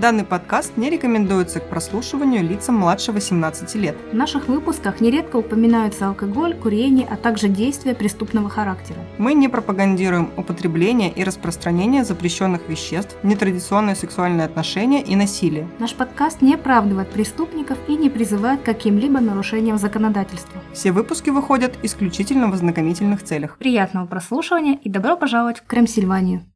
Данный 0.00 0.24
подкаст 0.24 0.78
не 0.78 0.88
рекомендуется 0.88 1.60
к 1.60 1.68
прослушиванию 1.68 2.42
лицам 2.42 2.76
младше 2.76 3.12
18 3.12 3.74
лет. 3.74 3.94
В 4.12 4.14
наших 4.14 4.48
выпусках 4.48 5.02
нередко 5.02 5.36
упоминаются 5.36 6.08
алкоголь, 6.08 6.54
курение, 6.54 7.06
а 7.06 7.16
также 7.16 7.48
действия 7.48 7.94
преступного 7.94 8.48
характера. 8.48 8.98
Мы 9.18 9.34
не 9.34 9.48
пропагандируем 9.48 10.30
употребление 10.38 11.12
и 11.12 11.22
распространение 11.22 12.02
запрещенных 12.02 12.66
веществ, 12.66 13.14
нетрадиционные 13.22 13.94
сексуальные 13.94 14.46
отношения 14.46 15.02
и 15.02 15.14
насилие. 15.16 15.68
Наш 15.78 15.94
подкаст 15.94 16.40
не 16.40 16.54
оправдывает 16.54 17.10
преступников 17.10 17.76
и 17.86 17.94
не 17.94 18.08
призывает 18.08 18.62
к 18.62 18.64
каким-либо 18.64 19.20
нарушениям 19.20 19.76
законодательства. 19.76 20.62
Все 20.72 20.92
выпуски 20.92 21.28
выходят 21.28 21.76
исключительно 21.82 22.48
в 22.48 22.54
ознакомительных 22.54 23.22
целях. 23.22 23.58
Приятного 23.58 24.06
прослушивания 24.06 24.78
и 24.82 24.88
добро 24.88 25.18
пожаловать 25.18 25.58
в 25.58 25.66
Крымсильванию. 25.66 26.49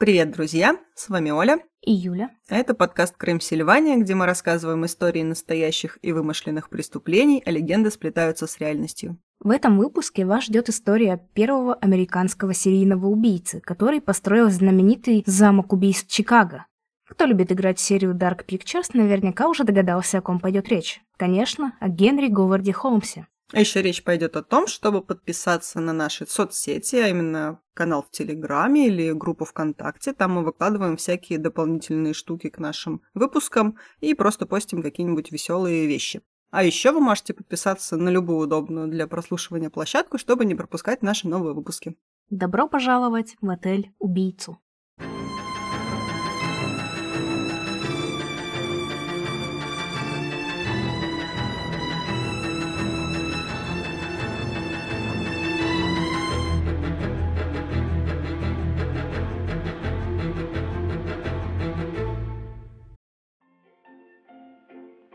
Привет, 0.00 0.30
друзья! 0.30 0.78
С 0.94 1.10
вами 1.10 1.28
Оля. 1.28 1.58
И 1.82 1.92
Юля. 1.92 2.30
Это 2.48 2.72
подкаст 2.72 3.18
«Крым 3.18 3.38
Сильвания», 3.38 3.98
где 3.98 4.14
мы 4.14 4.24
рассказываем 4.24 4.86
истории 4.86 5.22
настоящих 5.22 5.98
и 6.00 6.12
вымышленных 6.12 6.70
преступлений, 6.70 7.42
а 7.44 7.50
легенды 7.50 7.90
сплетаются 7.90 8.46
с 8.46 8.58
реальностью. 8.58 9.18
В 9.40 9.50
этом 9.50 9.76
выпуске 9.76 10.24
вас 10.24 10.44
ждет 10.44 10.70
история 10.70 11.20
первого 11.34 11.74
американского 11.74 12.54
серийного 12.54 13.08
убийцы, 13.08 13.60
который 13.60 14.00
построил 14.00 14.48
знаменитый 14.48 15.22
замок 15.26 15.74
убийств 15.74 16.10
Чикаго. 16.10 16.64
Кто 17.06 17.26
любит 17.26 17.52
играть 17.52 17.78
в 17.78 17.82
серию 17.82 18.14
Dark 18.14 18.46
Pictures, 18.46 18.92
наверняка 18.94 19.50
уже 19.50 19.64
догадался, 19.64 20.16
о 20.16 20.22
ком 20.22 20.40
пойдет 20.40 20.70
речь. 20.70 21.02
Конечно, 21.18 21.76
о 21.78 21.90
Генри 21.90 22.28
Говарде 22.28 22.72
Холмсе. 22.72 23.26
А 23.52 23.60
еще 23.60 23.82
речь 23.82 24.04
пойдет 24.04 24.36
о 24.36 24.42
том, 24.42 24.66
чтобы 24.66 25.02
подписаться 25.02 25.80
на 25.80 25.92
наши 25.92 26.26
соцсети, 26.26 26.96
а 26.96 27.08
именно 27.08 27.60
канал 27.74 28.02
в 28.02 28.10
Телеграме 28.10 28.86
или 28.86 29.12
группу 29.12 29.44
ВКонтакте. 29.44 30.12
Там 30.12 30.32
мы 30.32 30.44
выкладываем 30.44 30.96
всякие 30.96 31.38
дополнительные 31.38 32.14
штуки 32.14 32.48
к 32.48 32.58
нашим 32.58 33.02
выпускам 33.14 33.76
и 34.00 34.14
просто 34.14 34.46
постим 34.46 34.82
какие-нибудь 34.82 35.32
веселые 35.32 35.86
вещи. 35.86 36.22
А 36.50 36.64
еще 36.64 36.92
вы 36.92 37.00
можете 37.00 37.32
подписаться 37.32 37.96
на 37.96 38.08
любую 38.08 38.40
удобную 38.40 38.88
для 38.88 39.06
прослушивания 39.06 39.70
площадку, 39.70 40.18
чтобы 40.18 40.44
не 40.44 40.54
пропускать 40.54 41.02
наши 41.02 41.28
новые 41.28 41.54
выпуски. 41.54 41.96
Добро 42.28 42.68
пожаловать 42.68 43.36
в 43.40 43.48
отель 43.50 43.92
«Убийцу». 43.98 44.58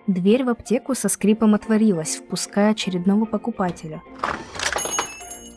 Дверь 0.07 0.43
в 0.43 0.49
аптеку 0.49 0.93
со 0.93 1.09
скрипом 1.09 1.55
отворилась, 1.55 2.17
впуская 2.17 2.71
очередного 2.71 3.25
покупателя. 3.25 4.03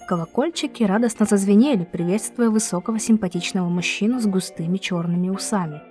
Колокольчики 0.09 0.83
радостно 0.85 1.27
зазвенели, 1.27 1.85
приветствуя 1.85 2.49
высокого 2.49 2.99
симпатичного 2.99 3.69
мужчину 3.69 4.21
с 4.21 4.27
густыми 4.27 4.79
черными 4.79 5.29
усами. 5.29 5.83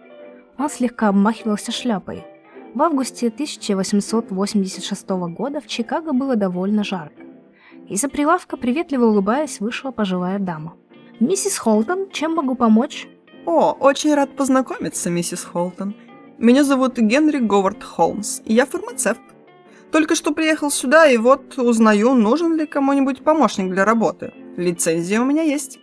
Он 0.57 0.71
слегка 0.71 1.09
обмахивался 1.09 1.71
шляпой. 1.71 2.25
В 2.73 2.81
августе 2.81 3.27
1886 3.27 5.09
года 5.09 5.61
в 5.61 5.67
Чикаго 5.67 6.13
было 6.13 6.35
довольно 6.35 6.83
жарко. 6.83 7.21
Из-за 7.87 8.09
прилавка, 8.09 8.57
приветливо 8.57 9.05
улыбаясь, 9.05 9.59
вышла 9.59 9.91
пожилая 9.91 10.39
дама. 10.39 10.73
«Миссис 11.19 11.59
Холтон, 11.59 12.09
чем 12.09 12.33
могу 12.33 12.55
помочь?» 12.55 13.07
«О, 13.45 13.71
очень 13.79 14.15
рад 14.15 14.35
познакомиться, 14.35 15.11
миссис 15.11 15.43
Холтон. 15.43 15.95
Меня 16.39 16.63
зовут 16.63 16.99
Генри 16.99 17.39
Говард 17.39 17.83
Холмс, 17.83 18.41
и 18.45 18.53
я 18.53 18.67
фармацевт. 18.67 19.21
Только 19.91 20.13
что 20.13 20.35
приехал 20.35 20.69
сюда, 20.69 21.07
и 21.07 21.17
вот 21.17 21.57
узнаю, 21.57 22.13
нужен 22.13 22.55
ли 22.55 22.67
кому-нибудь 22.67 23.23
помощник 23.23 23.71
для 23.71 23.85
работы. 23.85 24.33
Лицензия 24.55 25.19
у 25.19 25.25
меня 25.25 25.41
есть. 25.41 25.79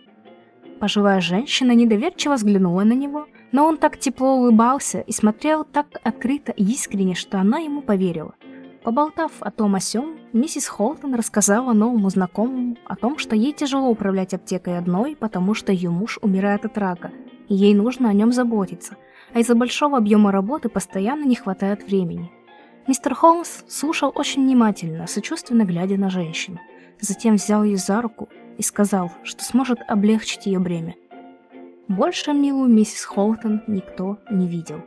Пожилая 0.79 1.19
женщина 1.19 1.73
недоверчиво 1.73 2.35
взглянула 2.35 2.83
на 2.83 2.93
него, 2.93 3.27
но 3.51 3.65
он 3.65 3.75
так 3.75 3.97
тепло 3.97 4.35
улыбался 4.35 5.01
и 5.01 5.11
смотрел 5.11 5.65
так 5.65 5.87
открыто 6.03 6.53
и 6.53 6.63
искренне, 6.63 7.15
что 7.15 7.37
она 7.37 7.57
ему 7.57 7.81
поверила. 7.81 8.35
Поболтав 8.85 9.31
о 9.41 9.51
том 9.51 9.75
о 9.75 9.81
сём, 9.81 10.17
миссис 10.31 10.67
Холтон 10.67 11.15
рассказала 11.15 11.73
новому 11.73 12.09
знакомому 12.09 12.77
о 12.85 12.95
том, 12.95 13.17
что 13.17 13.35
ей 13.35 13.51
тяжело 13.51 13.89
управлять 13.89 14.33
аптекой 14.33 14.77
одной, 14.77 15.17
потому 15.17 15.53
что 15.53 15.73
ее 15.73 15.89
муж 15.89 16.17
умирает 16.21 16.63
от 16.63 16.77
рака, 16.77 17.11
и 17.49 17.55
ей 17.55 17.73
нужно 17.73 18.09
о 18.09 18.13
нем 18.13 18.31
заботиться, 18.31 18.95
а 19.35 19.39
из-за 19.39 19.53
большого 19.53 19.97
объема 19.97 20.31
работы 20.31 20.69
постоянно 20.69 21.25
не 21.25 21.35
хватает 21.35 21.83
времени. 21.83 22.31
Мистер 22.87 23.13
Холмс 23.13 23.65
слушал 23.67 24.09
очень 24.15 24.43
внимательно, 24.43 25.07
сочувственно 25.07 25.65
глядя 25.65 25.97
на 25.97 26.09
женщину. 26.09 26.57
Затем 27.01 27.35
взял 27.35 27.65
ее 27.65 27.75
за 27.75 28.01
руку 28.01 28.29
и 28.57 28.61
сказал, 28.61 29.11
что 29.23 29.43
сможет 29.43 29.79
облегчить 29.89 30.45
ее 30.45 30.59
бремя. 30.59 30.95
Больше 31.89 32.31
милую 32.31 32.69
миссис 32.69 33.03
Холтон 33.03 33.61
никто 33.67 34.19
не 34.31 34.47
видел. 34.47 34.81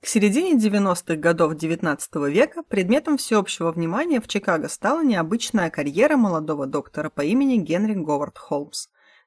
К 0.00 0.06
середине 0.06 0.52
90-х 0.52 1.16
годов 1.16 1.54
XIX 1.54 2.30
века 2.30 2.62
предметом 2.62 3.16
всеобщего 3.16 3.72
внимания 3.72 4.20
в 4.20 4.28
Чикаго 4.28 4.68
стала 4.68 5.02
необычная 5.02 5.68
карьера 5.68 6.16
молодого 6.16 6.66
доктора 6.66 7.10
по 7.10 7.22
имени 7.22 7.56
Генри 7.56 7.94
Говард 7.94 8.38
Холмс. 8.38 8.86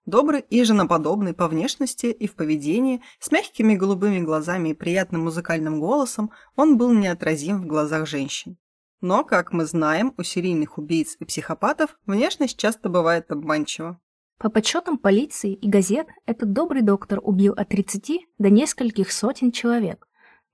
Добрый 0.09 0.43
и 0.49 0.63
женоподобный 0.63 1.35
по 1.35 1.47
внешности 1.47 2.07
и 2.07 2.25
в 2.25 2.33
поведении, 2.33 2.99
с 3.19 3.31
мягкими 3.31 3.75
голубыми 3.75 4.17
глазами 4.21 4.69
и 4.69 4.73
приятным 4.73 5.25
музыкальным 5.25 5.79
голосом, 5.79 6.31
он 6.55 6.79
был 6.79 6.91
неотразим 6.93 7.61
в 7.61 7.67
глазах 7.67 8.07
женщин. 8.07 8.57
Но, 9.01 9.23
как 9.23 9.53
мы 9.53 9.65
знаем, 9.65 10.15
у 10.17 10.23
серийных 10.23 10.79
убийц 10.79 11.15
и 11.19 11.25
психопатов 11.25 11.95
внешность 12.07 12.57
часто 12.57 12.89
бывает 12.89 13.29
обманчива. 13.29 13.99
По 14.39 14.49
подсчетам 14.49 14.97
полиции 14.97 15.53
и 15.53 15.69
газет, 15.69 16.07
этот 16.25 16.53
добрый 16.53 16.81
доктор 16.81 17.19
убил 17.21 17.53
от 17.53 17.69
30 17.69 18.25
до 18.39 18.49
нескольких 18.49 19.11
сотен 19.11 19.51
человек. 19.51 20.07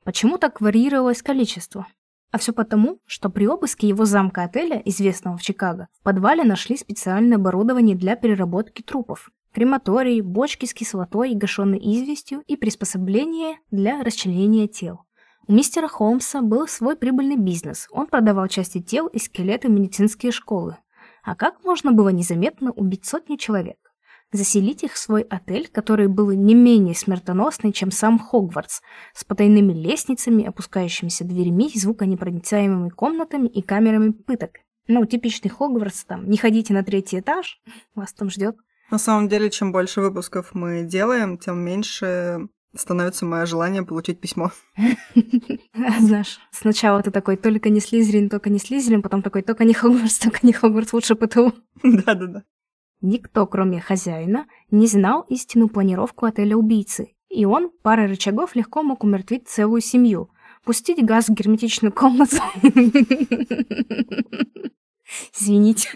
Почему 0.04 0.38
так 0.38 0.60
варьировалось 0.60 1.22
количество? 1.22 1.88
А 2.30 2.40
все 2.40 2.52
потому, 2.52 3.00
что 3.06 3.30
при 3.30 3.48
обыске 3.48 3.88
его 3.88 4.04
замка-отеля, 4.04 4.82
известного 4.84 5.38
в 5.38 5.42
Чикаго, 5.42 5.88
в 5.94 6.04
подвале 6.04 6.44
нашли 6.44 6.76
специальное 6.76 7.38
оборудование 7.38 7.96
для 7.96 8.18
переработки 8.18 8.82
трупов. 8.82 9.32
Крематорий, 9.56 10.20
бочки 10.20 10.66
с 10.66 10.74
кислотой 10.74 11.32
и 11.32 11.36
гашенной 11.36 11.80
известью 11.80 12.44
и 12.46 12.58
приспособления 12.58 13.58
для 13.72 14.04
расчленения 14.04 14.68
тел. 14.68 15.06
У 15.48 15.54
мистера 15.54 15.88
Холмса 15.88 16.42
был 16.42 16.68
свой 16.68 16.98
прибыльный 16.98 17.38
бизнес. 17.38 17.88
Он 17.92 18.08
продавал 18.08 18.50
части 18.50 18.82
тел 18.82 19.08
и 19.08 19.18
скелеты 19.18 19.70
в 19.70 19.72
медицинские 19.72 20.34
школы. 20.34 20.76
А 21.24 21.36
как 21.36 21.64
можно 21.64 21.94
было 21.94 22.10
незаметно 22.10 22.72
убить 22.72 23.06
сотни 23.06 23.38
человек? 23.38 23.78
Заселить 24.34 24.84
их 24.84 24.92
в 24.92 24.98
свой 24.98 25.22
отель, 25.22 25.70
который 25.70 26.10
был 26.10 26.32
не 26.32 26.54
менее 26.54 26.94
смертоносный, 26.94 27.72
чем 27.72 27.92
сам 27.92 28.20
Хогвартс, 28.20 28.82
с 29.14 29.24
потайными 29.24 29.72
лестницами, 29.72 30.44
опускающимися 30.44 31.24
дверьми, 31.24 31.72
звуконепроницаемыми 31.74 32.90
комнатами 32.90 33.48
и 33.48 33.62
камерами 33.62 34.12
пыток. 34.12 34.58
Ну, 34.90 35.06
типичный 35.06 35.50
Хогвартс 35.50 36.04
там. 36.04 36.30
Не 36.30 36.36
ходите 36.36 36.74
на 36.74 36.84
третий 36.84 37.22
этаж, 37.22 37.62
вас 37.96 38.12
там 38.12 38.30
ждет. 38.30 38.58
На 38.92 38.98
самом 38.98 39.28
деле, 39.28 39.50
чем 39.50 39.72
больше 39.72 40.02
выпусков 40.02 40.54
мы 40.54 40.84
делаем, 40.84 41.38
тем 41.38 41.60
меньше 41.60 42.48
становится 42.76 43.26
мое 43.26 43.46
желание 43.46 43.84
получить 43.84 44.20
письмо. 44.20 44.52
Знаешь, 46.00 46.40
сначала 46.52 47.02
ты 47.02 47.12
такой, 47.12 47.38
только 47.38 47.70
не 47.70 47.80
Слизерин, 47.80 48.30
только 48.30 48.50
не 48.50 48.60
Слизерин, 48.60 49.02
потом 49.02 49.22
такой, 49.22 49.42
только 49.42 49.64
не 49.64 49.74
Хогвартс, 49.74 50.20
только 50.20 50.40
не 50.44 50.54
Хогвартс, 50.54 50.94
лучше 50.94 51.16
ПТУ. 51.16 51.54
Да-да-да. 51.84 52.44
Никто, 53.02 53.46
кроме 53.46 53.82
хозяина, 53.82 54.48
не 54.72 54.88
знал 54.88 55.26
истинную 55.30 55.70
планировку 55.70 56.26
отеля 56.26 56.56
убийцы, 56.56 57.14
и 57.30 57.46
он 57.46 57.70
парой 57.84 58.08
рычагов 58.08 58.56
легко 58.56 58.84
мог 58.84 59.04
умертвить 59.04 59.48
целую 59.48 59.82
семью, 59.82 60.30
пустить 60.64 61.04
газ 61.04 61.28
в 61.28 61.34
герметичную 61.34 61.92
комнату. 61.92 62.38
Извините. 65.38 65.90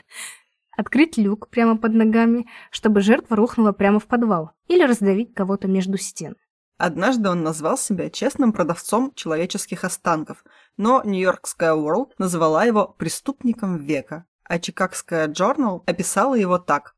Открыть 0.80 1.18
люк 1.18 1.50
прямо 1.50 1.78
под 1.78 1.94
ногами, 1.94 2.48
чтобы 2.72 3.02
жертва 3.02 3.36
рухнула 3.36 3.74
прямо 3.74 4.00
в 4.00 4.06
подвал, 4.08 4.52
или 4.68 4.84
раздавить 4.84 5.34
кого-то 5.34 5.68
между 5.68 5.98
стен. 5.98 6.38
Однажды 6.78 7.30
он 7.30 7.44
назвал 7.44 7.78
себя 7.78 8.10
честным 8.10 8.54
продавцом 8.54 9.14
человеческих 9.14 9.84
останков, 9.84 10.46
но 10.78 11.02
Нью-Йоркская 11.04 11.74
World 11.74 12.12
назвала 12.18 12.64
его 12.64 12.88
«преступником 12.88 13.76
века», 13.76 14.26
а 14.46 14.58
Чикагская 14.58 15.28
Journal 15.28 15.84
описала 15.86 16.36
его 16.36 16.58
так. 16.58 16.96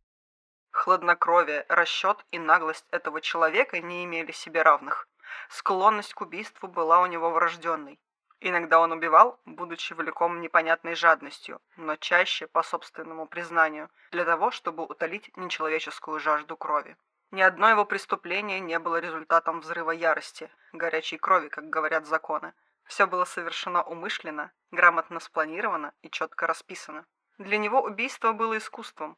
Хладнокровие, 0.69 1.65
расчет 1.67 2.17
и 2.29 2.37
наглость 2.37 2.85
этого 2.91 3.19
человека 3.19 3.79
не 3.81 4.05
имели 4.05 4.31
себе 4.31 4.61
равных. 4.61 5.07
Склонность 5.49 6.13
к 6.13 6.21
убийству 6.21 6.67
была 6.67 7.01
у 7.01 7.07
него 7.07 7.31
врожденной. 7.31 7.99
Иногда 8.43 8.79
он 8.79 8.91
убивал, 8.91 9.39
будучи 9.45 9.93
влеком 9.93 10.41
непонятной 10.41 10.95
жадностью, 10.95 11.61
но 11.77 11.95
чаще 11.95 12.47
по 12.47 12.63
собственному 12.63 13.27
признанию, 13.27 13.91
для 14.11 14.25
того, 14.25 14.49
чтобы 14.49 14.83
утолить 14.83 15.31
нечеловеческую 15.37 16.19
жажду 16.19 16.57
крови. 16.57 16.97
Ни 17.29 17.41
одно 17.41 17.69
его 17.69 17.85
преступление 17.85 18.59
не 18.59 18.79
было 18.79 18.99
результатом 18.99 19.59
взрыва 19.61 19.91
ярости, 19.91 20.49
горячей 20.73 21.19
крови, 21.19 21.49
как 21.49 21.69
говорят 21.69 22.07
законы. 22.07 22.53
Все 22.85 23.05
было 23.05 23.25
совершено 23.25 23.83
умышленно, 23.83 24.51
грамотно 24.71 25.19
спланировано 25.19 25.93
и 26.01 26.09
четко 26.09 26.47
расписано. 26.47 27.05
Для 27.37 27.59
него 27.59 27.83
убийство 27.83 28.31
было 28.31 28.57
искусством, 28.57 29.17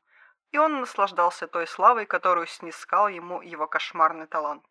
и 0.52 0.58
он 0.58 0.82
наслаждался 0.82 1.48
той 1.48 1.66
славой, 1.66 2.06
которую 2.06 2.48
снискал 2.48 3.08
ему 3.08 3.42
его 3.42 3.68
кошмарный 3.68 4.28
талант. 4.28 4.66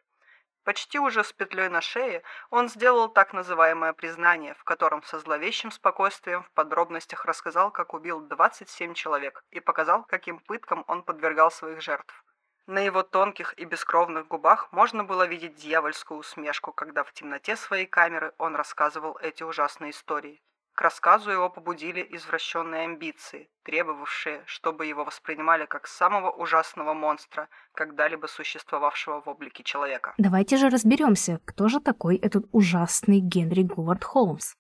Почти 0.65 1.01
уже 1.01 1.25
с 1.25 1.33
петлей 1.33 1.69
на 1.69 1.81
шее 1.81 2.23
он 2.51 2.69
сделал 2.69 3.09
так 3.09 3.33
называемое 3.33 3.93
признание, 3.93 4.55
в 4.55 4.63
котором 4.63 5.03
со 5.03 5.19
зловещим 5.19 5.73
спокойствием 5.73 6.45
в 6.45 6.51
подробностях 6.53 7.25
рассказал, 7.25 7.73
как 7.73 7.95
убил 7.95 8.21
27 8.21 8.95
человек 8.95 9.45
и 9.51 9.59
показал, 9.59 10.05
каким 10.05 10.39
пыткам 10.39 10.85
он 10.87 11.03
подвергал 11.03 11.51
своих 11.51 11.81
жертв. 11.81 12.25
На 12.69 12.79
его 12.79 13.03
тонких 13.03 13.59
и 13.59 13.65
бескровных 13.65 14.29
губах 14.29 14.71
можно 14.71 15.03
было 15.03 15.27
видеть 15.27 15.57
дьявольскую 15.57 16.21
усмешку, 16.21 16.73
когда 16.73 17.03
в 17.03 17.13
темноте 17.13 17.57
своей 17.57 17.87
камеры 17.87 18.33
он 18.39 18.55
рассказывал 18.55 19.19
эти 19.21 19.43
ужасные 19.43 19.91
истории. 19.91 20.41
К 20.75 20.81
рассказу 20.81 21.31
его 21.31 21.51
побудили 21.51 22.07
извращенные 22.11 22.85
амбиции, 22.85 23.51
требовавшие, 23.63 24.43
чтобы 24.47 24.87
его 24.87 25.05
воспринимали 25.05 25.67
как 25.67 25.87
самого 25.87 26.31
ужасного 26.31 26.95
монстра, 26.95 27.49
когда-либо 27.75 28.27
существовавшего 28.27 29.21
в 29.21 29.29
облике 29.29 29.65
человека. 29.65 30.15
Давайте 30.17 30.57
же 30.57 30.71
разберемся, 30.71 31.41
кто 31.45 31.69
же 31.69 31.79
такой 31.79 32.17
этот 32.17 32.47
ужасный 32.53 33.21
Генри 33.21 33.63
Говард 33.63 34.03
Холмс. 34.03 34.55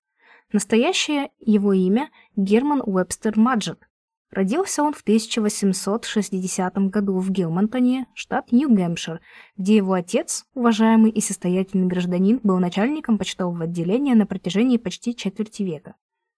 Настоящее 0.52 1.30
его 1.38 1.72
имя 1.72 2.10
Герман 2.36 2.82
Уэбстер 2.84 3.38
Маджет, 3.38 3.88
Родился 4.32 4.82
он 4.82 4.94
в 4.94 5.02
1860 5.02 6.74
году 6.88 7.18
в 7.18 7.30
Гилмонтоне, 7.30 8.06
штат 8.14 8.50
Нью-Гэмпшир, 8.50 9.20
где 9.58 9.76
его 9.76 9.92
отец, 9.92 10.46
уважаемый 10.54 11.10
и 11.10 11.20
состоятельный 11.20 11.86
гражданин, 11.86 12.40
был 12.42 12.58
начальником 12.58 13.18
почтового 13.18 13.64
отделения 13.64 14.14
на 14.14 14.24
протяжении 14.24 14.78
почти 14.78 15.14
четверти 15.14 15.64
века. 15.64 15.96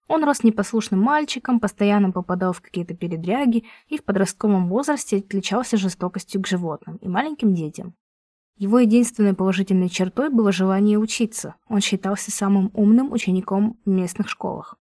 Он 0.09 0.25
рос 0.25 0.43
непослушным 0.43 0.99
мальчиком, 0.99 1.61
постоянно 1.61 2.11
попадал 2.11 2.51
в 2.51 2.61
какие-то 2.61 2.93
передряги 2.95 3.63
и 3.87 3.97
в 3.97 4.03
подростковом 4.03 4.67
возрасте 4.67 5.19
отличался 5.19 5.77
жестокостью 5.77 6.41
к 6.41 6.47
животным 6.47 6.97
и 6.97 7.07
маленьким 7.07 7.53
детям. 7.53 7.95
Его 8.57 8.79
единственной 8.79 9.33
положительной 9.33 9.87
чертой 9.87 10.29
было 10.29 10.51
желание 10.51 10.97
учиться. 10.97 11.55
Он 11.69 11.79
считался 11.79 12.29
самым 12.29 12.71
умным 12.73 13.13
учеником 13.13 13.79
в 13.85 13.89
местных 13.89 14.29
школах. 14.29 14.77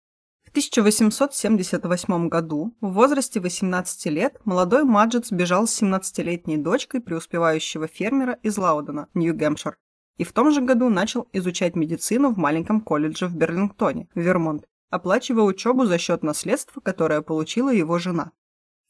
В 0.52 0.54
1878 0.54 2.28
году, 2.28 2.76
в 2.82 2.92
возрасте 2.92 3.40
18 3.40 4.06
лет, 4.12 4.38
молодой 4.44 4.84
Маджет 4.84 5.24
сбежал 5.24 5.66
с 5.66 5.80
17-летней 5.82 6.58
дочкой 6.58 7.00
преуспевающего 7.00 7.86
фермера 7.86 8.38
из 8.42 8.58
Лаудена, 8.58 9.08
Нью-Гэмпшир, 9.14 9.78
и 10.18 10.24
в 10.24 10.32
том 10.34 10.50
же 10.50 10.60
году 10.60 10.90
начал 10.90 11.26
изучать 11.32 11.74
медицину 11.74 12.34
в 12.34 12.36
маленьком 12.36 12.82
колледже 12.82 13.28
в 13.28 13.34
Берлингтоне, 13.34 14.10
Вермонт, 14.14 14.66
оплачивая 14.90 15.44
учебу 15.44 15.86
за 15.86 15.96
счет 15.96 16.22
наследства, 16.22 16.82
которое 16.82 17.22
получила 17.22 17.70
его 17.70 17.98
жена. 17.98 18.32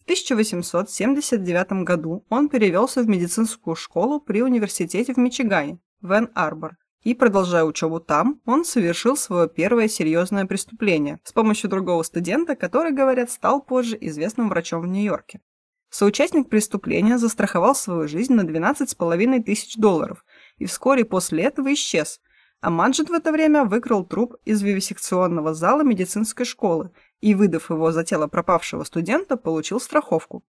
В 0.01 0.03
1879 0.03 1.85
году 1.85 2.25
он 2.29 2.49
перевелся 2.49 3.03
в 3.03 3.09
медицинскую 3.09 3.77
школу 3.77 4.21
при 4.21 4.43
университете 4.43 5.15
в 5.15 5.17
Мичигане, 5.17 5.79
Вен-Арбор, 6.01 6.73
и, 7.03 7.15
продолжая 7.15 7.65
учебу 7.65 8.01
там, 8.01 8.41
он 8.47 8.65
совершил 8.65 9.17
свое 9.17 9.49
первое 9.49 9.89
серьезное 9.89 10.47
преступление 10.47 11.21
с 11.25 11.33
помощью 11.33 11.69
другого 11.69 12.03
студента, 12.03 12.55
который, 12.55 12.93
говорят, 12.93 13.31
стал 13.31 13.61
позже 13.61 13.99
известным 14.01 14.49
врачом 14.49 14.83
в 14.83 14.87
Нью-Йорке. 14.87 15.41
Соучастник 15.91 16.49
преступления 16.49 17.19
застраховал 17.19 17.75
свою 17.75 18.09
жизнь 18.09 18.33
на 18.33 18.43
12,5 18.43 19.43
тысяч 19.43 19.77
долларов 19.77 20.25
и 20.57 20.65
вскоре 20.65 21.05
после 21.05 21.45
этого 21.45 21.73
исчез, 21.75 22.21
а 22.63 22.71
Маджид 22.71 23.11
в 23.11 23.13
это 23.13 23.33
время 23.33 23.65
выкрал 23.65 24.05
труп 24.05 24.37
из 24.45 24.63
вивисекционного 24.63 25.53
зала 25.53 25.83
медицинской 25.83 26.47
школы 26.47 26.93
и, 27.21 27.35
выдав 27.35 27.69
его 27.71 27.93
за 27.93 28.05
тело 28.05 28.29
пропавшего 28.29 28.85
студента, 28.85 29.37
получил 29.37 29.81
страховку. 29.81 30.45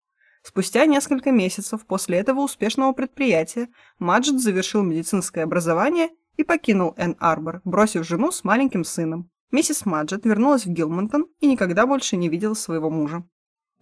Спустя 0.42 0.86
несколько 0.86 1.32
месяцев 1.32 1.86
после 1.86 2.18
этого 2.18 2.42
успешного 2.42 2.94
предприятия 2.94 3.70
Маджид 4.00 4.42
завершил 4.42 4.82
медицинское 4.84 5.44
образование 5.44 6.10
и 6.40 6.44
покинул 6.44 6.94
Энн-Арбор, 6.96 7.60
бросив 7.66 8.08
жену 8.08 8.32
с 8.32 8.46
маленьким 8.46 8.86
сыном. 8.86 9.30
Миссис 9.52 9.86
Маджет 9.86 10.26
вернулась 10.26 10.66
в 10.66 10.70
Гилмонтон 10.70 11.28
и 11.42 11.48
никогда 11.48 11.86
больше 11.86 12.16
не 12.16 12.30
видела 12.30 12.54
своего 12.54 12.90
мужа. 12.90 13.26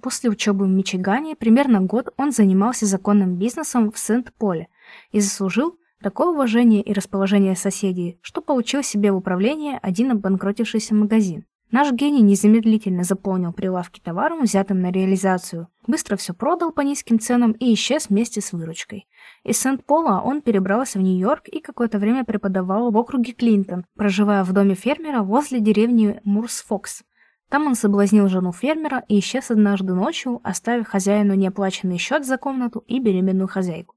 После 0.02 0.32
учебы 0.32 0.66
в 0.66 0.70
Мичигане 0.70 1.36
примерно 1.36 1.82
год 1.82 2.12
он 2.18 2.32
занимался 2.32 2.88
законным 2.88 3.38
бизнесом 3.38 3.92
в 3.92 4.00
Сент-Поле 4.00 4.70
и 5.12 5.20
заслужил 5.20 5.78
такое 6.02 6.30
уважение 6.30 6.82
и 6.82 6.94
расположение 6.94 7.56
соседей, 7.56 8.18
что 8.24 8.42
получил 8.42 8.82
себе 8.82 9.12
в 9.12 9.18
управление 9.18 9.78
один 9.84 10.10
обанкротившийся 10.12 10.96
магазин. 10.96 11.46
Наш 11.70 11.92
гений 11.92 12.22
незамедлительно 12.22 13.04
заполнил 13.04 13.52
прилавки 13.52 14.00
товаром, 14.00 14.44
взятым 14.44 14.80
на 14.80 14.90
реализацию, 14.90 15.68
быстро 15.86 16.16
все 16.16 16.34
продал 16.34 16.72
по 16.72 16.80
низким 16.80 17.20
ценам 17.20 17.52
и 17.52 17.74
исчез 17.74 18.08
вместе 18.08 18.40
с 18.40 18.54
выручкой. 18.54 19.06
Из 19.44 19.58
Сент-Пола 19.60 20.22
он 20.24 20.42
перебрался 20.42 20.98
в 20.98 21.02
Нью-Йорк 21.02 21.50
и 21.50 21.60
какое-то 21.60 22.00
время 22.00 22.24
преподавал 22.24 22.90
в 22.90 22.98
округе 22.98 23.34
Клинтон, 23.34 23.86
проживая 23.98 24.46
в 24.46 24.54
доме 24.54 24.76
фермера 24.76 25.24
возле 25.24 25.60
деревни 25.60 26.22
Мурс-Фокс. 26.24 27.04
Там 27.50 27.68
он 27.68 27.76
соблазнил 27.76 28.30
жену 28.30 28.54
фермера 28.54 29.04
и 29.10 29.20
исчез 29.20 29.52
однажды 29.52 29.94
ночью, 29.94 30.40
оставив 30.46 30.88
хозяину 30.88 31.34
неоплаченный 31.34 31.98
счет 31.98 32.26
за 32.26 32.38
комнату 32.38 32.84
и 32.88 33.00
беременную 33.00 33.50
хозяйку. 33.50 33.96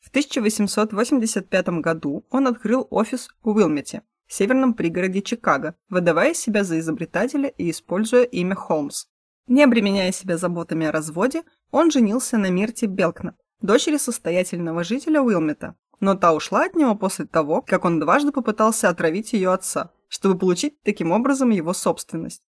В 0.00 0.08
1885 0.08 1.68
году 1.80 2.24
он 2.30 2.46
открыл 2.46 2.86
офис 2.90 3.28
в 3.42 3.50
Уилмете, 3.50 4.02
северном 4.34 4.74
пригороде 4.74 5.22
Чикаго, 5.22 5.74
выдавая 5.88 6.34
себя 6.34 6.64
за 6.64 6.78
изобретателя 6.78 7.48
и 7.48 7.70
используя 7.70 8.24
имя 8.24 8.54
Холмс. 8.54 9.06
Не 9.46 9.64
обременяя 9.64 10.12
себя 10.12 10.36
заботами 10.36 10.86
о 10.86 10.92
разводе, 10.92 11.42
он 11.70 11.90
женился 11.90 12.38
на 12.38 12.50
Мирте 12.50 12.86
Белкнап, 12.86 13.36
дочери 13.60 13.96
состоятельного 13.96 14.84
жителя 14.84 15.20
Уилмета, 15.20 15.74
но 15.98 16.14
та 16.14 16.32
ушла 16.32 16.64
от 16.64 16.76
него 16.76 16.94
после 16.94 17.26
того, 17.26 17.62
как 17.62 17.84
он 17.84 17.98
дважды 17.98 18.32
попытался 18.32 18.88
отравить 18.88 19.32
ее 19.32 19.52
отца, 19.52 19.92
чтобы 20.08 20.38
получить 20.38 20.80
таким 20.82 21.10
образом 21.10 21.50
его 21.50 21.72
собственность. 21.72 22.42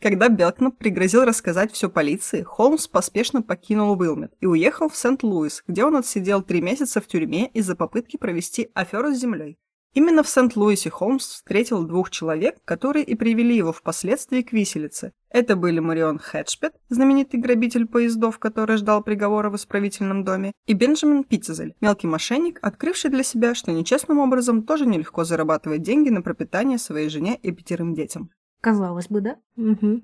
Когда 0.00 0.28
Белкнап 0.28 0.76
пригрозил 0.76 1.24
рассказать 1.24 1.72
все 1.72 1.88
полиции, 1.88 2.42
Холмс 2.42 2.86
поспешно 2.86 3.42
покинул 3.42 3.98
Уилмет 3.98 4.32
и 4.40 4.46
уехал 4.46 4.88
в 4.90 4.96
Сент-Луис, 4.96 5.64
где 5.66 5.84
он 5.84 5.96
отсидел 5.96 6.42
три 6.42 6.60
месяца 6.60 7.00
в 7.00 7.06
тюрьме 7.06 7.48
из-за 7.48 7.76
попытки 7.76 8.18
провести 8.18 8.70
аферу 8.74 9.14
с 9.14 9.18
землей. 9.18 9.58
Именно 9.94 10.22
в 10.22 10.28
Сент-Луисе 10.28 10.90
Холмс 10.90 11.26
встретил 11.26 11.84
двух 11.84 12.10
человек, 12.10 12.56
которые 12.64 13.04
и 13.04 13.14
привели 13.14 13.56
его 13.56 13.72
впоследствии 13.72 14.42
к 14.42 14.52
виселице. 14.52 15.12
Это 15.30 15.56
были 15.56 15.80
Марион 15.80 16.18
Хэтчпет, 16.18 16.74
знаменитый 16.90 17.40
грабитель 17.40 17.86
поездов, 17.86 18.38
который 18.38 18.76
ждал 18.76 19.02
приговора 19.02 19.48
в 19.50 19.56
исправительном 19.56 20.24
доме, 20.24 20.52
и 20.66 20.74
Бенджамин 20.74 21.24
Питцезель, 21.24 21.74
мелкий 21.80 22.06
мошенник, 22.06 22.58
открывший 22.60 23.10
для 23.10 23.22
себя, 23.22 23.54
что 23.54 23.72
нечестным 23.72 24.18
образом 24.18 24.64
тоже 24.64 24.86
нелегко 24.86 25.24
зарабатывать 25.24 25.82
деньги 25.82 26.10
на 26.10 26.22
пропитание 26.22 26.78
своей 26.78 27.08
жене 27.08 27.36
и 27.42 27.50
пятерым 27.52 27.94
детям. 27.94 28.30
Казалось 28.60 29.08
бы, 29.08 29.20
да? 29.20 29.36
Угу. 29.56 30.02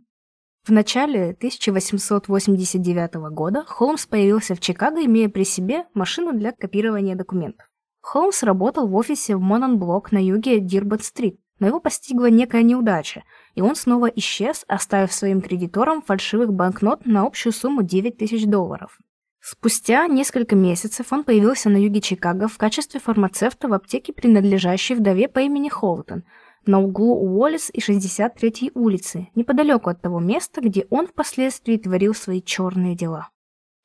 В 0.65 0.71
начале 0.71 1.31
1889 1.31 3.15
года 3.33 3.65
Холмс 3.67 4.07
появился 4.07 4.55
в 4.55 4.61
Чикаго, 4.61 5.05
имея 5.05 5.29
при 5.29 5.45
себе 5.45 5.87
машину 5.93 6.33
для 6.33 6.53
копирования 6.53 7.17
документов. 7.17 7.67
Холмс 8.03 8.43
работал 8.43 8.89
в 8.89 8.95
офисе 8.97 9.37
в 9.37 9.41
Мононблок 9.41 10.13
на 10.13 10.19
юге 10.19 10.59
Дирбот-стрит, 10.59 11.39
но 11.61 11.69
его 11.69 11.79
постигла 11.79 12.29
некая 12.29 12.63
неудача, 12.63 13.23
и 13.55 13.63
он 13.63 13.77
снова 13.77 14.07
исчез, 14.07 14.65
оставив 14.67 15.13
своим 15.13 15.41
кредиторам 15.41 16.03
фальшивых 16.03 16.53
банкнот 16.53 17.07
на 17.07 17.23
общую 17.23 17.53
сумму 17.53 17.83
9 17.83 18.19
тысяч 18.19 18.45
долларов. 18.45 18.99
Спустя 19.41 20.07
несколько 20.09 20.57
месяцев 20.57 21.13
он 21.13 21.25
появился 21.25 21.71
на 21.71 21.77
юге 21.77 22.01
Чикаго 22.01 22.49
в 22.49 22.59
качестве 22.59 23.01
фармацевта 23.01 23.69
в 23.69 23.73
аптеке, 23.73 24.13
принадлежащей 24.13 24.95
вдове 24.95 25.29
по 25.29 25.39
имени 25.39 25.69
Холтон, 25.69 26.25
на 26.67 26.81
углу 26.81 27.17
Уоллес 27.17 27.71
и 27.73 27.81
63-й 27.81 28.71
улицы, 28.75 29.29
неподалеку 29.35 29.91
от 29.91 30.01
того 30.01 30.21
места, 30.21 30.61
где 30.61 30.87
он 30.91 31.07
впоследствии 31.07 31.77
творил 31.77 32.15
свои 32.15 32.41
черные 32.41 32.95
дела. 32.95 33.31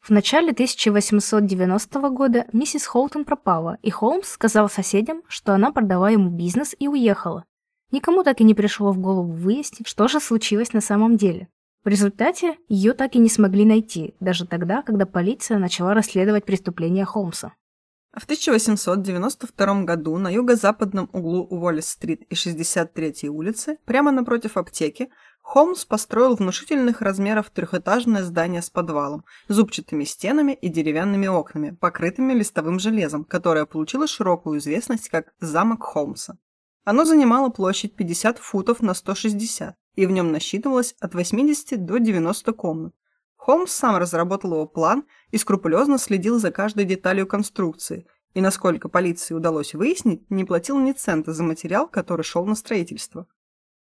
В 0.08 0.10
начале 0.10 0.52
1890 0.52 2.10
года 2.12 2.46
миссис 2.54 2.86
Холтон 2.86 3.26
пропала, 3.26 3.78
и 3.82 3.90
Холмс 3.90 4.30
сказал 4.30 4.70
соседям, 4.70 5.22
что 5.28 5.54
она 5.54 5.74
продала 5.74 6.10
ему 6.10 6.30
бизнес 6.30 6.74
и 6.80 6.88
уехала. 6.88 7.44
Никому 7.92 8.24
так 8.24 8.40
и 8.40 8.46
не 8.46 8.54
пришло 8.54 8.94
в 8.94 9.00
голову 9.00 9.34
выяснить, 9.34 9.86
что 9.86 10.08
же 10.08 10.22
случилось 10.22 10.72
на 10.72 10.80
самом 10.80 11.18
деле. 11.18 11.50
В 11.84 11.90
результате 11.90 12.56
ее 12.70 12.94
так 12.94 13.16
и 13.16 13.20
не 13.20 13.28
смогли 13.28 13.66
найти, 13.66 14.16
даже 14.22 14.48
тогда, 14.48 14.82
когда 14.82 15.06
полиция 15.06 15.58
начала 15.58 15.94
расследовать 15.94 16.46
преступление 16.46 17.04
Холмса. 17.04 17.52
В 18.16 18.24
1892 18.24 19.84
году 19.84 20.18
на 20.18 20.30
юго-западном 20.30 21.10
углу 21.12 21.46
Уоллес-стрит 21.50 22.24
и 22.30 22.34
63-й 22.34 23.28
улицы, 23.28 23.78
прямо 23.84 24.12
напротив 24.12 24.56
аптеки, 24.56 25.10
Холмс 25.50 25.86
построил 25.86 26.36
внушительных 26.36 27.00
размеров 27.00 27.50
трехэтажное 27.52 28.22
здание 28.22 28.62
с 28.62 28.70
подвалом, 28.70 29.24
зубчатыми 29.48 30.04
стенами 30.04 30.52
и 30.52 30.68
деревянными 30.68 31.28
окнами, 31.28 31.70
покрытыми 31.70 32.34
листовым 32.34 32.80
железом, 32.80 33.24
которое 33.24 33.66
получило 33.66 34.08
широкую 34.08 34.60
известность 34.60 35.08
как 35.08 35.34
«Замок 35.40 35.84
Холмса». 35.84 36.38
Оно 36.84 37.06
занимало 37.06 37.48
площадь 37.48 37.96
50 37.96 38.40
футов 38.40 38.82
на 38.82 38.94
160, 38.94 39.74
и 39.96 40.06
в 40.06 40.12
нем 40.12 40.34
насчитывалось 40.34 40.96
от 41.00 41.16
80 41.16 41.86
до 41.86 41.98
90 41.98 42.52
комнат. 42.52 42.94
Холмс 43.38 43.72
сам 43.72 43.96
разработал 43.96 44.52
его 44.52 44.66
план 44.66 45.06
и 45.32 45.38
скрупулезно 45.38 45.98
следил 45.98 46.40
за 46.40 46.52
каждой 46.52 46.84
деталью 46.84 47.26
конструкции, 47.26 48.06
и, 48.34 48.42
насколько 48.42 48.90
полиции 48.90 49.34
удалось 49.34 49.76
выяснить, 49.76 50.30
не 50.30 50.44
платил 50.44 50.78
ни 50.78 50.92
цента 50.92 51.32
за 51.32 51.44
материал, 51.44 51.88
который 51.88 52.24
шел 52.24 52.46
на 52.46 52.56
строительство. 52.56 53.28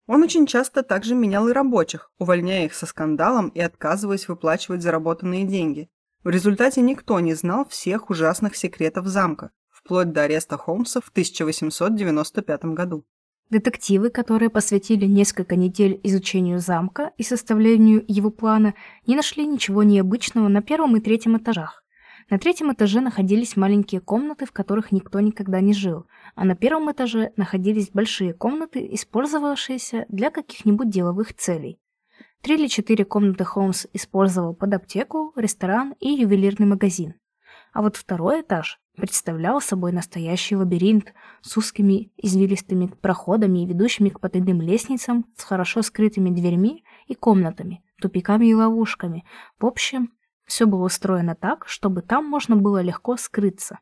Он 0.06 0.22
очень 0.22 0.46
часто 0.46 0.82
также 0.82 1.14
менял 1.14 1.48
и 1.48 1.52
рабочих, 1.52 2.10
увольняя 2.18 2.66
их 2.66 2.74
со 2.74 2.86
скандалом 2.86 3.48
и 3.48 3.60
отказываясь 3.60 4.28
выплачивать 4.28 4.82
заработанные 4.82 5.44
деньги. 5.44 5.88
В 6.22 6.28
результате 6.28 6.80
никто 6.80 7.20
не 7.20 7.34
знал 7.34 7.66
всех 7.66 8.10
ужасных 8.10 8.56
секретов 8.56 9.06
замка, 9.06 9.50
вплоть 9.70 10.12
до 10.12 10.22
ареста 10.22 10.58
Холмса 10.58 11.00
в 11.00 11.08
1895 11.08 12.64
году. 12.66 13.04
Детективы, 13.50 14.10
которые 14.10 14.48
посвятили 14.48 15.04
несколько 15.04 15.54
недель 15.54 16.00
изучению 16.02 16.60
замка 16.60 17.12
и 17.18 17.22
составлению 17.22 18.02
его 18.08 18.30
плана, 18.30 18.74
не 19.06 19.16
нашли 19.16 19.46
ничего 19.46 19.82
необычного 19.82 20.48
на 20.48 20.62
первом 20.62 20.96
и 20.96 21.00
третьем 21.00 21.36
этажах. 21.36 21.83
На 22.30 22.38
третьем 22.38 22.72
этаже 22.72 23.00
находились 23.00 23.56
маленькие 23.56 24.00
комнаты, 24.00 24.46
в 24.46 24.52
которых 24.52 24.92
никто 24.92 25.20
никогда 25.20 25.60
не 25.60 25.74
жил, 25.74 26.06
а 26.34 26.44
на 26.44 26.56
первом 26.56 26.90
этаже 26.90 27.32
находились 27.36 27.90
большие 27.90 28.32
комнаты, 28.32 28.86
использовавшиеся 28.92 30.06
для 30.08 30.30
каких-нибудь 30.30 30.88
деловых 30.88 31.34
целей. 31.34 31.78
Три 32.40 32.56
или 32.56 32.66
четыре 32.66 33.04
комнаты 33.04 33.44
Холмс 33.44 33.86
использовал 33.92 34.54
под 34.54 34.74
аптеку, 34.74 35.32
ресторан 35.36 35.94
и 36.00 36.08
ювелирный 36.08 36.66
магазин. 36.66 37.14
А 37.72 37.82
вот 37.82 37.96
второй 37.96 38.42
этаж 38.42 38.80
представлял 38.96 39.60
собой 39.60 39.92
настоящий 39.92 40.56
лабиринт 40.56 41.12
с 41.42 41.56
узкими 41.56 42.12
извилистыми 42.16 42.86
проходами, 42.86 43.66
ведущими 43.66 44.08
к 44.08 44.20
потайным 44.20 44.60
лестницам, 44.60 45.26
с 45.36 45.42
хорошо 45.42 45.82
скрытыми 45.82 46.30
дверьми 46.30 46.84
и 47.06 47.14
комнатами, 47.14 47.82
тупиками 48.00 48.46
и 48.46 48.54
ловушками. 48.54 49.24
В 49.58 49.66
общем, 49.66 50.12
все 50.46 50.66
было 50.66 50.84
устроено 50.84 51.34
так, 51.34 51.66
чтобы 51.66 52.02
там 52.02 52.26
можно 52.26 52.56
было 52.56 52.82
легко 52.82 53.16
скрыться. 53.16 53.78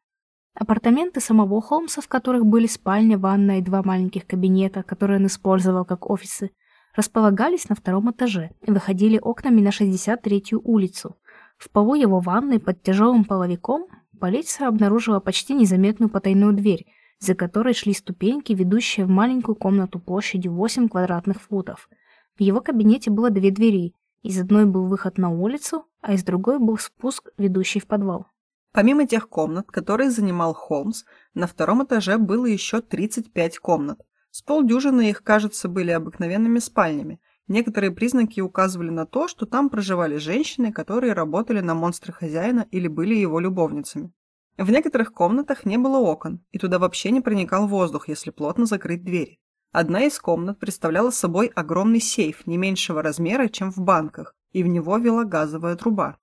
Апартаменты 0.54 1.20
самого 1.20 1.62
Холмса, 1.62 2.02
в 2.02 2.08
которых 2.08 2.44
были 2.44 2.66
спальня, 2.66 3.18
ванная 3.18 3.58
и 3.58 3.62
два 3.62 3.82
маленьких 3.82 4.26
кабинета, 4.26 4.82
которые 4.82 5.18
он 5.18 5.26
использовал 5.26 5.84
как 5.84 6.10
офисы, 6.10 6.50
располагались 6.94 7.68
на 7.68 7.74
втором 7.74 8.10
этаже 8.10 8.50
и 8.60 8.70
выходили 8.70 9.18
окнами 9.18 9.60
на 9.60 9.68
63-ю 9.68 10.60
улицу. 10.62 11.16
В 11.56 11.70
полу 11.70 11.94
его 11.94 12.20
ванной 12.20 12.60
под 12.60 12.82
тяжелым 12.82 13.24
половиком 13.24 13.86
полиция 14.20 14.68
обнаружила 14.68 15.20
почти 15.20 15.54
незаметную 15.54 16.10
потайную 16.10 16.52
дверь, 16.52 16.86
за 17.18 17.34
которой 17.34 17.72
шли 17.72 17.94
ступеньки, 17.94 18.52
ведущие 18.52 19.06
в 19.06 19.08
маленькую 19.08 19.56
комнату 19.56 20.00
площадью 20.00 20.52
8 20.52 20.88
квадратных 20.88 21.40
футов. 21.40 21.88
В 22.36 22.42
его 22.42 22.60
кабинете 22.60 23.10
было 23.10 23.30
две 23.30 23.50
двери, 23.50 23.94
из 24.22 24.40
одной 24.40 24.66
был 24.66 24.86
выход 24.86 25.18
на 25.18 25.30
улицу, 25.30 25.86
а 26.00 26.14
из 26.14 26.22
другой 26.22 26.58
был 26.58 26.78
спуск, 26.78 27.30
ведущий 27.38 27.80
в 27.80 27.86
подвал. 27.86 28.26
Помимо 28.72 29.06
тех 29.06 29.28
комнат, 29.28 29.70
которые 29.70 30.10
занимал 30.10 30.54
Холмс, 30.54 31.04
на 31.34 31.46
втором 31.46 31.84
этаже 31.84 32.16
было 32.18 32.46
еще 32.46 32.80
35 32.80 33.58
комнат. 33.58 34.00
С 34.30 34.40
полдюжины 34.40 35.10
их, 35.10 35.22
кажется, 35.22 35.68
были 35.68 35.90
обыкновенными 35.90 36.58
спальнями. 36.58 37.20
Некоторые 37.48 37.90
признаки 37.90 38.40
указывали 38.40 38.88
на 38.88 39.04
то, 39.04 39.28
что 39.28 39.44
там 39.44 39.68
проживали 39.68 40.16
женщины, 40.16 40.72
которые 40.72 41.12
работали 41.12 41.60
на 41.60 41.74
монстра 41.74 42.12
хозяина 42.12 42.66
или 42.70 42.88
были 42.88 43.14
его 43.14 43.40
любовницами. 43.40 44.12
В 44.56 44.70
некоторых 44.70 45.12
комнатах 45.12 45.66
не 45.66 45.76
было 45.76 45.98
окон, 45.98 46.40
и 46.50 46.58
туда 46.58 46.78
вообще 46.78 47.10
не 47.10 47.20
проникал 47.20 47.66
воздух, 47.66 48.08
если 48.08 48.30
плотно 48.30 48.64
закрыть 48.64 49.04
двери. 49.04 49.41
Одна 49.72 50.04
из 50.04 50.18
комнат 50.18 50.58
представляла 50.58 51.10
собой 51.10 51.46
огромный 51.46 52.00
сейф 52.00 52.46
не 52.46 52.58
меньшего 52.58 53.02
размера, 53.02 53.48
чем 53.48 53.72
в 53.72 53.78
банках, 53.78 54.36
и 54.52 54.62
в 54.62 54.66
него 54.66 54.98
вела 54.98 55.24
газовая 55.24 55.76
труба. 55.76 56.18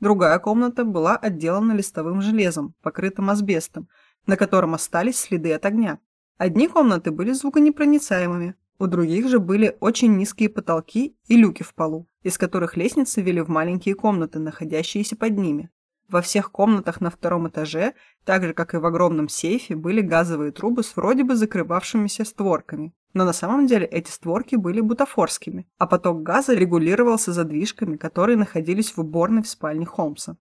Другая 0.00 0.36
комната 0.40 0.84
была 0.84 1.16
отделана 1.16 1.72
листовым 1.72 2.20
железом, 2.20 2.74
покрытым 2.82 3.30
асбестом, 3.30 3.88
на 4.26 4.36
котором 4.36 4.74
остались 4.74 5.20
следы 5.20 5.52
от 5.52 5.66
огня. 5.66 6.00
Одни 6.36 6.66
комнаты 6.66 7.12
были 7.12 7.30
звуконепроницаемыми, 7.30 8.56
у 8.80 8.86
других 8.88 9.28
же 9.28 9.38
были 9.38 9.76
очень 9.78 10.16
низкие 10.16 10.48
потолки 10.48 11.16
и 11.28 11.36
люки 11.36 11.62
в 11.62 11.74
полу, 11.74 12.08
из 12.22 12.38
которых 12.38 12.76
лестницы 12.76 13.20
вели 13.20 13.40
в 13.40 13.48
маленькие 13.48 13.94
комнаты, 13.94 14.40
находящиеся 14.40 15.14
под 15.14 15.38
ними. 15.38 15.70
Во 16.10 16.22
всех 16.22 16.50
комнатах 16.50 17.00
на 17.00 17.08
втором 17.08 17.48
этаже, 17.48 17.94
так 18.24 18.42
же 18.42 18.52
как 18.52 18.74
и 18.74 18.78
в 18.78 18.84
огромном 18.84 19.28
сейфе, 19.28 19.76
были 19.76 20.00
газовые 20.00 20.50
трубы 20.50 20.82
с 20.82 20.96
вроде 20.96 21.22
бы 21.22 21.36
закрывавшимися 21.36 22.24
створками. 22.24 22.92
Но 23.14 23.24
на 23.24 23.32
самом 23.32 23.68
деле 23.68 23.86
эти 23.86 24.10
створки 24.10 24.56
были 24.56 24.80
бутафорскими, 24.80 25.68
а 25.78 25.86
поток 25.86 26.24
газа 26.24 26.54
регулировался 26.54 27.32
задвижками, 27.32 27.96
которые 27.96 28.36
находились 28.36 28.96
в 28.96 29.00
уборной 29.00 29.42
в 29.42 29.48
спальне 29.48 29.86
Холмса. 29.86 30.36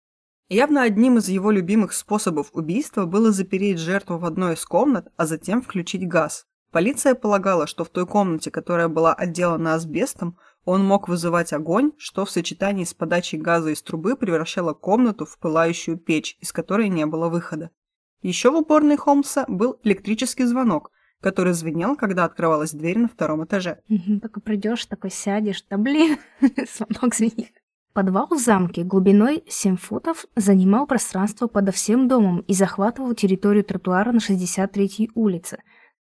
Явно 0.49 0.83
одним 0.83 1.19
из 1.19 1.29
его 1.29 1.51
любимых 1.51 1.93
способов 1.93 2.51
убийства 2.53 3.05
было 3.05 3.33
запереть 3.33 3.81
жертву 3.81 4.19
в 4.19 4.25
одной 4.25 4.55
из 4.55 4.65
комнат, 4.65 5.09
а 5.17 5.27
затем 5.27 5.63
включить 5.63 6.07
газ. 6.07 6.47
Полиция 6.71 7.17
полагала, 7.17 7.67
что 7.67 7.85
в 7.85 7.89
той 7.89 8.07
комнате, 8.07 8.53
которая 8.53 8.87
была 8.87 9.15
отделана 9.15 9.75
асбестом, 9.75 10.39
он 10.67 10.85
мог 10.85 11.09
вызывать 11.09 11.53
огонь, 11.53 11.93
что 11.97 12.25
в 12.25 12.31
сочетании 12.31 12.83
с 12.83 12.93
подачей 12.93 13.39
газа 13.39 13.71
из 13.71 13.81
трубы 13.83 14.17
превращало 14.17 14.75
комнату 14.75 15.25
в 15.25 15.39
пылающую 15.39 15.97
печь, 15.97 16.37
из 16.41 16.53
которой 16.53 16.89
не 16.89 17.07
было 17.07 17.29
выхода. 17.29 17.71
Еще 18.21 18.51
в 18.51 18.57
уборной 18.57 18.97
Холмса 18.97 19.45
был 19.47 19.79
электрический 19.85 20.45
звонок, 20.45 20.91
который 21.21 21.53
звенел, 21.53 21.95
когда 21.95 22.25
открывалась 22.25 22.73
дверь 22.73 22.99
на 22.99 23.09
втором 23.09 23.45
этаже. 23.45 23.79
Только 24.21 24.41
придешь, 24.41 24.85
такой 24.87 25.11
сядешь, 25.11 25.65
да 25.71 25.79
блин, 25.79 26.19
звонок 26.77 27.15
звенит. 27.15 27.53
Подвал 27.93 28.27
в 28.29 28.39
замке 28.39 28.83
глубиной 28.83 29.45
7 29.49 29.77
футов 29.77 30.27
занимал 30.35 30.89
пространство 30.89 31.47
подо 31.47 31.71
всем 31.71 32.09
домом 32.09 32.41
и 32.41 32.53
захватывал 32.55 33.15
территорию 33.15 33.63
тротуара 33.63 34.11
на 34.11 34.19
63-й 34.19 35.11
улице. 35.15 35.63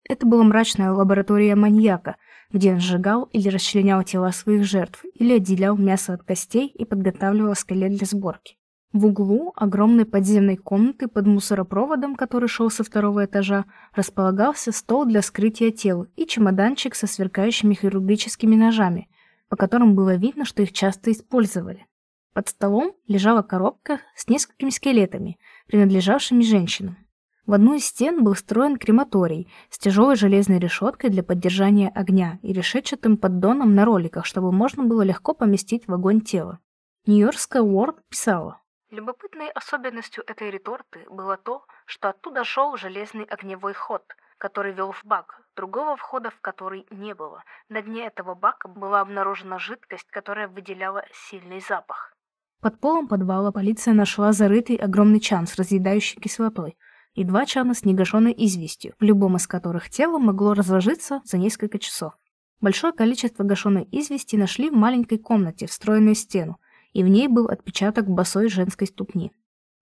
Это 0.08 0.24
была 0.24 0.44
мрачная 0.44 0.92
лаборатория 0.92 1.56
маньяка– 1.56 2.16
где 2.52 2.72
он 2.72 2.80
сжигал 2.80 3.24
или 3.32 3.48
расчленял 3.48 4.02
тела 4.02 4.32
своих 4.32 4.64
жертв, 4.64 5.04
или 5.14 5.34
отделял 5.34 5.76
мясо 5.76 6.14
от 6.14 6.22
костей 6.22 6.68
и 6.68 6.84
подготавливал 6.84 7.54
скелет 7.54 7.96
для 7.96 8.06
сборки. 8.06 8.56
В 8.92 9.06
углу 9.06 9.54
огромной 9.56 10.04
подземной 10.04 10.56
комнаты 10.56 11.08
под 11.08 11.26
мусоропроводом, 11.26 12.14
который 12.14 12.48
шел 12.48 12.70
со 12.70 12.84
второго 12.84 13.24
этажа, 13.24 13.64
располагался 13.94 14.70
стол 14.70 15.06
для 15.06 15.22
скрытия 15.22 15.70
тел 15.70 16.06
и 16.14 16.26
чемоданчик 16.26 16.94
со 16.94 17.06
сверкающими 17.06 17.72
хирургическими 17.72 18.54
ножами, 18.54 19.08
по 19.48 19.56
которым 19.56 19.94
было 19.94 20.16
видно, 20.16 20.44
что 20.44 20.62
их 20.62 20.72
часто 20.72 21.10
использовали. 21.10 21.86
Под 22.34 22.48
столом 22.48 22.92
лежала 23.08 23.40
коробка 23.40 24.00
с 24.14 24.28
несколькими 24.28 24.70
скелетами, 24.70 25.38
принадлежавшими 25.68 26.42
женщинам. 26.42 26.96
В 27.44 27.54
одну 27.54 27.74
из 27.74 27.86
стен 27.86 28.22
был 28.22 28.34
встроен 28.34 28.76
крематорий 28.76 29.52
с 29.68 29.76
тяжелой 29.76 30.14
железной 30.14 30.60
решеткой 30.60 31.10
для 31.10 31.24
поддержания 31.24 31.88
огня 31.88 32.38
и 32.42 32.52
решетчатым 32.52 33.16
поддоном 33.16 33.74
на 33.74 33.84
роликах, 33.84 34.26
чтобы 34.26 34.52
можно 34.52 34.84
было 34.84 35.02
легко 35.02 35.34
поместить 35.34 35.88
в 35.88 35.92
огонь 35.92 36.20
тело. 36.20 36.60
Нью-Йоркская 37.06 37.62
Уорд 37.62 37.96
писала. 38.08 38.60
Любопытной 38.90 39.50
особенностью 39.50 40.22
этой 40.24 40.52
реторты 40.52 41.00
было 41.10 41.36
то, 41.36 41.64
что 41.84 42.10
оттуда 42.10 42.44
шел 42.44 42.76
железный 42.76 43.24
огневой 43.24 43.74
ход, 43.74 44.04
который 44.38 44.72
вел 44.72 44.92
в 44.92 45.04
бак, 45.04 45.40
другого 45.56 45.96
входа 45.96 46.30
в 46.30 46.40
который 46.40 46.86
не 46.90 47.12
было. 47.12 47.42
На 47.68 47.82
дне 47.82 48.06
этого 48.06 48.36
бака 48.36 48.68
была 48.68 49.00
обнаружена 49.00 49.58
жидкость, 49.58 50.08
которая 50.10 50.46
выделяла 50.46 51.04
сильный 51.12 51.60
запах. 51.60 52.14
Под 52.60 52.78
полом 52.78 53.08
подвала 53.08 53.50
полиция 53.50 53.94
нашла 53.94 54.30
зарытый 54.32 54.76
огромный 54.76 55.18
чан 55.18 55.48
с 55.48 55.56
разъедающей 55.56 56.20
кислотой– 56.20 56.78
и 57.14 57.24
два 57.24 57.46
чана 57.46 57.74
с 57.74 57.84
негашенной 57.84 58.34
известью, 58.36 58.94
в 58.98 59.04
любом 59.04 59.36
из 59.36 59.46
которых 59.46 59.90
тело 59.90 60.18
могло 60.18 60.54
разложиться 60.54 61.20
за 61.24 61.38
несколько 61.38 61.78
часов. 61.78 62.14
Большое 62.60 62.92
количество 62.92 63.42
гашеной 63.42 63.88
извести 63.90 64.36
нашли 64.36 64.70
в 64.70 64.74
маленькой 64.74 65.18
комнате, 65.18 65.66
встроенной 65.66 66.14
в 66.14 66.18
стену, 66.18 66.58
и 66.92 67.02
в 67.02 67.08
ней 67.08 67.28
был 67.28 67.48
отпечаток 67.48 68.08
босой 68.08 68.48
женской 68.48 68.86
ступни. 68.86 69.32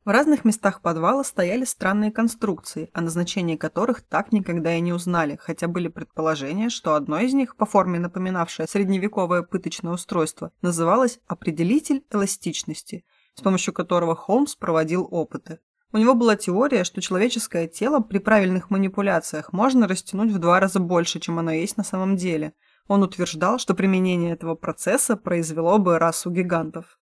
В 0.06 0.08
разных 0.08 0.46
местах 0.46 0.80
подвала 0.80 1.22
стояли 1.22 1.64
странные 1.64 2.10
конструкции, 2.10 2.88
о 2.94 3.02
назначении 3.02 3.56
которых 3.56 4.00
так 4.00 4.32
никогда 4.32 4.74
и 4.74 4.80
не 4.80 4.94
узнали, 4.94 5.38
хотя 5.38 5.68
были 5.68 5.88
предположения, 5.88 6.70
что 6.70 6.94
одно 6.94 7.20
из 7.20 7.34
них, 7.34 7.54
по 7.54 7.66
форме 7.66 7.98
напоминавшее 7.98 8.66
средневековое 8.66 9.42
пыточное 9.42 9.92
устройство, 9.92 10.52
называлось 10.62 11.20
«определитель 11.26 12.02
эластичности», 12.10 13.04
с 13.34 13.42
помощью 13.42 13.74
которого 13.74 14.16
Холмс 14.16 14.56
проводил 14.56 15.06
опыты. 15.10 15.58
У 15.92 15.98
него 15.98 16.14
была 16.14 16.36
теория, 16.36 16.84
что 16.84 17.00
человеческое 17.00 17.66
тело 17.66 18.00
при 18.00 18.18
правильных 18.18 18.70
манипуляциях 18.70 19.52
можно 19.52 19.88
растянуть 19.88 20.30
в 20.30 20.38
два 20.38 20.60
раза 20.60 20.78
больше, 20.78 21.18
чем 21.18 21.38
оно 21.38 21.50
есть 21.50 21.76
на 21.76 21.82
самом 21.82 22.16
деле. 22.16 22.52
Он 22.86 23.02
утверждал, 23.02 23.58
что 23.58 23.74
применение 23.74 24.32
этого 24.32 24.54
процесса 24.54 25.16
произвело 25.16 25.78
бы 25.78 25.98
расу 25.98 26.30
гигантов. 26.30 26.98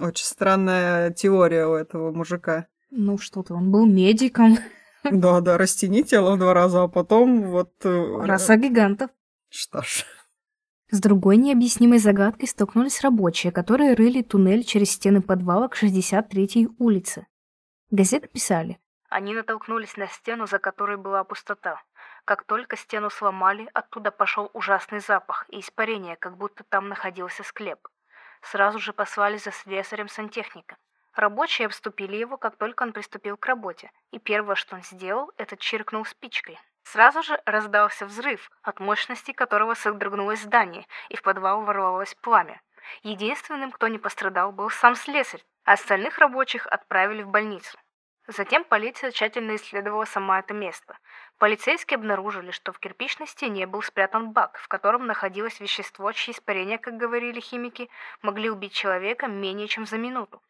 Очень 0.00 0.26
странная 0.26 1.10
теория 1.10 1.66
у 1.66 1.74
этого 1.74 2.12
мужика. 2.12 2.66
Ну 2.90 3.16
что 3.16 3.42
ты, 3.42 3.54
он 3.54 3.70
был 3.70 3.86
медиком. 3.86 4.58
Да, 5.12 5.40
да, 5.40 5.56
растяни 5.56 6.02
тело 6.02 6.34
в 6.34 6.38
два 6.40 6.52
раза, 6.52 6.82
а 6.82 6.88
потом 6.88 7.42
вот... 7.52 7.70
Э, 7.84 8.24
Раса 8.24 8.56
гигантов. 8.56 9.08
Что 9.48 9.80
ж. 9.82 10.04
С 10.90 10.98
другой 10.98 11.36
необъяснимой 11.36 11.98
загадкой 11.98 12.48
столкнулись 12.48 13.00
рабочие, 13.02 13.52
которые 13.52 13.94
рыли 13.94 14.22
туннель 14.22 14.64
через 14.64 14.90
стены 14.90 15.22
подвала 15.22 15.68
к 15.68 15.80
63-й 15.80 16.70
улице. 16.78 17.28
Газеты 17.92 18.26
писали. 18.26 18.80
Они 19.08 19.32
натолкнулись 19.32 19.96
на 19.96 20.08
стену, 20.08 20.48
за 20.48 20.58
которой 20.58 20.96
была 20.96 21.22
пустота. 21.22 21.80
Как 22.24 22.42
только 22.42 22.76
стену 22.76 23.10
сломали, 23.10 23.70
оттуда 23.74 24.10
пошел 24.10 24.50
ужасный 24.54 24.98
запах 24.98 25.46
и 25.50 25.60
испарение, 25.60 26.16
как 26.16 26.36
будто 26.36 26.64
там 26.64 26.88
находился 26.88 27.44
склеп. 27.44 27.86
Сразу 28.42 28.80
же 28.80 28.92
послали 28.92 29.36
за 29.36 29.52
слесарем 29.52 30.08
сантехника. 30.08 30.76
Рабочие 31.14 31.66
обступили 31.66 32.16
его, 32.16 32.36
как 32.36 32.56
только 32.56 32.82
он 32.82 32.92
приступил 32.92 33.36
к 33.36 33.46
работе, 33.46 33.92
и 34.10 34.18
первое, 34.18 34.56
что 34.56 34.74
он 34.74 34.82
сделал, 34.82 35.30
это 35.36 35.56
чиркнул 35.56 36.04
спичкой. 36.04 36.58
Сразу 36.82 37.22
же 37.22 37.40
раздался 37.46 38.04
взрыв, 38.04 38.50
от 38.62 38.80
мощности 38.80 39.30
которого 39.30 39.74
содрогнулось 39.74 40.42
здание, 40.42 40.86
и 41.08 41.16
в 41.16 41.22
подвал 41.22 41.60
ворвалось 41.60 42.16
пламя. 42.20 42.60
Единственным, 43.04 43.70
кто 43.70 43.86
не 43.86 43.98
пострадал, 43.98 44.50
был 44.50 44.70
сам 44.70 44.96
слесарь, 44.96 45.44
а 45.66 45.72
остальных 45.72 46.18
рабочих 46.18 46.66
отправили 46.68 47.22
в 47.22 47.28
больницу. 47.28 47.76
Затем 48.28 48.64
полиция 48.64 49.10
тщательно 49.10 49.56
исследовала 49.56 50.04
сама 50.04 50.38
это 50.38 50.54
место. 50.54 50.98
Полицейские 51.38 51.96
обнаружили, 51.96 52.50
что 52.50 52.72
в 52.72 52.78
кирпичной 52.78 53.26
стене 53.26 53.66
был 53.66 53.82
спрятан 53.82 54.32
бак, 54.32 54.58
в 54.58 54.68
котором 54.68 55.06
находилось 55.06 55.60
вещество, 55.60 56.10
чьи 56.12 56.32
испарения, 56.32 56.78
как 56.78 56.96
говорили 56.96 57.40
химики, 57.40 57.90
могли 58.22 58.48
убить 58.48 58.72
человека 58.72 59.26
менее 59.26 59.68
чем 59.68 59.86
за 59.86 59.98
минуту. 59.98 60.42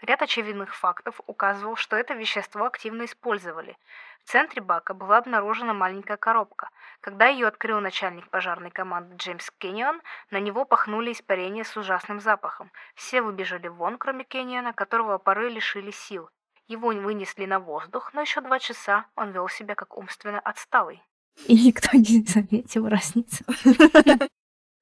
Ряд 0.00 0.22
очевидных 0.22 0.74
фактов 0.74 1.20
указывал, 1.26 1.76
что 1.76 1.96
это 1.96 2.14
вещество 2.14 2.66
активно 2.66 3.04
использовали. 3.04 3.76
В 4.24 4.30
центре 4.30 4.60
бака 4.60 4.94
была 4.94 5.18
обнаружена 5.18 5.74
маленькая 5.74 6.16
коробка. 6.16 6.70
Когда 7.00 7.26
ее 7.26 7.46
открыл 7.46 7.80
начальник 7.80 8.28
пожарной 8.28 8.70
команды 8.70 9.16
Джеймс 9.16 9.50
Кеннион, 9.58 10.00
на 10.30 10.40
него 10.40 10.64
пахнули 10.64 11.12
испарения 11.12 11.64
с 11.64 11.76
ужасным 11.76 12.20
запахом. 12.20 12.70
Все 12.94 13.22
выбежали 13.22 13.68
вон, 13.68 13.98
кроме 13.98 14.24
Кенниона, 14.24 14.72
которого 14.72 15.18
поры 15.18 15.50
лишили 15.50 15.90
сил. 15.90 16.28
Его 16.66 16.88
вынесли 16.88 17.44
на 17.44 17.60
воздух, 17.60 18.14
но 18.14 18.22
еще 18.22 18.40
два 18.40 18.58
часа 18.58 19.06
он 19.16 19.32
вел 19.32 19.48
себя 19.48 19.74
как 19.74 19.96
умственно 19.96 20.40
отсталый. 20.40 21.02
И 21.46 21.66
никто 21.66 21.96
не 21.96 22.24
заметил 22.24 22.88
разницы. 22.88 23.44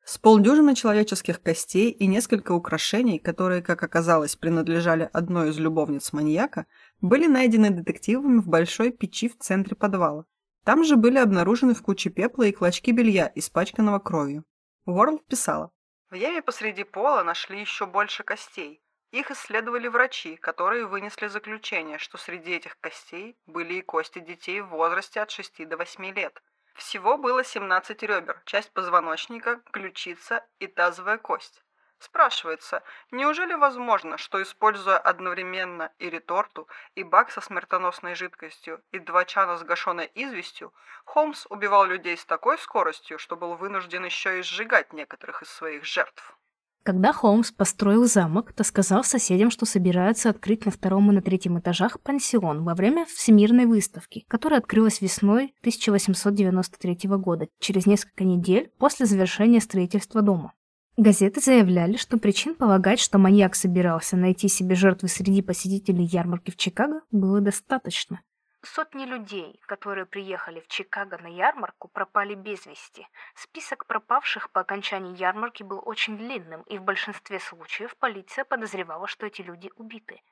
С 0.04 0.18
полдюжины 0.18 0.74
человеческих 0.74 1.40
костей 1.40 1.90
и 1.90 2.06
несколько 2.06 2.52
украшений, 2.52 3.20
которые, 3.20 3.62
как 3.62 3.82
оказалось, 3.84 4.34
принадлежали 4.34 5.08
одной 5.12 5.50
из 5.50 5.58
любовниц 5.58 6.12
маньяка, 6.12 6.66
были 7.00 7.28
найдены 7.28 7.70
детективами 7.70 8.40
в 8.40 8.48
большой 8.48 8.90
печи 8.90 9.28
в 9.28 9.38
центре 9.38 9.76
подвала. 9.76 10.24
Там 10.64 10.84
же 10.84 10.96
были 10.96 11.18
обнаружены 11.18 11.74
в 11.74 11.82
куче 11.82 12.10
пепла 12.10 12.44
и 12.44 12.52
клочки 12.52 12.90
белья, 12.90 13.30
испачканного 13.34 14.00
кровью. 14.00 14.44
Уорлд 14.86 15.24
писала. 15.26 15.70
В 16.10 16.14
яме 16.14 16.42
посреди 16.42 16.82
пола 16.82 17.22
нашли 17.22 17.60
еще 17.60 17.86
больше 17.86 18.24
костей. 18.24 18.82
Их 19.12 19.30
исследовали 19.30 19.88
врачи, 19.88 20.36
которые 20.36 20.86
вынесли 20.86 21.28
заключение, 21.28 21.98
что 21.98 22.18
среди 22.18 22.52
этих 22.52 22.78
костей 22.80 23.36
были 23.46 23.74
и 23.74 23.82
кости 23.82 24.18
детей 24.18 24.62
в 24.62 24.68
возрасте 24.68 25.20
от 25.20 25.30
6 25.30 25.68
до 25.68 25.76
8 25.76 26.04
лет. 26.14 26.42
Всего 26.74 27.18
было 27.18 27.44
17 27.44 28.02
ребер, 28.02 28.42
часть 28.46 28.72
позвоночника, 28.72 29.60
ключица 29.72 30.46
и 30.58 30.66
тазовая 30.66 31.18
кость. 31.18 31.62
Спрашивается, 31.98 32.82
неужели 33.12 33.54
возможно, 33.54 34.18
что 34.18 34.42
используя 34.42 34.98
одновременно 34.98 35.92
и 36.00 36.10
реторту, 36.10 36.66
и 36.96 37.04
бак 37.04 37.30
со 37.30 37.40
смертоносной 37.40 38.16
жидкостью, 38.16 38.82
и 38.90 38.98
два 38.98 39.24
чана 39.24 39.56
с 39.56 39.62
гашеной 39.62 40.10
известью, 40.14 40.74
Холмс 41.04 41.46
убивал 41.48 41.84
людей 41.84 42.16
с 42.16 42.24
такой 42.24 42.58
скоростью, 42.58 43.20
что 43.20 43.36
был 43.36 43.54
вынужден 43.54 44.04
еще 44.04 44.40
и 44.40 44.42
сжигать 44.42 44.92
некоторых 44.92 45.42
из 45.42 45.48
своих 45.50 45.84
жертв? 45.84 46.36
Когда 46.84 47.12
Холмс 47.12 47.52
построил 47.52 48.06
замок, 48.06 48.52
то 48.52 48.64
сказал 48.64 49.04
соседям, 49.04 49.52
что 49.52 49.66
собирается 49.66 50.30
открыть 50.30 50.66
на 50.66 50.72
втором 50.72 51.10
и 51.10 51.14
на 51.14 51.22
третьем 51.22 51.60
этажах 51.60 52.00
пансион 52.00 52.64
во 52.64 52.74
время 52.74 53.06
Всемирной 53.06 53.66
выставки, 53.66 54.24
которая 54.26 54.58
открылась 54.58 55.00
весной 55.00 55.54
1893 55.60 56.98
года, 57.18 57.46
через 57.60 57.86
несколько 57.86 58.24
недель 58.24 58.72
после 58.78 59.06
завершения 59.06 59.60
строительства 59.60 60.22
дома. 60.22 60.54
Газеты 60.96 61.40
заявляли, 61.40 61.96
что 61.96 62.18
причин 62.18 62.56
полагать, 62.56 62.98
что 62.98 63.16
маньяк 63.16 63.54
собирался 63.54 64.16
найти 64.16 64.48
себе 64.48 64.74
жертвы 64.74 65.08
среди 65.08 65.40
посетителей 65.40 66.04
ярмарки 66.04 66.50
в 66.50 66.56
Чикаго, 66.56 67.02
было 67.12 67.40
достаточно. 67.40 68.20
Сотни 68.64 69.06
людей, 69.06 69.60
которые 69.66 70.06
приехали 70.06 70.60
в 70.60 70.68
Чикаго 70.68 71.18
на 71.18 71.26
ярмарку, 71.26 71.88
пропали 71.88 72.34
без 72.34 72.64
вести. 72.64 73.08
Список 73.34 73.86
пропавших 73.86 74.50
по 74.50 74.60
окончании 74.60 75.16
ярмарки 75.16 75.64
был 75.64 75.82
очень 75.84 76.16
длинным, 76.16 76.62
и 76.62 76.78
в 76.78 76.82
большинстве 76.82 77.40
случаев 77.40 77.96
полиция 77.96 78.44
подозревала, 78.44 79.08
что 79.08 79.26
эти 79.26 79.42
люди 79.42 79.72
убиты. 79.74 80.22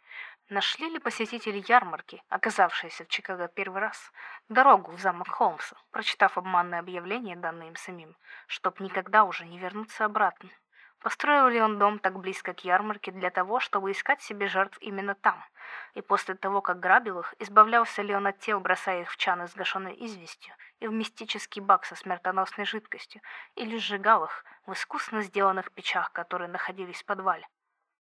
Нашли 0.49 0.89
ли 0.89 1.01
посетители 1.01 1.65
ярмарки, 1.67 2.23
оказавшиеся 2.29 3.05
в 3.05 3.09
Чикаго 3.09 3.49
первый 3.49 3.81
раз, 3.81 4.13
дорогу 4.49 4.93
в 4.93 5.01
замок 5.01 5.29
Холмса, 5.29 5.77
прочитав 5.91 6.39
обманное 6.39 6.79
объявление, 6.79 7.35
данное 7.35 7.67
им 7.67 7.75
самим, 7.75 8.17
чтоб 8.47 8.79
никогда 8.79 9.25
уже 9.25 9.45
не 9.45 9.59
вернуться 9.59 10.05
обратно? 10.05 10.51
Построил 11.01 11.49
ли 11.49 11.61
он 11.61 11.79
дом 11.79 11.99
так 11.99 12.19
близко 12.19 12.53
к 12.53 12.63
ярмарке 12.63 13.11
для 13.11 13.31
того, 13.31 13.59
чтобы 13.59 13.91
искать 13.91 14.21
себе 14.21 14.49
жертв 14.49 14.77
именно 14.83 15.15
там? 15.15 15.43
И 15.95 16.03
после 16.03 16.35
того, 16.35 16.61
как 16.61 16.79
грабил 16.79 17.21
их, 17.21 17.35
избавлялся 17.39 18.03
ли 18.03 18.15
он 18.15 18.27
от 18.27 18.39
тел, 18.39 18.61
бросая 18.61 19.03
их 19.03 19.11
в 19.11 19.17
чаны 19.17 19.49
с 19.49 19.55
гашеной 19.55 19.97
известью 20.05 20.53
и 20.79 20.87
в 20.87 20.93
мистический 20.93 21.63
бак 21.63 21.87
со 21.87 21.95
смертоносной 21.95 22.67
жидкостью, 22.67 23.23
или 23.55 23.79
сжигал 23.79 24.25
их 24.25 24.45
в 24.67 24.73
искусно 24.73 25.23
сделанных 25.23 25.73
печах, 25.73 26.13
которые 26.13 26.51
находились 26.51 27.03
в 27.03 27.07
подвале? 27.07 27.49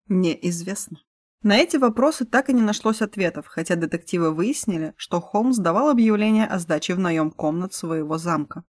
Неизвестно. 0.08 0.98
На 1.44 1.58
эти 1.58 1.78
вопросы 1.78 2.26
так 2.26 2.50
и 2.50 2.54
не 2.54 2.62
нашлось 2.62 3.02
ответов, 3.02 3.48
хотя 3.48 3.76
детективы 3.76 4.32
выяснили, 4.32 4.94
что 4.98 5.22
Холмс 5.22 5.58
давал 5.58 5.89
объявление 5.89 6.48
о 6.48 6.58
сдаче 6.60 6.96
в 6.96 7.00
наем 7.00 7.32
комнат 7.32 7.74
своего 7.74 8.17
замка. 8.17 8.63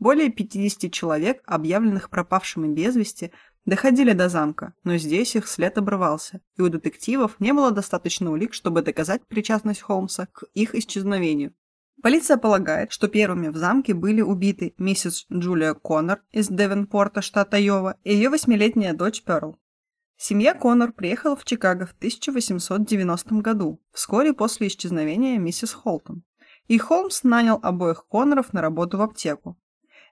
Более 0.00 0.30
50 0.30 0.90
человек, 0.90 1.42
объявленных 1.44 2.08
пропавшими 2.08 2.68
без 2.68 2.96
вести, 2.96 3.32
доходили 3.64 4.12
до 4.12 4.28
замка, 4.28 4.74
но 4.84 4.96
здесь 4.96 5.36
их 5.36 5.46
след 5.46 5.78
обрывался, 5.78 6.40
и 6.56 6.62
у 6.62 6.68
детективов 6.68 7.36
не 7.38 7.52
было 7.52 7.70
достаточно 7.70 8.30
улик, 8.30 8.54
чтобы 8.54 8.82
доказать 8.82 9.26
причастность 9.26 9.82
Холмса 9.82 10.26
к 10.26 10.44
их 10.54 10.74
исчезновению. 10.74 11.54
Полиция 12.02 12.38
полагает, 12.38 12.92
что 12.92 13.08
первыми 13.08 13.48
в 13.48 13.56
замке 13.56 13.92
были 13.92 14.22
убиты 14.22 14.74
миссис 14.78 15.26
Джулия 15.30 15.74
Коннор 15.74 16.22
из 16.30 16.48
Девенпорта, 16.48 17.20
штата 17.20 17.58
Йова, 17.58 17.96
и 18.04 18.14
ее 18.14 18.30
восьмилетняя 18.30 18.94
дочь 18.94 19.22
Перл. 19.22 19.58
Семья 20.16 20.54
Коннор 20.54 20.92
приехала 20.92 21.36
в 21.36 21.44
Чикаго 21.44 21.86
в 21.86 21.92
1890 21.92 23.34
году, 23.36 23.80
вскоре 23.92 24.32
после 24.32 24.68
исчезновения 24.68 25.38
миссис 25.38 25.72
Холтон. 25.72 26.24
И 26.68 26.78
Холмс 26.78 27.22
нанял 27.22 27.58
обоих 27.62 28.06
Конноров 28.06 28.52
на 28.52 28.62
работу 28.62 28.96
в 28.96 29.02
аптеку 29.02 29.58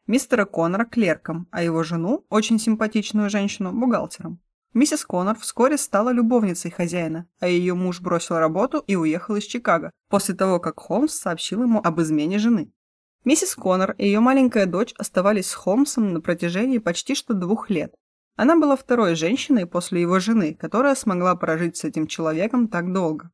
мистера 0.09 0.45
Коннора 0.45 0.85
клерком, 0.85 1.47
а 1.53 1.63
его 1.63 1.85
жену, 1.85 2.27
очень 2.31 2.59
симпатичную 2.59 3.31
женщину, 3.31 3.73
бухгалтером. 3.73 4.41
Миссис 4.75 5.05
Коннор 5.05 5.39
вскоре 5.39 5.79
стала 5.79 6.11
любовницей 6.11 6.71
хозяина, 6.71 7.27
а 7.41 7.47
ее 7.47 7.75
муж 7.75 8.01
бросил 8.01 8.39
работу 8.39 8.83
и 8.87 8.97
уехал 8.97 9.37
из 9.37 9.45
Чикаго, 9.45 9.93
после 10.09 10.35
того, 10.35 10.61
как 10.61 10.81
Холмс 10.81 11.15
сообщил 11.15 11.63
ему 11.63 11.81
об 11.83 12.01
измене 12.01 12.39
жены. 12.39 12.73
Миссис 13.25 13.55
Коннор 13.55 13.93
и 13.99 14.07
ее 14.07 14.21
маленькая 14.21 14.67
дочь 14.67 14.95
оставались 14.99 15.49
с 15.51 15.55
Холмсом 15.55 16.13
на 16.13 16.21
протяжении 16.21 16.79
почти 16.79 17.15
что 17.15 17.35
двух 17.35 17.71
лет. 17.71 17.95
Она 18.37 18.57
была 18.57 18.77
второй 18.77 19.17
женщиной 19.17 19.67
после 19.67 20.01
его 20.01 20.21
жены, 20.21 20.55
которая 20.55 20.95
смогла 20.95 21.35
прожить 21.35 21.77
с 21.77 21.85
этим 21.85 22.07
человеком 22.07 22.69
так 22.69 22.93
долго. 22.93 23.31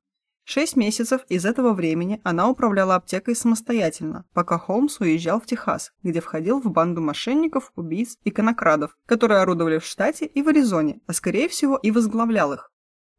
Шесть 0.47 0.77
месяцев 0.77 1.25
из 1.31 1.47
этого 1.47 1.73
времени 1.73 2.21
она 2.23 2.51
управляла 2.51 2.97
аптекой 2.97 3.35
самостоятельно, 3.35 4.27
пока 4.35 4.59
Холмс 4.59 5.01
уезжал 5.01 5.41
в 5.41 5.47
Техас, 5.47 5.93
где 6.03 6.21
входил 6.21 6.61
в 6.61 6.71
банду 6.71 7.01
мошенников, 7.01 7.73
убийц 7.77 8.19
и 8.25 8.31
конокрадов, 8.31 8.97
которые 9.07 9.41
орудовали 9.41 9.79
в 9.79 9.87
штате 9.87 10.27
и 10.27 10.43
в 10.43 10.49
Аризоне, 10.49 11.01
а 11.07 11.15
скорее 11.15 11.49
всего 11.49 11.77
и 11.77 11.91
возглавлял 11.91 12.53
их. 12.53 12.71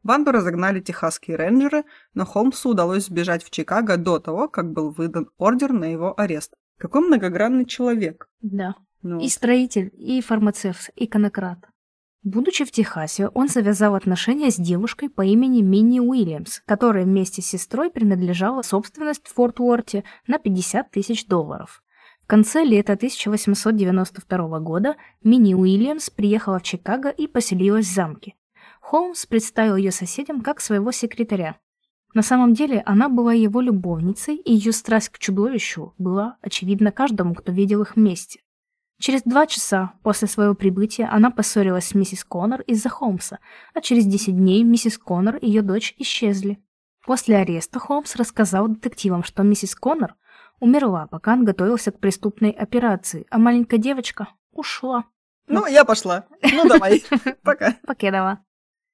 Банду 0.03 0.31
разогнали 0.31 0.81
техасские 0.81 1.35
рейнджеры, 1.35 1.83
но 2.13 2.25
Холмсу 2.25 2.69
удалось 2.69 3.05
сбежать 3.05 3.43
в 3.43 3.49
Чикаго 3.49 3.97
до 3.97 4.19
того, 4.19 4.47
как 4.47 4.71
был 4.71 4.91
выдан 4.91 5.31
ордер 5.37 5.73
на 5.73 5.85
его 5.85 6.13
арест. 6.19 6.53
Какой 6.77 7.01
многогранный 7.01 7.65
человек. 7.65 8.29
Да. 8.41 8.75
Ну. 9.01 9.19
И 9.19 9.29
строитель, 9.29 9.91
и 9.97 10.21
фармацевт, 10.21 10.91
и 10.95 11.07
конократ. 11.07 11.57
Будучи 12.25 12.65
в 12.65 12.71
Техасе, 12.71 13.27
он 13.35 13.49
завязал 13.49 13.93
отношения 13.93 14.49
с 14.49 14.55
девушкой 14.55 15.11
по 15.11 15.21
имени 15.21 15.61
Минни 15.61 15.99
Уильямс, 15.99 16.61
которая 16.65 17.05
вместе 17.05 17.43
с 17.43 17.45
сестрой 17.45 17.91
принадлежала 17.91 18.63
собственность 18.63 19.27
в 19.27 19.33
Форт 19.35 19.59
Уорте 19.59 20.03
на 20.25 20.39
50 20.39 20.89
тысяч 20.89 21.27
долларов. 21.27 21.83
В 22.23 22.25
конце 22.25 22.63
лета 22.63 22.93
1892 22.93 24.59
года 24.59 24.95
Минни 25.23 25.53
Уильямс 25.53 26.09
приехала 26.09 26.57
в 26.57 26.63
Чикаго 26.63 27.09
и 27.09 27.27
поселилась 27.27 27.85
в 27.85 27.93
замке. 27.93 28.33
Холмс 28.81 29.27
представил 29.27 29.75
ее 29.75 29.91
соседям 29.91 30.41
как 30.41 30.61
своего 30.61 30.91
секретаря. 30.91 31.57
На 32.15 32.23
самом 32.23 32.55
деле 32.55 32.81
она 32.87 33.07
была 33.07 33.33
его 33.33 33.61
любовницей, 33.61 34.37
и 34.37 34.51
ее 34.51 34.71
страсть 34.71 35.09
к 35.09 35.19
чудовищу 35.19 35.93
была 35.99 36.37
очевидна 36.41 36.91
каждому, 36.91 37.35
кто 37.35 37.51
видел 37.51 37.83
их 37.83 37.95
вместе. 37.95 38.39
Через 38.99 39.23
два 39.23 39.45
часа 39.45 39.93
после 40.03 40.27
своего 40.27 40.55
прибытия 40.55 41.05
она 41.05 41.29
поссорилась 41.29 41.87
с 41.87 41.95
миссис 41.95 42.23
Коннор 42.23 42.61
из-за 42.61 42.89
Холмса, 42.89 43.39
а 43.73 43.81
через 43.81 44.05
десять 44.05 44.37
дней 44.37 44.63
миссис 44.63 44.97
Коннор 44.97 45.35
и 45.37 45.47
ее 45.47 45.61
дочь 45.61 45.93
исчезли. 45.97 46.63
После 47.05 47.37
ареста 47.37 47.79
Холмс 47.79 48.15
рассказал 48.15 48.67
детективам, 48.67 49.23
что 49.23 49.43
миссис 49.43 49.75
Коннор 49.75 50.15
умерла, 50.59 51.07
пока 51.07 51.33
он 51.33 51.45
готовился 51.45 51.91
к 51.91 51.99
преступной 51.99 52.51
операции, 52.51 53.27
а 53.29 53.37
маленькая 53.37 53.77
девочка 53.77 54.29
ушла. 54.51 55.05
Ну, 55.47 55.67
я 55.67 55.85
пошла. 55.85 56.25
Ну, 56.41 56.67
давай. 56.67 57.03
Пока. 57.43 57.75
Покедова. 57.85 58.43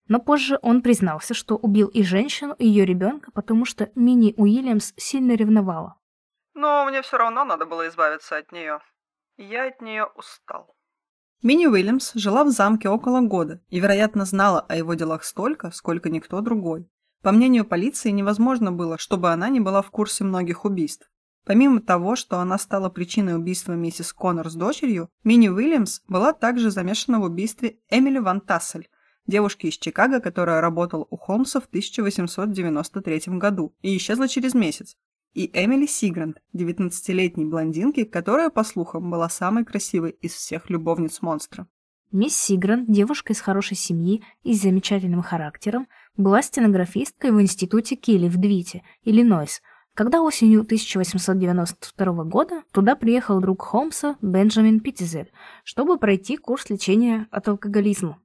Но 0.07 0.19
позже 0.19 0.59
он 0.61 0.81
признался, 0.81 1.33
что 1.33 1.55
убил 1.55 1.87
и 1.87 2.03
женщину, 2.03 2.53
и 2.57 2.67
ее 2.67 2.85
ребенка, 2.85 3.31
потому 3.31 3.63
что 3.63 3.89
Мини 3.95 4.33
Уильямс 4.35 4.93
сильно 4.97 5.33
ревновала. 5.33 5.95
Но 6.53 6.83
мне 6.85 7.01
все 7.01 7.17
равно 7.17 7.45
надо 7.45 7.65
было 7.65 7.87
избавиться 7.87 8.35
от 8.35 8.51
нее. 8.51 8.81
Я 9.37 9.67
от 9.67 9.81
нее 9.81 10.05
устал. 10.15 10.75
Мини 11.43 11.65
Уильямс 11.65 12.13
жила 12.13 12.43
в 12.43 12.51
замке 12.51 12.89
около 12.89 13.21
года 13.21 13.61
и, 13.69 13.79
вероятно, 13.79 14.25
знала 14.25 14.59
о 14.61 14.75
его 14.75 14.93
делах 14.93 15.23
столько, 15.23 15.71
сколько 15.71 16.09
никто 16.09 16.41
другой. 16.41 16.87
По 17.23 17.31
мнению 17.31 17.65
полиции, 17.65 18.09
невозможно 18.11 18.71
было, 18.71 18.97
чтобы 18.97 19.31
она 19.31 19.49
не 19.49 19.59
была 19.59 19.81
в 19.81 19.89
курсе 19.89 20.23
многих 20.23 20.65
убийств. 20.65 21.09
Помимо 21.45 21.81
того, 21.81 22.15
что 22.15 22.39
она 22.39 22.59
стала 22.59 22.89
причиной 22.89 23.35
убийства 23.35 23.73
миссис 23.73 24.13
Коннор 24.13 24.49
с 24.49 24.55
дочерью, 24.55 25.09
Мини 25.23 25.47
Уильямс 25.47 26.01
была 26.07 26.33
также 26.33 26.69
замешана 26.69 27.19
в 27.19 27.23
убийстве 27.23 27.79
Эмили 27.89 28.19
Ван 28.19 28.41
Тассель, 28.41 28.89
девушки 29.25 29.67
из 29.67 29.77
Чикаго, 29.77 30.19
которая 30.19 30.61
работала 30.61 31.07
у 31.09 31.17
Холмса 31.17 31.59
в 31.59 31.65
1893 31.65 33.37
году 33.37 33.75
и 33.81 33.97
исчезла 33.97 34.27
через 34.27 34.53
месяц, 34.53 34.95
и 35.33 35.49
Эмили 35.53 35.85
Сигранд, 35.85 36.37
19-летней 36.55 37.45
блондинки, 37.45 38.03
которая, 38.03 38.49
по 38.49 38.63
слухам, 38.63 39.09
была 39.09 39.29
самой 39.29 39.65
красивой 39.65 40.11
из 40.11 40.33
всех 40.33 40.69
любовниц 40.69 41.21
монстра. 41.21 41.67
Мисс 42.11 42.35
Сигранд, 42.35 42.91
девушка 42.91 43.31
из 43.31 43.39
хорошей 43.39 43.77
семьи 43.77 44.21
и 44.43 44.53
с 44.53 44.61
замечательным 44.61 45.21
характером, 45.21 45.87
была 46.17 46.41
стенографисткой 46.41 47.31
в 47.31 47.41
институте 47.41 47.95
Килли 47.95 48.27
в 48.27 48.37
Двите, 48.37 48.83
Иллинойс, 49.03 49.61
когда 49.93 50.21
осенью 50.21 50.61
1892 50.61 52.23
года 52.25 52.63
туда 52.73 52.95
приехал 52.95 53.39
друг 53.39 53.61
Холмса 53.61 54.17
Бенджамин 54.21 54.81
Питтизель, 54.81 55.31
чтобы 55.63 55.97
пройти 55.97 56.35
курс 56.35 56.69
лечения 56.69 57.27
от 57.31 57.47
алкоголизма. 57.47 58.21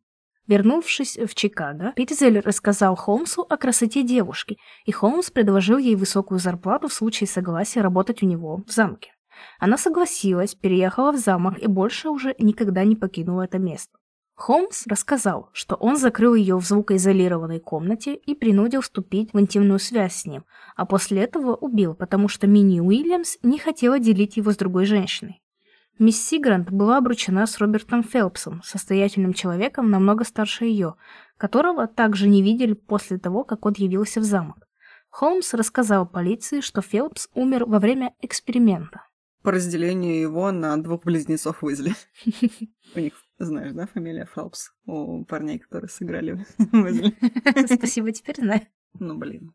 Вернувшись 0.49 1.19
в 1.19 1.35
Чикаго, 1.35 1.93
Питтизель 1.97 2.41
рассказал 2.41 2.95
Холмсу 2.95 3.43
о 3.49 3.57
красоте 3.57 4.03
девушки, 4.03 4.59
и 4.85 4.93
Холмс 4.93 5.31
предложил 5.31 5.79
ей 5.79 5.97
высокую 5.97 6.39
зарплату 6.39 6.89
в 6.89 6.93
случае 6.93 7.27
согласия 7.27 7.81
работать 7.81 8.23
у 8.23 8.27
него 8.27 8.63
в 8.67 8.71
замке. 8.71 9.11
Она 9.59 9.77
согласилась, 9.77 10.55
переехала 10.55 11.13
в 11.13 11.17
замок 11.17 11.59
и 11.59 11.67
больше 11.67 12.09
уже 12.09 12.35
никогда 12.39 12.85
не 12.85 12.95
покинула 12.95 13.43
это 13.43 13.59
место. 13.59 13.99
Холмс 14.35 14.87
рассказал, 14.87 15.49
что 15.53 15.77
он 15.77 15.97
закрыл 15.97 16.35
ее 16.35 16.57
в 16.57 16.65
звукоизолированной 16.65 17.59
комнате 17.59 18.15
и 18.15 18.35
принудил 18.35 18.83
вступить 18.83 19.33
в 19.33 19.41
интимную 19.41 19.79
связь 19.79 20.15
с 20.15 20.27
ним, 20.27 20.45
а 20.77 20.85
после 20.85 21.23
этого 21.23 21.55
убил, 21.57 21.95
потому 21.95 22.29
что 22.29 22.47
Мини 22.47 22.81
Уильямс 22.81 23.39
не 23.43 23.59
хотела 23.59 23.99
делить 23.99 24.37
его 24.37 24.53
с 24.53 24.57
другой 24.57 24.85
женщиной. 24.85 25.41
Мисс 25.99 26.23
Сигрант 26.23 26.71
была 26.71 26.99
обручена 26.99 27.47
с 27.47 27.57
Робертом 27.57 28.03
Фелпсом, 28.03 28.63
состоятельным 28.63 29.33
человеком 29.33 29.91
намного 29.91 30.25
старше 30.25 30.67
ее, 30.67 30.97
которого 31.39 31.87
также 31.87 32.29
не 32.29 32.43
видели 32.43 32.75
после 32.75 33.19
того, 33.19 33.45
как 33.45 33.65
он 33.65 33.73
явился 33.79 34.21
в 34.21 34.25
замок. 34.25 34.69
Холмс 35.09 35.55
рассказал 35.55 36.07
полиции, 36.07 36.61
что 36.61 36.83
Фелпс 36.83 37.29
умер 37.33 37.65
во 37.65 37.79
время 37.79 38.15
эксперимента. 38.21 39.05
По 39.43 39.53
разделению 39.53 40.21
его 40.21 40.51
на 40.53 40.77
двух 40.77 41.05
близнецов 41.05 41.65
Уизли. 41.65 41.95
У 42.95 43.01
них, 43.01 43.15
знаешь, 43.39 43.73
да, 43.73 43.87
фамилия 43.87 44.29
Фелпс? 44.35 44.73
У 44.85 45.25
парней, 45.25 45.59
которые 45.59 45.89
сыграли 45.89 46.45
Уизли. 46.73 47.17
Спасибо, 47.75 48.13
теперь 48.13 48.37
знаю. 48.37 48.67
Ну, 48.99 49.17
блин. 49.17 49.55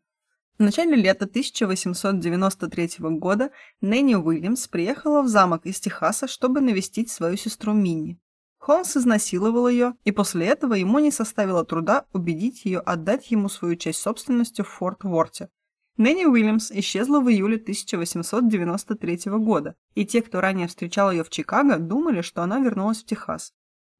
В 0.62 0.64
начале 0.64 0.94
лета 0.94 1.24
1893 1.24 2.90
года 3.00 3.50
Нэнни 3.80 4.14
Уильямс 4.14 4.68
приехала 4.68 5.22
в 5.22 5.26
замок 5.26 5.66
из 5.66 5.80
Техаса, 5.80 6.28
чтобы 6.28 6.60
навестить 6.60 7.10
свою 7.10 7.36
сестру 7.36 7.72
Минни. 7.72 8.20
Холмс 8.58 8.96
изнасиловал 8.96 9.66
ее, 9.66 9.94
и 10.04 10.12
после 10.12 10.46
этого 10.46 10.74
ему 10.74 11.00
не 11.00 11.10
составило 11.10 11.64
труда 11.64 12.04
убедить 12.12 12.64
ее 12.64 12.78
отдать 12.78 13.32
ему 13.32 13.48
свою 13.48 13.74
часть 13.74 14.00
собственности 14.00 14.62
в 14.62 14.68
Форт 14.68 15.02
Ворте. 15.02 15.48
Нэнни 15.96 16.26
Уильямс 16.26 16.70
исчезла 16.70 17.18
в 17.18 17.28
июле 17.28 17.56
1893 17.56 19.32
года, 19.38 19.74
и 19.96 20.06
те, 20.06 20.22
кто 20.22 20.40
ранее 20.40 20.68
встречал 20.68 21.10
ее 21.10 21.24
в 21.24 21.30
Чикаго, 21.30 21.78
думали, 21.78 22.20
что 22.20 22.40
она 22.40 22.60
вернулась 22.60 23.02
в 23.02 23.06
Техас. 23.06 23.52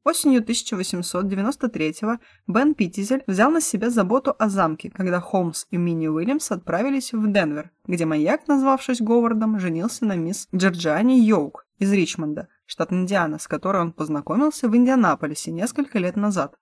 Осенью 0.05 0.43
1893-го 0.43 2.19
Бен 2.49 2.75
Питтизель 2.75 3.23
взял 3.29 3.53
на 3.53 3.61
себя 3.61 3.89
заботу 3.89 4.35
о 4.37 4.49
замке, 4.49 4.91
когда 4.91 5.21
Холмс 5.21 5.67
и 5.71 5.77
Минни 5.77 6.09
Уильямс 6.09 6.51
отправились 6.51 7.13
в 7.13 7.33
Денвер, 7.33 7.71
где 7.87 8.05
маяк, 8.05 8.49
назвавшись 8.49 9.01
Говардом, 9.01 9.61
женился 9.61 10.05
на 10.05 10.17
мисс 10.17 10.49
Джорджиане 10.55 11.21
Йоук 11.21 11.67
из 11.79 11.93
Ричмонда, 11.93 12.49
штат 12.67 12.93
Индиана, 12.93 13.39
с 13.39 13.47
которой 13.47 13.81
он 13.81 13.93
познакомился 13.93 14.69
в 14.69 14.77
Индианаполисе 14.77 15.53
несколько 15.53 16.01
лет 16.01 16.17
назад. 16.17 16.57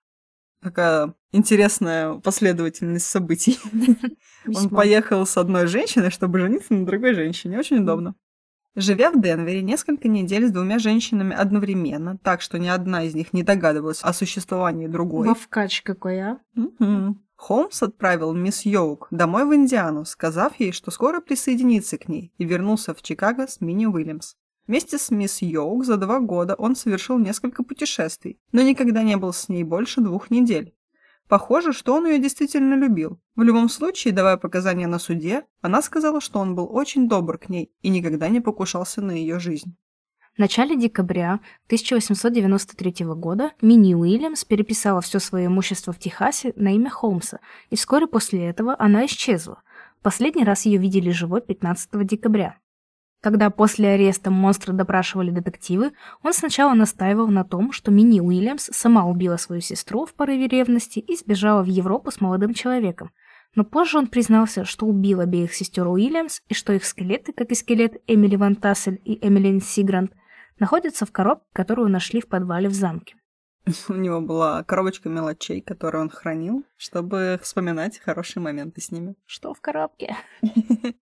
Такая 0.61 1.15
интересная 1.31 2.13
последовательность 2.19 3.07
событий. 3.07 3.57
Он 4.55 4.69
поехал 4.69 5.25
с 5.25 5.35
одной 5.35 5.65
женщиной, 5.65 6.11
чтобы 6.11 6.37
жениться 6.37 6.75
на 6.75 6.85
другой 6.85 7.15
женщине. 7.15 7.57
Очень 7.57 7.79
удобно. 7.79 8.13
Живя 8.75 9.11
в 9.11 9.21
Денвере 9.21 9.61
несколько 9.61 10.07
недель 10.07 10.47
с 10.47 10.51
двумя 10.51 10.79
женщинами 10.79 11.35
одновременно, 11.35 12.17
так 12.17 12.41
что 12.41 12.57
ни 12.57 12.67
одна 12.67 13.03
из 13.03 13.13
них 13.13 13.33
не 13.33 13.43
догадывалась 13.43 14.01
о 14.01 14.13
существовании 14.13 14.87
другой. 14.87 15.27
Вовкач 15.27 15.81
какой, 15.81 16.19
а? 16.21 16.39
Угу. 16.55 17.17
Холмс 17.35 17.83
отправил 17.83 18.33
мисс 18.33 18.65
Йоук 18.65 19.07
домой 19.11 19.45
в 19.45 19.53
Индиану, 19.53 20.05
сказав 20.05 20.57
ей, 20.59 20.71
что 20.71 20.91
скоро 20.91 21.19
присоединится 21.19 21.97
к 21.97 22.07
ней, 22.07 22.31
и 22.37 22.45
вернулся 22.45 22.93
в 22.93 23.01
Чикаго 23.01 23.47
с 23.47 23.59
Мини 23.59 23.87
Уильямс. 23.87 24.35
Вместе 24.67 24.97
с 24.97 25.11
мисс 25.11 25.41
Йоук 25.41 25.83
за 25.83 25.97
два 25.97 26.19
года 26.19 26.55
он 26.55 26.75
совершил 26.75 27.17
несколько 27.17 27.63
путешествий, 27.63 28.39
но 28.51 28.61
никогда 28.61 29.03
не 29.03 29.17
был 29.17 29.33
с 29.33 29.49
ней 29.49 29.63
больше 29.63 30.01
двух 30.01 30.29
недель. 30.29 30.73
Похоже, 31.31 31.71
что 31.71 31.95
он 31.95 32.07
ее 32.07 32.19
действительно 32.19 32.73
любил. 32.73 33.17
В 33.37 33.43
любом 33.43 33.69
случае, 33.69 34.13
давая 34.13 34.35
показания 34.35 34.85
на 34.85 34.99
суде, 34.99 35.45
она 35.61 35.81
сказала, 35.81 36.19
что 36.19 36.39
он 36.39 36.55
был 36.55 36.67
очень 36.69 37.07
добр 37.07 37.37
к 37.37 37.47
ней 37.47 37.71
и 37.81 37.87
никогда 37.87 38.27
не 38.27 38.41
покушался 38.41 39.01
на 39.01 39.11
ее 39.11 39.39
жизнь. 39.39 39.77
В 40.35 40.39
начале 40.39 40.75
декабря 40.75 41.39
1893 41.67 43.05
года 43.15 43.53
Мини 43.61 43.93
Уильямс 43.93 44.43
переписала 44.43 44.99
все 44.99 45.19
свое 45.19 45.45
имущество 45.45 45.93
в 45.93 45.99
Техасе 45.99 46.51
на 46.57 46.75
имя 46.75 46.89
Холмса, 46.89 47.39
и 47.69 47.77
вскоре 47.77 48.07
после 48.07 48.49
этого 48.49 48.75
она 48.77 49.05
исчезла. 49.05 49.63
Последний 50.01 50.43
раз 50.43 50.65
ее 50.65 50.79
видели 50.79 51.11
живой 51.11 51.39
15 51.39 52.05
декабря. 52.05 52.57
Когда 53.21 53.51
после 53.51 53.89
ареста 53.89 54.31
монстра 54.31 54.73
допрашивали 54.73 55.29
детективы, 55.29 55.93
он 56.23 56.33
сначала 56.33 56.73
настаивал 56.73 57.27
на 57.27 57.43
том, 57.43 57.71
что 57.71 57.91
Мини 57.91 58.19
Уильямс 58.19 58.69
сама 58.71 59.05
убила 59.05 59.37
свою 59.37 59.61
сестру 59.61 60.07
в 60.07 60.15
порыве 60.15 60.47
ревности 60.47 60.97
и 60.97 61.15
сбежала 61.15 61.61
в 61.61 61.67
Европу 61.67 62.09
с 62.09 62.19
молодым 62.19 62.55
человеком. 62.55 63.11
Но 63.53 63.63
позже 63.63 63.99
он 63.99 64.07
признался, 64.07 64.65
что 64.65 64.87
убил 64.87 65.19
обеих 65.19 65.53
сестер 65.53 65.87
Уильямс 65.87 66.41
и 66.47 66.55
что 66.55 66.73
их 66.73 66.83
скелеты, 66.83 67.31
как 67.31 67.51
и 67.51 67.55
скелет 67.55 68.01
Эмили 68.07 68.37
Ван 68.37 68.55
Тассель 68.55 68.99
и 69.05 69.19
Эмилин 69.25 69.61
Сигрант, 69.61 70.13
находятся 70.57 71.05
в 71.05 71.11
коробке, 71.11 71.45
которую 71.53 71.89
нашли 71.89 72.21
в 72.21 72.27
подвале 72.27 72.69
в 72.69 72.73
замке. 72.73 73.15
У 73.87 73.93
него 73.93 74.21
была 74.21 74.63
коробочка 74.63 75.09
мелочей, 75.09 75.61
которую 75.61 76.03
он 76.03 76.09
хранил, 76.09 76.65
чтобы 76.75 77.39
вспоминать 77.43 77.99
хорошие 77.99 78.41
моменты 78.41 78.81
с 78.81 78.89
ними. 78.89 79.13
Что 79.27 79.53
в 79.53 79.61
коробке? 79.61 80.15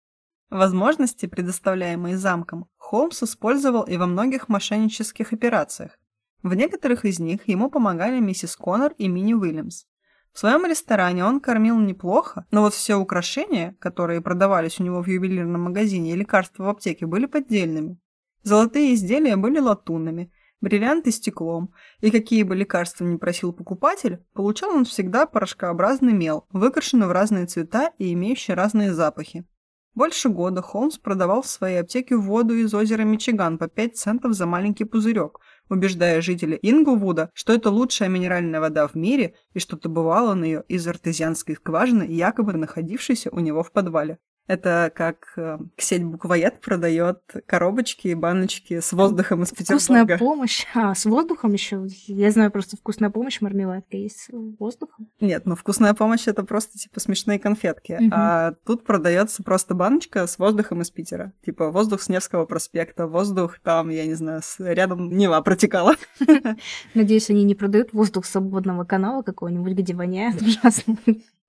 Возможности, 0.49 1.27
предоставляемые 1.27 2.17
замком, 2.17 2.67
Холмс 2.77 3.21
использовал 3.21 3.83
и 3.83 3.97
во 3.97 4.07
многих 4.07 4.49
мошеннических 4.49 5.31
операциях. 5.31 5.99
В 6.41 6.55
некоторых 6.55 7.05
из 7.05 7.19
них 7.19 7.47
ему 7.47 7.69
помогали 7.69 8.19
миссис 8.19 8.55
Коннор 8.55 8.93
и 8.97 9.07
Мини 9.07 9.33
Уильямс. 9.33 9.85
В 10.33 10.39
своем 10.39 10.65
ресторане 10.65 11.25
он 11.25 11.39
кормил 11.39 11.77
неплохо, 11.79 12.47
но 12.49 12.61
вот 12.61 12.73
все 12.73 12.95
украшения, 12.95 13.75
которые 13.79 14.21
продавались 14.21 14.79
у 14.79 14.83
него 14.83 15.03
в 15.03 15.07
ювелирном 15.07 15.61
магазине 15.61 16.13
и 16.13 16.15
лекарства 16.15 16.63
в 16.63 16.69
аптеке, 16.69 17.05
были 17.05 17.25
поддельными. 17.27 17.99
Золотые 18.41 18.95
изделия 18.95 19.35
были 19.35 19.59
латунными, 19.59 20.31
бриллианты 20.61 21.11
стеклом, 21.11 21.73
и 21.99 22.09
какие 22.09 22.43
бы 22.43 22.55
лекарства 22.55 23.05
ни 23.05 23.17
просил 23.17 23.53
покупатель, 23.53 24.23
получал 24.33 24.71
он 24.71 24.85
всегда 24.85 25.25
порошкообразный 25.25 26.13
мел, 26.13 26.47
выкрашенный 26.51 27.07
в 27.07 27.11
разные 27.11 27.45
цвета 27.45 27.91
и 27.97 28.13
имеющий 28.13 28.53
разные 28.53 28.93
запахи. 28.93 29.45
Больше 29.95 30.29
года 30.29 30.61
Холмс 30.61 30.97
продавал 30.97 31.41
в 31.41 31.47
своей 31.47 31.81
аптеке 31.81 32.15
воду 32.15 32.53
из 32.53 32.73
озера 32.73 33.03
Мичиган 33.03 33.57
по 33.57 33.67
5 33.67 33.97
центов 33.97 34.33
за 34.33 34.45
маленький 34.45 34.85
пузырек, 34.85 35.39
убеждая 35.69 36.21
жителей 36.21 36.59
Инглвуда, 36.61 37.31
что 37.33 37.53
это 37.53 37.69
лучшая 37.69 38.07
минеральная 38.07 38.59
вода 38.59 38.87
в 38.87 38.95
мире 38.95 39.35
и 39.53 39.59
что 39.59 39.77
добывал 39.77 40.27
он 40.27 40.43
ее 40.43 40.63
из 40.67 40.87
артезианской 40.87 41.55
скважины, 41.55 42.03
якобы 42.03 42.53
находившейся 42.53 43.29
у 43.31 43.39
него 43.39 43.63
в 43.63 43.71
подвале. 43.71 44.19
Это 44.49 44.91
как 44.95 45.33
э, 45.37 45.59
сеть 45.77 46.03
буквоед 46.03 46.59
продает 46.59 47.21
коробочки 47.45 48.07
и 48.07 48.15
баночки 48.15 48.79
с 48.79 48.91
воздухом 48.93 49.43
из 49.43 49.51
Петербурга. 49.51 49.75
Вкусная 49.75 50.17
помощь. 50.17 50.65
А, 50.73 50.95
с 50.95 51.05
воздухом 51.05 51.53
еще? 51.53 51.85
Я 52.07 52.31
знаю 52.31 52.49
просто 52.49 52.75
вкусная 52.75 53.11
помощь, 53.11 53.41
мармеладка 53.41 53.95
есть 53.95 54.21
с 54.21 54.29
воздухом. 54.31 55.07
Нет, 55.21 55.45
ну 55.45 55.55
вкусная 55.55 55.93
помощь 55.93 56.27
это 56.27 56.41
просто 56.43 56.79
типа 56.79 56.99
смешные 56.99 57.37
конфетки. 57.37 57.93
Угу. 57.93 58.09
А 58.11 58.53
тут 58.65 58.85
продается 58.85 59.43
просто 59.43 59.75
баночка 59.75 60.25
с 60.25 60.39
воздухом 60.39 60.81
из 60.81 60.89
Питера. 60.89 61.31
Типа 61.45 61.69
воздух 61.69 62.01
с 62.01 62.09
Невского 62.09 62.45
проспекта, 62.45 63.05
воздух 63.05 63.59
там, 63.59 63.89
я 63.89 64.07
не 64.07 64.15
знаю, 64.15 64.41
с... 64.43 64.55
рядом 64.59 65.11
Нева 65.15 65.39
протекала. 65.41 65.93
Надеюсь, 66.95 67.29
они 67.29 67.43
не 67.43 67.53
продают 67.53 67.93
воздух 67.93 68.25
свободного 68.25 68.83
канала 68.83 69.21
какого-нибудь, 69.21 69.73
где 69.73 69.93
воняет 69.93 70.41
ужасно. 70.41 70.97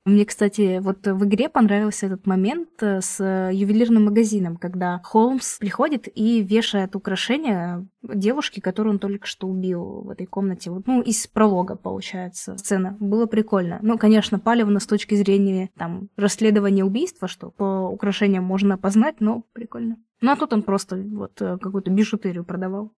Мне, 0.07 0.25
кстати, 0.25 0.79
вот 0.81 1.07
в 1.07 1.25
игре 1.27 1.51
понравился 1.51 2.07
этот 2.07 2.27
момент 2.27 2.71
э, 2.81 3.03
с 3.03 3.21
э, 3.21 3.55
ювелирным 3.55 4.07
магазином, 4.07 4.57
когда 4.57 5.01
Холмс 5.05 5.59
приходит 5.59 6.09
и 6.15 6.43
вешает 6.43 6.97
украшения 6.97 7.87
девушки, 8.03 8.61
которую 8.61 8.95
он 8.95 8.99
только 8.99 9.27
что 9.27 9.47
убил 9.47 10.03
в 10.03 10.11
этой 10.11 10.25
комнате. 10.27 10.71
Вот, 10.71 10.87
ну, 10.87 11.03
из 11.03 11.27
пролога, 11.27 11.77
получается, 11.77 12.57
сцена. 12.57 12.97
Было 12.99 13.27
прикольно. 13.27 13.79
Ну, 13.83 13.99
конечно, 13.99 14.39
палевно 14.39 14.81
с 14.81 14.87
точки 14.87 15.15
зрения 15.15 15.69
там 15.77 16.09
расследования 16.17 16.85
убийства, 16.85 17.29
что 17.29 17.51
по 17.51 17.87
украшениям 17.89 18.45
можно 18.45 18.77
опознать, 18.77 19.17
но 19.21 19.45
прикольно. 19.53 19.99
Ну, 20.23 20.31
а 20.33 20.37
тут 20.37 20.53
он 20.55 20.63
просто 20.63 20.97
вот 20.97 21.41
э, 21.43 21.59
какую-то 21.59 21.91
бижутерию 21.91 22.45
продавал. 22.45 22.93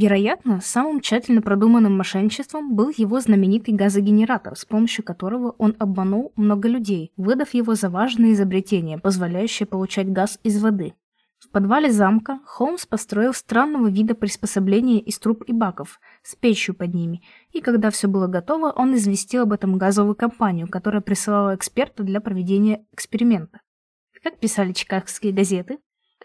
Вероятно, 0.00 0.60
самым 0.60 1.00
тщательно 1.00 1.42
продуманным 1.42 1.96
мошенничеством 1.96 2.76
был 2.76 2.92
его 2.96 3.18
знаменитый 3.18 3.74
газогенератор, 3.74 4.54
с 4.54 4.64
помощью 4.64 5.04
которого 5.04 5.56
он 5.58 5.74
обманул 5.80 6.32
много 6.36 6.68
людей, 6.68 7.10
выдав 7.16 7.52
его 7.52 7.74
за 7.74 7.90
важное 7.90 8.30
изобретение, 8.30 8.98
позволяющее 8.98 9.66
получать 9.66 10.12
газ 10.12 10.38
из 10.44 10.62
воды. 10.62 10.94
В 11.40 11.50
подвале 11.50 11.90
замка 11.90 12.38
Холмс 12.46 12.86
построил 12.86 13.34
странного 13.34 13.88
вида 13.90 14.14
приспособления 14.14 15.00
из 15.00 15.18
труб 15.18 15.42
и 15.48 15.52
баков 15.52 15.98
с 16.22 16.36
печью 16.36 16.76
под 16.76 16.94
ними, 16.94 17.24
и 17.50 17.60
когда 17.60 17.90
все 17.90 18.06
было 18.06 18.28
готово, 18.28 18.70
он 18.70 18.94
известил 18.94 19.42
об 19.42 19.52
этом 19.52 19.78
газовую 19.78 20.14
компанию, 20.14 20.68
которая 20.68 21.00
присылала 21.00 21.56
эксперта 21.56 22.04
для 22.04 22.20
проведения 22.20 22.84
эксперимента. 22.92 23.62
Как 24.22 24.38
писали 24.38 24.72
чикагские 24.72 25.32
газеты, 25.32 25.78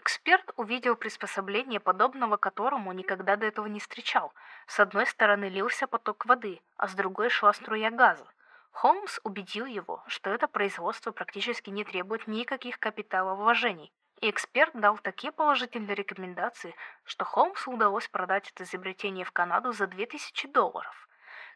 Эксперт 0.04 0.52
увидел 0.56 0.96
приспособление, 0.96 1.80
подобного 1.80 2.36
которому 2.36 2.92
никогда 2.92 3.36
до 3.36 3.46
этого 3.46 3.68
не 3.68 3.80
встречал. 3.80 4.34
С 4.66 4.78
одной 4.78 5.06
стороны 5.06 5.46
лился 5.46 5.86
поток 5.86 6.26
воды, 6.26 6.60
а 6.76 6.88
с 6.88 6.94
другой 6.94 7.30
шла 7.30 7.54
струя 7.54 7.90
газа. 7.90 8.26
Холмс 8.72 9.18
убедил 9.24 9.64
его, 9.64 10.04
что 10.06 10.28
это 10.28 10.46
производство 10.46 11.10
практически 11.10 11.70
не 11.70 11.84
требует 11.84 12.26
никаких 12.26 12.78
капиталовложений, 12.78 13.90
и 14.20 14.28
эксперт 14.28 14.78
дал 14.78 14.98
такие 14.98 15.32
положительные 15.32 15.94
рекомендации, 15.94 16.74
что 17.04 17.24
Холмсу 17.24 17.70
удалось 17.70 18.06
продать 18.08 18.50
это 18.50 18.64
изобретение 18.64 19.24
в 19.24 19.32
Канаду 19.32 19.72
за 19.72 19.86
2000 19.86 20.48
долларов. 20.48 21.03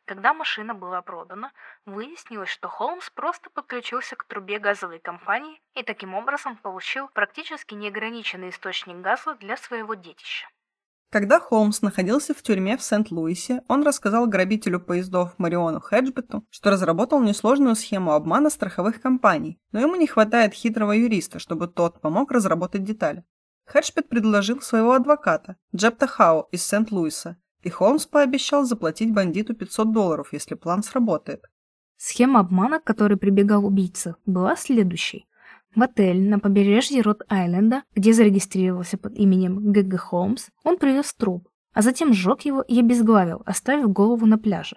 Когда 0.09 0.33
машина 0.33 0.73
была 0.73 1.03
продана, 1.03 1.53
выяснилось, 1.85 2.49
что 2.49 2.66
Холмс 2.66 3.11
просто 3.11 3.51
подключился 3.51 4.16
к 4.16 4.25
трубе 4.25 4.59
газовой 4.59 5.01
компании 5.01 5.61
и 5.75 5.83
таким 5.83 6.14
образом 6.14 6.57
получил 6.57 7.09
практически 7.09 7.75
неограниченный 7.75 8.49
источник 8.49 8.97
газа 9.03 9.35
для 9.35 9.59
своего 9.59 9.92
детища. 9.92 10.49
Когда 11.11 11.38
Холмс 11.38 11.83
находился 11.83 12.33
в 12.33 12.40
тюрьме 12.40 12.79
в 12.79 12.83
Сент-Луисе, 12.83 13.62
он 13.68 13.83
рассказал 13.83 14.27
грабителю 14.27 14.81
поездов 14.81 15.35
Мариону 15.37 15.79
Хеджбету, 15.79 16.42
что 16.49 16.71
разработал 16.71 17.21
несложную 17.21 17.77
схему 17.77 18.12
обмана 18.12 18.49
страховых 18.49 19.03
компаний, 19.03 19.61
но 19.73 19.81
ему 19.81 19.97
не 19.97 20.07
хватает 20.07 20.55
хитрого 20.55 20.92
юриста, 20.92 21.38
чтобы 21.38 21.68
тот 21.68 22.01
помог 22.01 22.33
разработать 22.33 22.83
детали. 22.83 23.27
Хеджбет 23.71 24.09
предложил 24.09 24.62
своего 24.62 24.92
адвоката, 24.92 25.57
Джепта 25.77 26.07
Хау 26.07 26.49
из 26.51 26.66
Сент-Луиса, 26.66 27.37
и 27.62 27.71
Холмс 27.71 28.07
пообещал 28.07 28.64
заплатить 28.64 29.12
бандиту 29.12 29.55
500 29.55 29.92
долларов, 29.92 30.29
если 30.33 30.55
план 30.55 30.83
сработает. 30.83 31.44
Схема 31.97 32.40
обмана, 32.40 32.79
к 32.79 32.85
которой 32.85 33.16
прибегал 33.16 33.66
убийца, 33.66 34.16
была 34.25 34.57
следующей. 34.57 35.27
В 35.75 35.83
отель 35.83 36.29
на 36.29 36.38
побережье 36.38 37.03
Рот-Айленда, 37.03 37.83
где 37.94 38.12
зарегистрировался 38.12 38.97
под 38.97 39.16
именем 39.18 39.73
Г.Г. 39.73 39.97
Холмс, 39.97 40.49
он 40.64 40.79
привез 40.79 41.12
труп, 41.12 41.49
а 41.73 41.83
затем 41.83 42.12
сжег 42.12 42.42
его 42.42 42.62
и 42.62 42.79
обезглавил, 42.79 43.42
оставив 43.44 43.90
голову 43.90 44.27
на 44.27 44.38
пляже. 44.38 44.77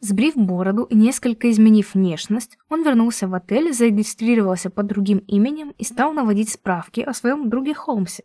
Сбрив 0.00 0.36
бороду 0.36 0.84
и 0.84 0.94
несколько 0.94 1.50
изменив 1.50 1.94
внешность, 1.94 2.58
он 2.68 2.84
вернулся 2.84 3.26
в 3.26 3.34
отель, 3.34 3.72
зарегистрировался 3.72 4.70
под 4.70 4.86
другим 4.86 5.18
именем 5.18 5.72
и 5.78 5.84
стал 5.84 6.12
наводить 6.12 6.50
справки 6.50 7.00
о 7.00 7.14
своем 7.14 7.48
друге 7.48 7.74
Холмсе, 7.74 8.24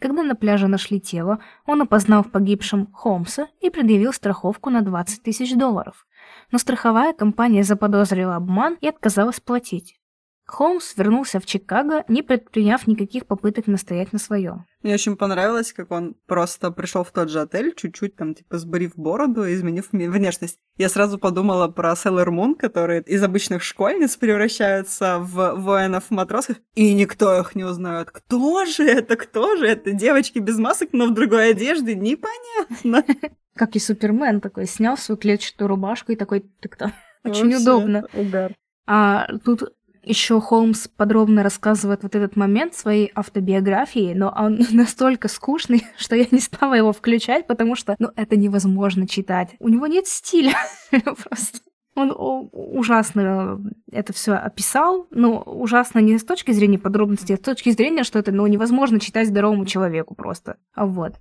когда 0.00 0.22
на 0.22 0.34
пляже 0.34 0.68
нашли 0.68 1.00
тело, 1.00 1.40
он 1.66 1.82
опознал 1.82 2.22
в 2.22 2.30
погибшем 2.30 2.92
Холмса 2.92 3.48
и 3.60 3.70
предъявил 3.70 4.12
страховку 4.12 4.70
на 4.70 4.82
20 4.82 5.22
тысяч 5.22 5.54
долларов. 5.54 6.06
Но 6.50 6.58
страховая 6.58 7.12
компания 7.12 7.62
заподозрила 7.62 8.36
обман 8.36 8.76
и 8.80 8.88
отказалась 8.88 9.40
платить. 9.40 9.98
Холмс 10.46 10.96
вернулся 10.96 11.40
в 11.40 11.46
Чикаго, 11.46 12.04
не 12.08 12.22
предприняв 12.22 12.86
никаких 12.86 13.26
попыток 13.26 13.66
настоять 13.66 14.12
на 14.12 14.18
своем. 14.18 14.64
Мне 14.82 14.94
очень 14.94 15.16
понравилось, 15.16 15.72
как 15.72 15.90
он 15.90 16.14
просто 16.26 16.70
пришел 16.70 17.02
в 17.02 17.10
тот 17.10 17.30
же 17.30 17.40
отель, 17.40 17.74
чуть-чуть 17.74 18.14
там, 18.14 18.34
типа, 18.34 18.58
сбрив 18.58 18.92
бороду 18.96 19.44
и 19.44 19.54
изменив 19.54 19.88
внешность. 19.90 20.58
Я 20.76 20.88
сразу 20.88 21.18
подумала 21.18 21.66
про 21.66 21.92
Sailor 21.92 22.28
Moon, 22.28 22.54
которые 22.54 23.02
из 23.02 23.22
обычных 23.22 23.64
школьниц 23.64 24.16
превращаются 24.16 25.18
в 25.18 25.54
воинов-матросов, 25.56 26.58
и 26.74 26.94
никто 26.94 27.40
их 27.40 27.56
не 27.56 27.64
узнает. 27.64 28.10
Кто 28.12 28.64
же 28.66 28.84
это? 28.84 29.16
Кто 29.16 29.56
же 29.56 29.66
это? 29.66 29.92
Девочки 29.92 30.38
без 30.38 30.58
масок, 30.58 30.90
но 30.92 31.06
в 31.06 31.14
другой 31.14 31.50
одежде? 31.50 31.96
Непонятно. 31.96 33.04
Как 33.56 33.74
и 33.74 33.80
Супермен 33.80 34.40
такой, 34.40 34.66
снял 34.66 34.96
свою 34.96 35.18
клетчатую 35.18 35.66
рубашку 35.68 36.12
и 36.12 36.16
такой, 36.16 36.44
ты 36.60 36.68
кто? 36.68 36.92
Очень 37.24 37.54
удобно. 37.54 38.06
Угар. 38.12 38.54
А 38.86 39.26
тут 39.44 39.72
еще 40.06 40.40
Холмс 40.40 40.86
подробно 40.88 41.42
рассказывает 41.42 42.04
вот 42.04 42.14
этот 42.14 42.36
момент 42.36 42.74
своей 42.74 43.10
автобиографии, 43.14 44.14
но 44.14 44.32
он 44.34 44.60
настолько 44.70 45.28
скучный, 45.28 45.84
что 45.98 46.16
я 46.16 46.26
не 46.30 46.38
стала 46.38 46.74
его 46.74 46.92
включать, 46.92 47.46
потому 47.46 47.74
что, 47.74 47.96
ну, 47.98 48.10
это 48.16 48.36
невозможно 48.36 49.06
читать. 49.06 49.56
У 49.58 49.68
него 49.68 49.86
нет 49.86 50.06
стиля 50.06 50.54
просто. 50.90 51.58
Он 51.98 52.12
ужасно 52.52 53.58
это 53.90 54.12
все 54.12 54.34
описал, 54.34 55.06
но 55.10 55.40
ужасно 55.40 55.98
не 56.00 56.18
с 56.18 56.24
точки 56.24 56.52
зрения 56.52 56.78
подробностей, 56.78 57.34
а 57.34 57.38
с 57.38 57.40
точки 57.40 57.70
зрения, 57.70 58.04
что 58.04 58.18
это 58.18 58.32
ну, 58.32 58.46
невозможно 58.46 59.00
читать 59.00 59.28
здоровому 59.28 59.64
человеку 59.64 60.14
просто. 60.14 60.58
А 60.74 60.84
вот. 60.84 61.14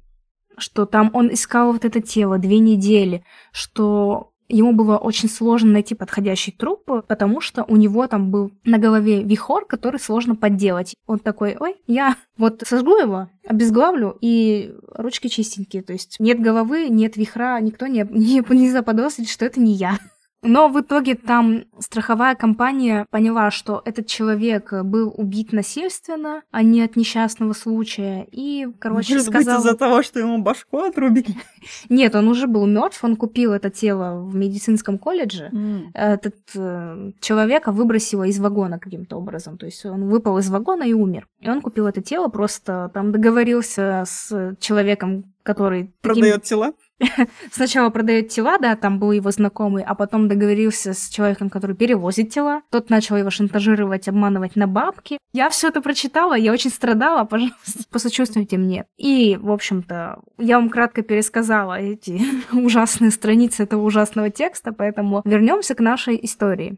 Что 0.58 0.86
там 0.86 1.12
он 1.14 1.34
искал 1.34 1.72
вот 1.72 1.86
это 1.86 2.02
тело 2.02 2.40
две 2.40 2.60
недели, 2.60 3.24
что 3.54 4.34
Ему 4.48 4.74
было 4.74 4.98
очень 4.98 5.30
сложно 5.30 5.72
найти 5.72 5.96
подходящий 5.96 6.52
труп, 6.52 6.84
потому 7.08 7.42
что 7.42 7.64
у 7.64 7.76
него 7.76 8.06
там 8.08 8.30
был 8.30 8.52
на 8.64 8.78
голове 8.78 9.24
вихор, 9.24 9.66
который 9.66 10.00
сложно 10.00 10.36
подделать. 10.36 10.96
Он 11.08 11.20
такой, 11.20 11.58
ой, 11.60 11.76
я 11.88 12.16
вот 12.38 12.64
сожгу 12.66 12.96
его, 12.98 13.30
обезглавлю, 13.46 14.18
и 14.22 14.76
ручки 14.94 15.28
чистенькие. 15.28 15.82
То 15.82 15.94
есть 15.94 16.18
нет 16.20 16.40
головы, 16.40 16.90
нет 16.90 17.18
вихра, 17.18 17.60
никто 17.60 17.88
не, 17.88 18.08
не, 18.10 18.44
не 18.48 18.70
заподозрит, 18.70 19.30
что 19.30 19.46
это 19.46 19.60
не 19.60 19.74
я. 19.74 19.98
Но 20.46 20.70
в 20.70 20.80
итоге 20.80 21.16
там 21.16 21.66
страховая 21.80 22.36
компания 22.36 23.06
поняла, 23.10 23.52
что 23.52 23.82
этот 23.86 24.08
человек 24.08 24.72
был 24.84 25.14
убит 25.16 25.52
насильственно, 25.54 26.42
а 26.52 26.62
не 26.62 26.82
от 26.82 26.96
несчастного 26.96 27.54
случая. 27.54 28.28
И, 28.32 28.68
короче, 28.80 29.16
Может 29.16 29.28
сказал... 29.28 29.60
из-за 29.60 29.76
того, 29.76 30.04
что 30.04 30.20
ему 30.20 30.38
башку 30.38 30.80
отрубили? 30.80 31.36
Нет, 31.90 32.16
он 32.16 32.28
уже 32.28 32.48
был 32.48 32.66
мертв, 32.66 33.04
он 33.04 33.16
купил 33.16 33.54
это 33.54 33.70
тело 33.70 34.22
в 34.22 34.36
медицинском 34.36 34.98
колледже. 34.98 35.50
М. 35.52 35.92
Этот 35.94 36.36
э, 36.56 37.12
человека 37.20 37.72
выбросило 37.72 38.24
из 38.24 38.40
вагона 38.40 38.80
каким-то 38.80 39.18
образом. 39.18 39.58
То 39.58 39.66
есть 39.66 39.86
он 39.86 40.08
выпал 40.10 40.38
из 40.38 40.50
вагона 40.50 40.84
и 40.84 40.94
умер. 40.94 41.28
И 41.40 41.50
он 41.50 41.62
купил 41.62 41.88
это 41.88 42.02
тело, 42.02 42.28
просто 42.28 42.92
там 42.94 43.12
договорился 43.12 44.04
с 44.06 44.56
человеком, 44.60 45.34
который 45.44 45.94
таким- 46.02 46.22
Продает 46.22 46.44
тела? 46.44 46.74
Сначала 47.52 47.90
продает 47.90 48.30
тела, 48.30 48.58
да, 48.58 48.76
там 48.76 49.00
был 49.00 49.12
его 49.12 49.32
знакомый, 49.32 49.84
а 49.84 49.96
потом 49.96 50.28
договорился 50.28 50.94
с 50.94 51.10
человеком, 51.10 51.50
который 51.50 51.76
перевозит 51.76 52.30
тела. 52.30 52.62
Тот 52.72 52.90
начал 52.90 53.18
его 53.18 53.30
шантажировать, 53.30 54.08
обманывать 54.08 54.56
на 54.56 54.68
бабки. 54.68 55.18
Я 55.34 55.50
все 55.50 55.68
это 55.68 55.82
прочитала, 55.82 56.36
я 56.36 56.52
очень 56.52 56.70
страдала, 56.70 57.24
пожалуйста, 57.26 57.84
посочувствуйте 57.92 58.58
мне. 58.58 58.86
И, 58.98 59.38
в 59.42 59.52
общем-то, 59.52 60.22
я 60.38 60.60
вам 60.60 60.70
кратко 60.70 61.02
пересказала 61.02 61.80
эти 61.80 62.22
ужасные 62.54 63.12
страницы 63.12 63.64
этого 63.64 63.84
ужасного 63.84 64.30
текста, 64.30 64.72
поэтому 64.72 65.22
вернемся 65.26 65.76
к 65.76 65.80
нашей 65.80 66.24
истории. 66.24 66.78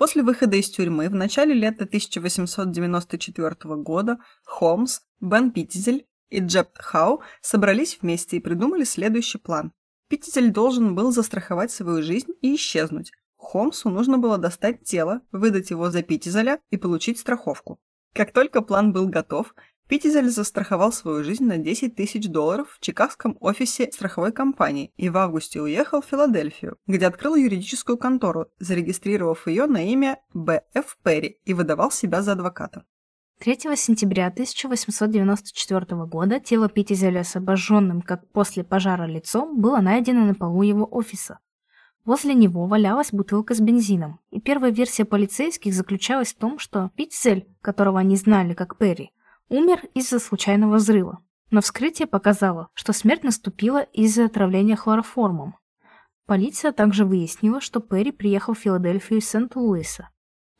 После 0.00 0.22
выхода 0.22 0.56
из 0.56 0.70
тюрьмы 0.70 1.10
в 1.10 1.14
начале 1.14 1.52
лета 1.52 1.84
1894 1.84 3.54
года 3.82 4.16
Холмс, 4.46 5.00
Бен 5.20 5.50
Питтизель 5.50 6.06
и 6.30 6.40
Джеб 6.40 6.70
Хау 6.74 7.22
собрались 7.42 7.98
вместе 8.00 8.36
и 8.36 8.40
придумали 8.40 8.84
следующий 8.84 9.38
план. 9.38 9.72
Питтизель 10.08 10.50
должен 10.50 10.94
был 10.94 11.12
застраховать 11.12 11.70
свою 11.70 12.02
жизнь 12.02 12.32
и 12.40 12.54
исчезнуть. 12.56 13.12
Холмсу 13.36 13.90
нужно 13.90 14.18
было 14.18 14.38
достать 14.38 14.84
тело, 14.84 15.22
выдать 15.32 15.70
его 15.70 15.90
за 15.90 16.02
Питтизеля 16.02 16.60
и 16.70 16.76
получить 16.76 17.18
страховку. 17.18 17.80
Как 18.12 18.32
только 18.32 18.60
план 18.60 18.92
был 18.92 19.08
готов, 19.08 19.54
Питтизель 19.88 20.28
застраховал 20.28 20.92
свою 20.92 21.24
жизнь 21.24 21.44
на 21.44 21.58
10 21.58 21.96
тысяч 21.96 22.28
долларов 22.28 22.76
в 22.76 22.80
чикагском 22.80 23.36
офисе 23.40 23.90
страховой 23.90 24.30
компании 24.30 24.92
и 24.96 25.08
в 25.08 25.16
августе 25.16 25.60
уехал 25.60 26.00
в 26.00 26.06
Филадельфию, 26.06 26.76
где 26.86 27.06
открыл 27.06 27.34
юридическую 27.34 27.98
контору, 27.98 28.46
зарегистрировав 28.60 29.48
ее 29.48 29.66
на 29.66 29.90
имя 29.90 30.20
Б.Ф. 30.32 30.96
Перри 31.02 31.40
и 31.44 31.54
выдавал 31.54 31.90
себя 31.90 32.22
за 32.22 32.32
адвоката. 32.32 32.84
3 33.40 33.74
сентября 33.74 34.26
1894 34.26 36.04
года 36.04 36.40
тело 36.40 36.68
Питтизеля 36.68 37.24
с 37.24 37.36
обожженным, 37.36 38.02
как 38.02 38.28
после 38.32 38.64
пожара, 38.64 39.06
лицом 39.06 39.58
было 39.58 39.78
найдено 39.80 40.26
на 40.26 40.34
полу 40.34 40.60
его 40.60 40.86
офиса. 40.90 41.38
Возле 42.04 42.34
него 42.34 42.66
валялась 42.66 43.12
бутылка 43.12 43.54
с 43.54 43.60
бензином, 43.60 44.20
и 44.30 44.42
первая 44.42 44.70
версия 44.72 45.06
полицейских 45.06 45.72
заключалась 45.72 46.34
в 46.34 46.36
том, 46.36 46.58
что 46.58 46.90
Питтизель, 46.96 47.48
которого 47.62 48.00
они 48.00 48.16
знали 48.16 48.52
как 48.52 48.76
Перри, 48.76 49.10
умер 49.48 49.84
из-за 49.94 50.18
случайного 50.18 50.74
взрыва. 50.74 51.20
Но 51.50 51.62
вскрытие 51.62 52.06
показало, 52.06 52.68
что 52.74 52.92
смерть 52.92 53.24
наступила 53.24 53.80
из-за 53.80 54.26
отравления 54.26 54.76
хлороформом. 54.76 55.56
Полиция 56.26 56.72
также 56.72 57.06
выяснила, 57.06 57.62
что 57.62 57.80
Перри 57.80 58.12
приехал 58.12 58.52
в 58.52 58.58
Филадельфию 58.58 59.20
из 59.20 59.30
Сент-Луиса, 59.30 60.10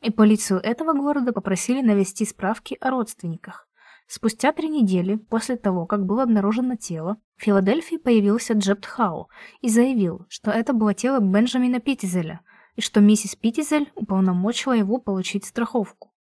и 0.01 0.11
полицию 0.11 0.59
этого 0.59 0.93
города 0.93 1.31
попросили 1.31 1.81
навести 1.81 2.25
справки 2.25 2.77
о 2.81 2.89
родственниках. 2.89 3.67
Спустя 4.07 4.51
три 4.51 4.67
недели 4.67 5.15
после 5.15 5.55
того, 5.55 5.85
как 5.85 6.05
было 6.05 6.23
обнаружено 6.23 6.75
тело, 6.75 7.17
в 7.37 7.43
Филадельфии 7.43 7.95
появился 7.95 8.53
Джеб 8.53 8.85
Хау 8.85 9.29
и 9.61 9.69
заявил, 9.69 10.25
что 10.27 10.51
это 10.51 10.73
было 10.73 10.93
тело 10.93 11.19
Бенджамина 11.19 11.79
Питтизеля, 11.79 12.41
и 12.75 12.81
что 12.81 12.99
миссис 12.99 13.35
Питтизель 13.35 13.89
уполномочила 13.95 14.73
его 14.73 14.97
получить 14.97 15.45
страховку. 15.45 16.11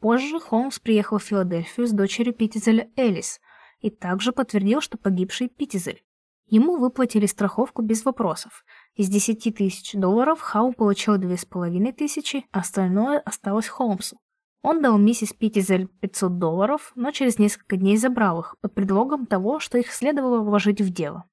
Позже 0.00 0.40
Холмс 0.40 0.78
приехал 0.78 1.18
в 1.18 1.22
Филадельфию 1.22 1.86
с 1.86 1.92
дочерью 1.92 2.34
Питтизеля 2.34 2.90
Элис 2.96 3.40
и 3.80 3.90
также 3.90 4.32
подтвердил, 4.32 4.80
что 4.80 4.98
погибший 4.98 5.48
Питтизель. 5.48 6.04
Ему 6.46 6.76
выплатили 6.76 7.26
страховку 7.26 7.80
без 7.80 8.04
вопросов. 8.04 8.64
Из 8.96 9.08
10 9.08 9.54
тысяч 9.56 9.92
долларов 9.94 10.40
Хау 10.40 10.72
получил 10.72 11.16
2,5 11.16 11.92
тысячи, 11.92 12.44
остальное 12.50 13.20
осталось 13.20 13.68
Холмсу. 13.68 14.18
Он 14.62 14.82
дал 14.82 14.98
миссис 14.98 15.32
Питтизель 15.32 15.86
500 16.00 16.38
долларов, 16.38 16.92
но 16.94 17.10
через 17.12 17.38
несколько 17.38 17.76
дней 17.76 17.96
забрал 17.96 18.40
их 18.40 18.56
под 18.60 18.74
предлогом 18.74 19.26
того, 19.26 19.58
что 19.58 19.78
их 19.78 19.90
следовало 19.92 20.40
вложить 20.40 20.80
в 20.80 20.92
дело. 20.92 21.24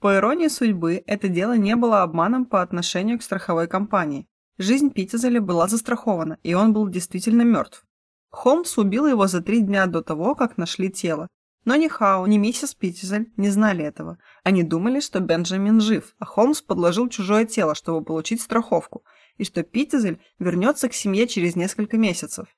По 0.00 0.16
иронии 0.16 0.48
судьбы, 0.48 1.02
это 1.06 1.28
дело 1.28 1.56
не 1.56 1.76
было 1.76 2.02
обманом 2.02 2.44
по 2.44 2.62
отношению 2.62 3.18
к 3.18 3.22
страховой 3.22 3.68
компании. 3.68 4.26
Жизнь 4.58 4.90
Питтизеля 4.90 5.40
была 5.40 5.66
застрахована, 5.66 6.38
и 6.42 6.54
он 6.54 6.72
был 6.72 6.88
действительно 6.88 7.42
мертв. 7.42 7.84
Холмс 8.30 8.76
убил 8.76 9.06
его 9.06 9.26
за 9.26 9.40
три 9.40 9.60
дня 9.60 9.86
до 9.86 10.02
того, 10.02 10.34
как 10.34 10.58
нашли 10.58 10.90
тело. 10.90 11.28
Но 11.68 11.76
ни 11.76 11.86
Хау, 11.86 12.24
ни 12.24 12.38
миссис 12.38 12.74
Питтизель 12.74 13.30
не 13.36 13.50
знали 13.50 13.84
этого. 13.84 14.16
Они 14.42 14.62
думали, 14.62 15.00
что 15.00 15.20
Бенджамин 15.20 15.82
жив, 15.82 16.14
а 16.18 16.24
Холмс 16.24 16.62
подложил 16.62 17.10
чужое 17.10 17.44
тело, 17.44 17.74
чтобы 17.74 18.02
получить 18.02 18.40
страховку, 18.40 19.04
и 19.36 19.44
что 19.44 19.62
Питтизель 19.62 20.18
вернется 20.38 20.88
к 20.88 20.94
семье 20.94 21.26
через 21.26 21.56
несколько 21.56 21.98
месяцев. 21.98 22.48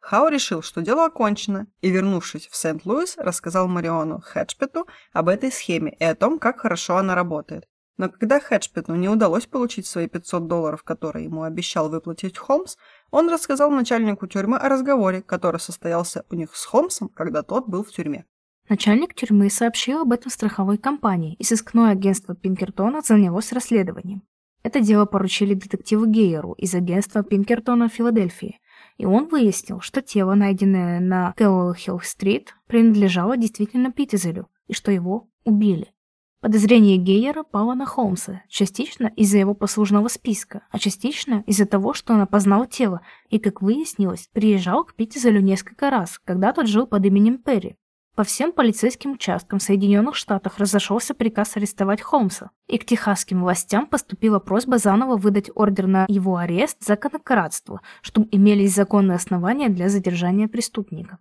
Хау 0.00 0.26
решил, 0.26 0.62
что 0.62 0.80
дело 0.80 1.04
окончено, 1.04 1.68
и, 1.82 1.90
вернувшись 1.90 2.48
в 2.48 2.56
Сент-Луис, 2.56 3.14
рассказал 3.18 3.68
Мариону 3.68 4.20
Хэтчпету 4.24 4.88
об 5.12 5.28
этой 5.28 5.52
схеме 5.52 5.96
и 5.96 6.02
о 6.02 6.16
том, 6.16 6.40
как 6.40 6.58
хорошо 6.58 6.96
она 6.96 7.14
работает. 7.14 7.68
Но 7.96 8.08
когда 8.08 8.40
Хэтчпету 8.40 8.96
не 8.96 9.08
удалось 9.08 9.46
получить 9.46 9.86
свои 9.86 10.08
500 10.08 10.48
долларов, 10.48 10.82
которые 10.82 11.26
ему 11.26 11.44
обещал 11.44 11.90
выплатить 11.90 12.36
Холмс, 12.36 12.76
он 13.12 13.30
рассказал 13.30 13.70
начальнику 13.70 14.26
тюрьмы 14.26 14.56
о 14.56 14.68
разговоре, 14.68 15.22
который 15.22 15.60
состоялся 15.60 16.24
у 16.28 16.34
них 16.34 16.56
с 16.56 16.64
Холмсом, 16.64 17.08
когда 17.08 17.44
тот 17.44 17.68
был 17.68 17.84
в 17.84 17.92
тюрьме. 17.92 18.26
Начальник 18.68 19.14
тюрьмы 19.14 19.48
сообщил 19.48 20.02
об 20.02 20.12
этом 20.12 20.30
страховой 20.30 20.76
компании, 20.76 21.36
и 21.38 21.44
сыскное 21.44 21.90
агентство 21.90 22.34
Пинкертона 22.34 23.00
занялось 23.00 23.52
расследованием. 23.52 24.22
Это 24.62 24.80
дело 24.80 25.06
поручили 25.06 25.54
детективу 25.54 26.04
Гейеру 26.04 26.52
из 26.52 26.74
агентства 26.74 27.22
Пинкертона 27.22 27.88
в 27.88 27.92
Филадельфии, 27.92 28.60
и 28.98 29.06
он 29.06 29.28
выяснил, 29.28 29.80
что 29.80 30.02
тело, 30.02 30.34
найденное 30.34 31.00
на 31.00 31.32
Келлхилл-стрит, 31.38 32.54
принадлежало 32.66 33.38
действительно 33.38 33.90
Питтизелю, 33.90 34.48
и 34.66 34.74
что 34.74 34.92
его 34.92 35.28
убили. 35.44 35.94
Подозрение 36.40 36.98
Гейера 36.98 37.44
пало 37.44 37.74
на 37.74 37.86
Холмса, 37.86 38.42
частично 38.48 39.06
из-за 39.16 39.38
его 39.38 39.54
послужного 39.54 40.08
списка, 40.08 40.62
а 40.70 40.78
частично 40.78 41.42
из-за 41.46 41.64
того, 41.64 41.94
что 41.94 42.12
он 42.12 42.20
опознал 42.20 42.66
тело 42.66 43.00
и, 43.30 43.38
как 43.38 43.62
выяснилось, 43.62 44.28
приезжал 44.32 44.84
к 44.84 44.94
Питтизелю 44.94 45.40
несколько 45.40 45.88
раз, 45.90 46.20
когда 46.22 46.52
тот 46.52 46.68
жил 46.68 46.86
под 46.86 47.04
именем 47.06 47.38
Перри. 47.38 47.76
По 48.18 48.24
всем 48.24 48.50
полицейским 48.50 49.12
участкам 49.12 49.60
в 49.60 49.62
Соединенных 49.62 50.16
Штатах 50.16 50.58
разошелся 50.58 51.14
приказ 51.14 51.56
арестовать 51.56 52.00
Холмса, 52.00 52.50
и 52.66 52.76
к 52.76 52.84
техасским 52.84 53.42
властям 53.42 53.86
поступила 53.86 54.40
просьба 54.40 54.78
заново 54.78 55.16
выдать 55.16 55.52
ордер 55.54 55.86
на 55.86 56.04
его 56.08 56.36
арест 56.36 56.84
за 56.84 56.96
конократство, 56.96 57.80
чтобы 58.02 58.26
имелись 58.32 58.74
законные 58.74 59.14
основания 59.14 59.68
для 59.68 59.88
задержания 59.88 60.48
преступника. 60.48 61.18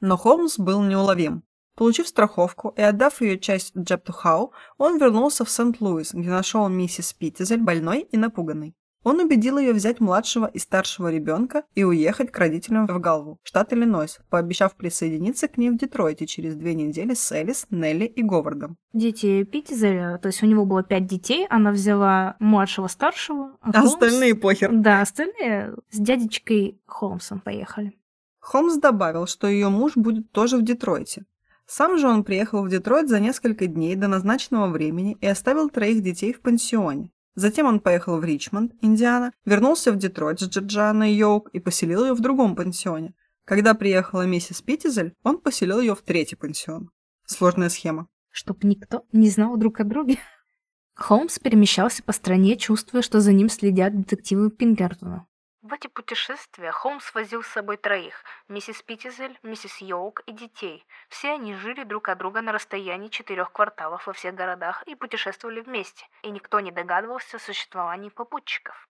Но 0.00 0.16
Холмс 0.16 0.58
был 0.58 0.82
неуловим. 0.82 1.42
Получив 1.76 2.08
страховку 2.08 2.72
и 2.74 2.80
отдав 2.80 3.20
ее 3.20 3.38
часть 3.38 3.76
Джепту 3.76 4.14
Хау, 4.14 4.54
он 4.78 4.98
вернулся 4.98 5.44
в 5.44 5.50
Сент-Луис, 5.50 6.14
где 6.14 6.30
нашел 6.30 6.66
миссис 6.70 7.12
Питтизель 7.12 7.60
больной 7.60 8.08
и 8.10 8.16
напуганной. 8.16 8.74
Он 9.02 9.18
убедил 9.20 9.56
ее 9.58 9.72
взять 9.72 9.98
младшего 10.00 10.44
и 10.46 10.58
старшего 10.58 11.10
ребенка 11.10 11.64
и 11.74 11.84
уехать 11.84 12.30
к 12.30 12.38
родителям 12.38 12.86
в 12.86 13.00
Галву, 13.00 13.38
штат 13.42 13.72
Иллинойс, 13.72 14.18
пообещав 14.28 14.76
присоединиться 14.76 15.48
к 15.48 15.56
ней 15.56 15.70
в 15.70 15.78
Детройте 15.78 16.26
через 16.26 16.54
две 16.54 16.74
недели 16.74 17.14
с 17.14 17.32
Элис, 17.32 17.66
Нелли 17.70 18.04
и 18.04 18.22
Говардом. 18.22 18.76
Дети 18.92 19.44
Питтизеля, 19.44 20.18
то 20.18 20.26
есть 20.28 20.42
у 20.42 20.46
него 20.46 20.66
было 20.66 20.82
пять 20.82 21.06
детей, 21.06 21.46
она 21.48 21.70
взяла 21.70 22.36
младшего, 22.40 22.88
старшего, 22.88 23.56
а 23.62 23.70
А 23.70 23.82
Холмс- 23.82 23.86
остальные 23.86 24.34
похер. 24.34 24.70
Да, 24.72 25.00
остальные 25.00 25.74
с 25.90 25.98
дядечкой 25.98 26.78
Холмсом 26.86 27.40
поехали. 27.40 27.94
Холмс 28.38 28.76
добавил, 28.76 29.26
что 29.26 29.46
ее 29.46 29.70
муж 29.70 29.96
будет 29.96 30.30
тоже 30.32 30.58
в 30.58 30.62
Детройте. 30.62 31.24
Сам 31.66 31.98
же 31.98 32.08
он 32.08 32.24
приехал 32.24 32.64
в 32.64 32.68
Детройт 32.68 33.08
за 33.08 33.20
несколько 33.20 33.66
дней 33.66 33.94
до 33.94 34.08
назначенного 34.08 34.66
времени 34.68 35.16
и 35.20 35.26
оставил 35.26 35.70
троих 35.70 36.02
детей 36.02 36.32
в 36.32 36.40
пансионе. 36.40 37.10
Затем 37.34 37.66
он 37.66 37.80
поехал 37.80 38.18
в 38.18 38.24
Ричмонд, 38.24 38.72
Индиана, 38.80 39.32
вернулся 39.44 39.92
в 39.92 39.96
Детройт 39.96 40.40
с 40.40 40.48
Джорджаной 40.48 41.12
Йоук 41.12 41.48
и 41.52 41.60
поселил 41.60 42.04
ее 42.04 42.14
в 42.14 42.20
другом 42.20 42.56
пансионе. 42.56 43.14
Когда 43.44 43.74
приехала 43.74 44.26
миссис 44.26 44.62
Питтизель, 44.62 45.14
он 45.22 45.38
поселил 45.38 45.80
ее 45.80 45.94
в 45.94 46.02
третий 46.02 46.36
пансион. 46.36 46.90
Сложная 47.24 47.68
схема. 47.68 48.08
Чтоб 48.30 48.62
никто 48.64 49.04
не 49.12 49.28
знал 49.30 49.56
друг 49.56 49.80
о 49.80 49.84
друге. 49.84 50.18
Холмс 50.94 51.38
перемещался 51.38 52.02
по 52.02 52.12
стране, 52.12 52.56
чувствуя, 52.56 53.02
что 53.02 53.20
за 53.20 53.32
ним 53.32 53.48
следят 53.48 53.96
детективы 53.96 54.50
Пинкертона. 54.50 55.26
В 55.70 55.72
эти 55.72 55.86
путешествия 55.86 56.72
Холмс 56.72 57.14
возил 57.14 57.44
с 57.44 57.46
собой 57.46 57.76
троих– 57.76 58.24
миссис 58.48 58.82
Питтизель, 58.82 59.38
миссис 59.44 59.80
Йоук 59.80 60.24
и 60.26 60.32
детей. 60.32 60.84
Все 61.08 61.34
они 61.34 61.54
жили 61.54 61.84
друг 61.84 62.08
от 62.08 62.18
друга 62.18 62.42
на 62.42 62.50
расстоянии 62.50 63.06
четырех 63.06 63.52
кварталов 63.52 64.08
во 64.08 64.12
всех 64.12 64.34
городах 64.34 64.82
и 64.88 64.96
путешествовали 64.96 65.60
вместе, 65.60 66.06
и 66.24 66.30
никто 66.32 66.58
не 66.58 66.72
догадывался 66.72 67.36
о 67.36 67.40
существовании 67.40 68.08
попутчиков. 68.08 68.88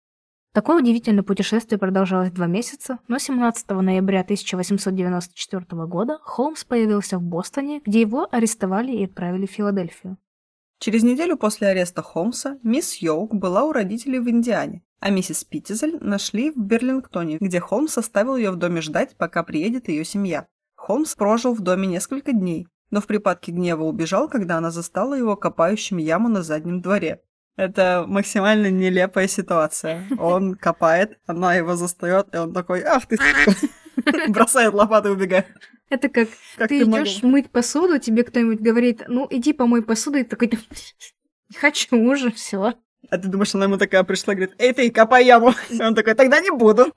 Такое 0.54 0.78
удивительное 0.78 1.22
путешествие 1.22 1.78
продолжалось 1.78 2.30
два 2.30 2.46
месяца, 2.46 2.98
но 3.08 3.18
17 3.18 3.68
ноября 3.68 4.20
1894 4.20 5.66
года 5.84 6.18
Холмс 6.22 6.64
появился 6.64 7.18
в 7.18 7.22
Бостоне, 7.22 7.82
где 7.84 8.00
его 8.00 8.26
арестовали 8.30 8.92
и 8.92 9.04
отправили 9.04 9.44
в 9.44 9.50
Филадельфию. 9.50 10.16
Через 10.80 11.02
неделю 11.02 11.36
после 11.36 11.68
ареста 11.68 12.00
Холмса 12.00 12.56
мисс 12.62 12.94
Йоук 12.94 13.34
была 13.34 13.64
у 13.64 13.72
родителей 13.72 14.18
в 14.18 14.30
Индиане, 14.30 14.82
а 14.98 15.10
миссис 15.10 15.44
Питтизель 15.44 15.98
нашли 16.00 16.50
в 16.50 16.56
Берлингтоне, 16.56 17.36
где 17.38 17.60
Холмс 17.60 17.98
оставил 17.98 18.34
ее 18.34 18.50
в 18.50 18.56
доме 18.56 18.80
ждать, 18.80 19.14
пока 19.18 19.42
приедет 19.42 19.88
ее 19.88 20.06
семья. 20.06 20.46
Холмс 20.76 21.14
прожил 21.16 21.52
в 21.52 21.60
доме 21.60 21.86
несколько 21.86 22.32
дней, 22.32 22.66
но 22.90 23.02
в 23.02 23.06
припадке 23.06 23.52
гнева 23.52 23.84
убежал, 23.84 24.26
когда 24.26 24.56
она 24.56 24.70
застала 24.70 25.12
его 25.12 25.36
копающим 25.36 25.98
яму 25.98 26.30
на 26.30 26.42
заднем 26.42 26.80
дворе. 26.80 27.20
Это 27.56 28.06
максимально 28.08 28.70
нелепая 28.70 29.28
ситуация. 29.28 30.06
Он 30.18 30.54
копает, 30.56 31.18
она 31.26 31.56
его 31.56 31.76
застает, 31.76 32.34
и 32.34 32.38
он 32.38 32.54
такой, 32.54 32.82
ах 32.84 33.04
ты, 33.04 33.18
бросает 34.28 34.72
лопату 34.72 35.08
и 35.08 35.12
убегает. 35.12 35.44
Это 35.90 36.08
как, 36.08 36.28
как 36.56 36.68
ты, 36.68 36.84
ты 36.84 36.84
идешь 36.84 37.22
мыть 37.22 37.50
посуду, 37.50 37.98
тебе 37.98 38.22
кто-нибудь 38.22 38.60
говорит, 38.60 39.02
ну 39.08 39.26
иди 39.28 39.52
помой 39.52 39.82
посуду, 39.82 40.18
и 40.18 40.24
такой, 40.24 40.48
не 40.48 41.56
хочу 41.56 41.96
уже, 41.96 42.30
все. 42.30 42.74
А 43.10 43.18
ты 43.18 43.28
думаешь, 43.28 43.54
она 43.54 43.64
ему 43.64 43.76
такая 43.76 44.04
пришла, 44.04 44.34
говорит, 44.34 44.54
эй 44.58 44.72
ты, 44.72 44.90
копай 44.90 45.26
яму. 45.26 45.52
И 45.68 45.82
он 45.82 45.94
такой, 45.94 46.14
тогда 46.14 46.40
не 46.40 46.50
буду. 46.50 46.92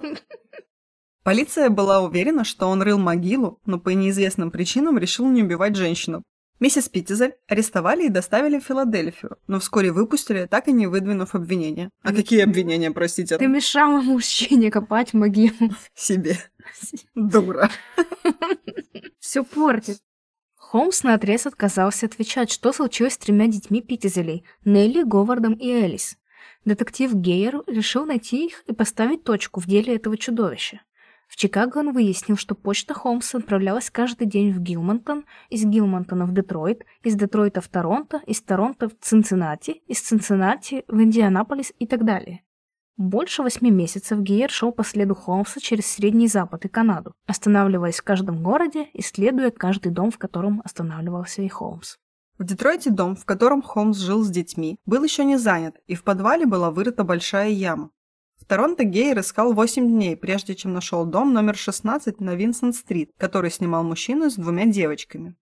Полиция 1.24 1.70
была 1.70 2.02
уверена, 2.02 2.44
что 2.44 2.68
он 2.68 2.82
рыл 2.82 3.00
могилу, 3.00 3.60
но 3.66 3.80
по 3.80 3.89
неизвестным 3.89 4.52
причинам 4.52 4.98
решил 4.98 5.28
не 5.28 5.41
убивать 5.41 5.76
женщину. 5.76 6.22
Миссис 6.64 6.88
Питтизель 6.88 7.36
арестовали 7.45 8.05
и 8.05 8.09
доставили 8.09 8.57
в 8.57 8.64
Филадельфию, 8.64 9.38
но 9.47 9.59
вскоре 9.59 9.91
выпустили, 9.91 10.45
так 10.45 10.70
и 10.70 10.72
не 10.72 10.88
выдвинув 10.88 11.36
обвинения. 11.36 11.89
А 12.03 12.14
какие 12.14 12.39
обвинения, 12.39 12.89
простите? 12.89 13.38
Ты 13.38 13.47
мешала 13.47 13.99
мужчине 13.99 14.72
копать 14.72 15.14
могилу. 15.14 15.72
Себе. 15.93 16.38
Дура. 17.16 17.70
Все 19.20 19.43
портит. 19.43 19.97
Холмс 20.55 21.03
на 21.03 21.16
отрез 21.16 21.45
отказался 21.45 22.05
отвечать, 22.05 22.49
что 22.49 22.72
случилось 22.72 23.16
с 23.16 23.18
тремя 23.18 23.47
детьми 23.47 23.82
Питтизелей– 23.82 24.45
Нелли, 24.64 25.03
Говардом 25.03 25.55
и 25.55 25.70
Элис. 25.70 26.16
Детектив 26.64 27.14
Гейер 27.14 27.61
решил 27.68 28.05
найти 28.05 28.45
их 28.45 28.64
и 28.68 28.74
поставить 28.74 29.26
точку 29.26 29.59
в 29.59 29.68
деле 29.68 29.97
этого 29.97 30.18
чудовища. 30.18 30.80
В 31.34 31.36
Чикаго 31.36 31.80
он 31.80 31.94
выяснил, 31.94 32.38
что 32.38 32.54
почта 32.54 32.94
Холмса 32.94 33.40
отправлялась 33.40 33.90
каждый 33.90 34.28
день 34.28 34.54
в 34.54 34.60
Гилмонтон, 34.60 35.26
из 35.50 35.66
Гилмонтона 35.66 36.28
в 36.28 36.32
Детройт, 36.32 36.86
из 37.02 37.16
Детройта 37.16 37.60
в 37.60 37.68
Торонто, 37.68 38.22
из 38.28 38.40
Торонто 38.44 38.88
в 38.88 38.92
Цинциннати, 39.02 39.82
из 39.88 40.00
Цинциннати 40.02 40.86
в 40.88 41.02
Индианаполис 41.02 41.74
и 41.80 41.88
так 41.88 42.06
далее. 42.06 42.44
Больше 42.98 43.42
восьми 43.42 43.72
месяцев 43.72 44.20
Гейер 44.20 44.52
шел 44.52 44.72
по 44.72 44.84
следу 44.84 45.16
Холмса 45.16 45.60
через 45.60 45.88
Средний 45.88 46.28
Запад 46.28 46.66
и 46.66 46.68
Канаду, 46.68 47.16
останавливаясь 47.26 47.98
в 47.98 48.04
каждом 48.04 48.44
городе, 48.44 48.90
исследуя 48.94 49.50
каждый 49.50 49.92
дом, 49.92 50.12
в 50.12 50.20
котором 50.20 50.62
останавливался 50.64 51.42
и 51.42 51.50
Холмс. 51.50 51.96
В 52.38 52.44
Детройте 52.44 52.92
дом, 52.92 53.16
в 53.16 53.26
котором 53.26 53.64
Холмс 53.64 53.98
жил 53.98 54.22
с 54.22 54.30
детьми, 54.30 54.78
был 54.86 55.04
еще 55.04 55.26
не 55.26 55.38
занят, 55.38 55.78
и 55.88 55.96
в 55.96 56.04
подвале 56.04 56.46
была 56.46 56.70
вырыта 56.70 57.04
большая 57.04 57.50
яма. 57.50 57.90
В 58.44 58.46
Торонто 58.46 58.84
Гейер 58.84 59.22
искал 59.22 59.54
8 59.54 59.88
дней, 59.88 60.18
прежде 60.18 60.54
чем 60.54 60.74
нашел 60.74 61.06
дом 61.06 61.32
номер 61.32 61.56
16 61.56 62.20
на 62.20 62.36
Винсент-стрит, 62.36 63.12
который 63.18 63.50
снимал 63.50 63.86
мужчина 63.86 64.30
с 64.30 64.36
двумя 64.36 64.66
девочками. 64.66 65.38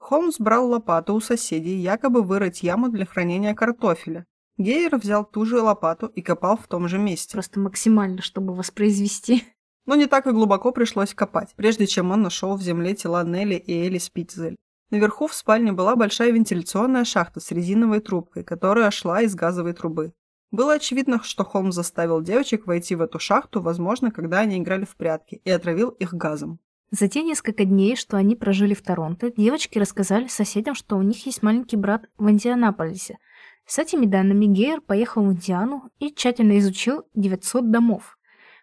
Холмс 0.00 0.40
брал 0.40 0.68
лопату 0.68 1.14
у 1.14 1.20
соседей, 1.20 1.76
якобы 1.76 2.24
вырыть 2.24 2.64
яму 2.64 2.88
для 2.88 3.06
хранения 3.06 3.54
картофеля. 3.54 4.26
Гейер 4.58 4.96
взял 4.96 5.24
ту 5.24 5.46
же 5.46 5.60
лопату 5.60 6.08
и 6.08 6.22
копал 6.22 6.56
в 6.56 6.66
том 6.66 6.88
же 6.88 6.98
месте. 6.98 7.34
Просто 7.34 7.60
максимально, 7.60 8.20
чтобы 8.20 8.52
воспроизвести. 8.52 9.44
Но 9.86 9.94
не 9.94 10.06
так 10.06 10.26
и 10.26 10.32
глубоко 10.32 10.72
пришлось 10.72 11.14
копать, 11.14 11.54
прежде 11.54 11.86
чем 11.86 12.10
он 12.10 12.22
нашел 12.22 12.56
в 12.56 12.62
земле 12.62 12.96
тела 12.96 13.22
Нелли 13.22 13.54
и 13.54 13.86
Элли 13.86 13.98
Спитзель. 13.98 14.56
Наверху 14.90 15.28
в 15.28 15.34
спальне 15.34 15.70
была 15.70 15.94
большая 15.94 16.32
вентиляционная 16.32 17.04
шахта 17.04 17.38
с 17.38 17.52
резиновой 17.52 18.00
трубкой, 18.00 18.42
которая 18.42 18.90
шла 18.90 19.22
из 19.22 19.36
газовой 19.36 19.72
трубы. 19.72 20.14
Было 20.50 20.74
очевидно, 20.74 21.22
что 21.22 21.44
Холмс 21.44 21.74
заставил 21.74 22.22
девочек 22.22 22.66
войти 22.66 22.96
в 22.96 23.00
эту 23.00 23.20
шахту, 23.20 23.60
возможно, 23.60 24.10
когда 24.10 24.40
они 24.40 24.58
играли 24.58 24.84
в 24.84 24.96
прятки, 24.96 25.40
и 25.44 25.50
отравил 25.50 25.90
их 25.90 26.12
газом. 26.12 26.58
За 26.90 27.06
те 27.06 27.22
несколько 27.22 27.64
дней, 27.64 27.94
что 27.94 28.16
они 28.16 28.34
прожили 28.34 28.74
в 28.74 28.82
Торонто, 28.82 29.30
девочки 29.30 29.78
рассказали 29.78 30.26
соседям, 30.26 30.74
что 30.74 30.96
у 30.96 31.02
них 31.02 31.24
есть 31.24 31.44
маленький 31.44 31.76
брат 31.76 32.08
в 32.18 32.28
Индианаполисе. 32.28 33.18
С 33.64 33.78
этими 33.78 34.06
данными 34.06 34.46
Гейер 34.46 34.80
поехал 34.80 35.24
в 35.24 35.32
Индиану 35.32 35.84
и 36.00 36.12
тщательно 36.12 36.58
изучил 36.58 37.04
900 37.14 37.70
домов. 37.70 38.18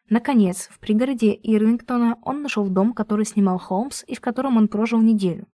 Наконец, 0.10 0.68
в 0.70 0.80
пригороде 0.80 1.32
Ирвингтона 1.32 2.18
он 2.22 2.42
нашел 2.42 2.68
дом, 2.68 2.94
который 2.94 3.26
снимал 3.26 3.60
Холмс 3.60 4.04
и 4.06 4.16
в 4.16 4.20
котором 4.20 4.58
он 4.58 4.68
прожил 4.68 5.00
неделю. 5.00 5.48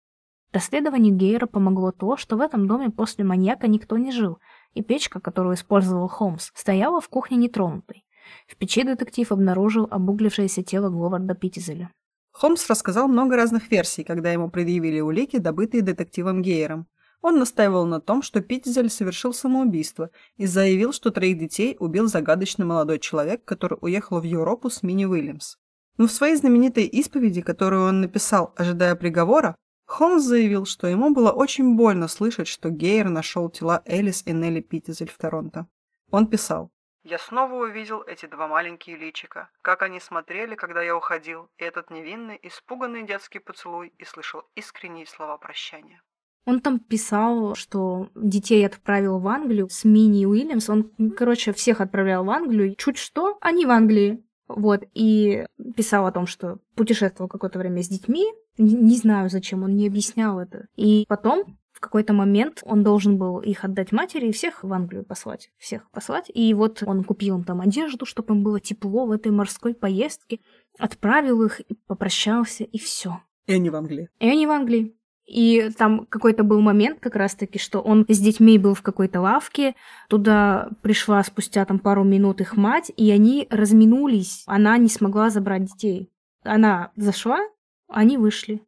Расследованию 0.52 1.14
Гейера 1.14 1.46
помогло 1.46 1.90
то, 1.90 2.16
что 2.16 2.36
в 2.36 2.40
этом 2.40 2.68
доме 2.68 2.90
после 2.90 3.24
маньяка 3.24 3.66
никто 3.66 3.96
не 3.96 4.12
жил– 4.12 4.38
и 4.74 4.82
печка, 4.82 5.20
которую 5.20 5.54
использовал 5.54 6.08
Холмс, 6.08 6.50
стояла 6.54 7.00
в 7.00 7.08
кухне 7.08 7.36
нетронутой. 7.36 8.04
В 8.46 8.56
печи 8.56 8.82
детектив 8.82 9.30
обнаружил 9.32 9.88
обуглившееся 9.90 10.62
тело 10.62 10.88
Говарда 10.88 11.34
Питтизеля. 11.34 11.90
Холмс 12.32 12.68
рассказал 12.68 13.08
много 13.08 13.36
разных 13.36 13.70
версий, 13.70 14.04
когда 14.04 14.32
ему 14.32 14.50
предъявили 14.50 15.00
улики, 15.00 15.38
добытые 15.38 15.82
детективом 15.82 16.42
Гейером. 16.42 16.86
Он 17.22 17.38
настаивал 17.38 17.84
на 17.84 18.00
том, 18.00 18.22
что 18.22 18.40
Питтизель 18.40 18.88
совершил 18.88 19.34
самоубийство 19.34 20.10
и 20.36 20.46
заявил, 20.46 20.92
что 20.92 21.10
троих 21.10 21.38
детей 21.38 21.76
убил 21.78 22.06
загадочный 22.06 22.64
молодой 22.64 22.98
человек, 22.98 23.44
который 23.44 23.78
уехал 23.80 24.20
в 24.20 24.24
Европу 24.24 24.70
с 24.70 24.82
Мини 24.82 25.04
Уильямс. 25.04 25.56
Но 25.98 26.06
в 26.06 26.12
своей 26.12 26.36
знаменитой 26.36 26.84
исповеди, 26.84 27.42
которую 27.42 27.86
он 27.86 28.00
написал, 28.00 28.54
ожидая 28.56 28.94
приговора, 28.94 29.54
Холмс 29.90 30.22
заявил, 30.22 30.66
что 30.66 30.86
ему 30.86 31.12
было 31.12 31.32
очень 31.32 31.74
больно 31.74 32.06
слышать, 32.06 32.46
что 32.46 32.70
Гейер 32.70 33.08
нашел 33.08 33.50
тела 33.50 33.82
Элис 33.84 34.22
и 34.24 34.30
Нелли 34.32 34.60
Питтизель 34.60 35.10
в 35.10 35.18
Торонто. 35.18 35.66
Он 36.12 36.28
писал. 36.28 36.70
«Я 37.02 37.18
снова 37.18 37.54
увидел 37.54 38.02
эти 38.02 38.26
два 38.26 38.46
маленькие 38.46 38.96
личика, 38.96 39.50
как 39.62 39.82
они 39.82 39.98
смотрели, 39.98 40.54
когда 40.54 40.80
я 40.80 40.96
уходил, 40.96 41.48
и 41.58 41.64
этот 41.64 41.90
невинный, 41.90 42.38
испуганный 42.40 43.04
детский 43.04 43.40
поцелуй, 43.40 43.92
и 43.98 44.04
слышал 44.04 44.42
искренние 44.54 45.06
слова 45.06 45.36
прощания». 45.38 46.00
Он 46.46 46.60
там 46.60 46.78
писал, 46.78 47.56
что 47.56 48.10
детей 48.14 48.64
отправил 48.64 49.18
в 49.18 49.26
Англию 49.26 49.68
с 49.68 49.82
Мини 49.84 50.24
Уильямс. 50.24 50.70
Он, 50.70 50.92
короче, 51.16 51.52
всех 51.52 51.80
отправлял 51.80 52.24
в 52.24 52.30
Англию. 52.30 52.76
Чуть 52.76 52.96
что, 52.96 53.38
они 53.40 53.66
в 53.66 53.70
Англии. 53.70 54.24
Вот, 54.56 54.84
и 54.94 55.46
писал 55.76 56.06
о 56.06 56.12
том, 56.12 56.26
что 56.26 56.58
путешествовал 56.74 57.28
какое-то 57.28 57.58
время 57.58 57.82
с 57.82 57.88
детьми, 57.88 58.26
не, 58.58 58.74
не 58.74 58.96
знаю, 58.96 59.30
зачем, 59.30 59.62
он 59.62 59.76
не 59.76 59.86
объяснял 59.86 60.38
это. 60.38 60.66
И 60.76 61.04
потом, 61.08 61.58
в 61.72 61.80
какой-то 61.80 62.12
момент, 62.12 62.62
он 62.64 62.82
должен 62.82 63.16
был 63.16 63.38
их 63.38 63.64
отдать 63.64 63.92
матери 63.92 64.28
и 64.28 64.32
всех 64.32 64.64
в 64.64 64.72
Англию 64.72 65.04
послать. 65.04 65.50
Всех 65.56 65.90
послать. 65.90 66.30
И 66.32 66.52
вот 66.54 66.82
он 66.84 67.04
купил 67.04 67.38
им 67.38 67.44
там 67.44 67.60
одежду, 67.60 68.06
чтобы 68.06 68.34
им 68.34 68.42
было 68.42 68.60
тепло 68.60 69.06
в 69.06 69.12
этой 69.12 69.32
морской 69.32 69.74
поездке, 69.74 70.40
отправил 70.78 71.42
их, 71.42 71.60
и 71.60 71.74
попрощался, 71.86 72.64
и 72.64 72.78
все. 72.78 73.20
И 73.46 73.54
они 73.54 73.70
в 73.70 73.76
Англии. 73.76 74.08
И 74.18 74.28
они 74.28 74.46
в 74.46 74.50
Англии. 74.50 74.96
И 75.30 75.70
там 75.78 76.06
какой-то 76.06 76.42
был 76.42 76.60
момент 76.60 76.98
как 76.98 77.14
раз-таки, 77.14 77.60
что 77.60 77.80
он 77.80 78.04
с 78.08 78.18
детьми 78.18 78.58
был 78.58 78.74
в 78.74 78.82
какой-то 78.82 79.20
лавке, 79.20 79.76
туда 80.08 80.70
пришла 80.82 81.22
спустя 81.22 81.64
там 81.64 81.78
пару 81.78 82.02
минут 82.02 82.40
их 82.40 82.56
мать, 82.56 82.90
и 82.96 83.12
они 83.12 83.46
разминулись. 83.48 84.42
Она 84.46 84.76
не 84.76 84.88
смогла 84.88 85.30
забрать 85.30 85.66
детей. 85.66 86.10
Она 86.42 86.90
зашла, 86.96 87.38
они 87.86 88.18
вышли. 88.18 88.60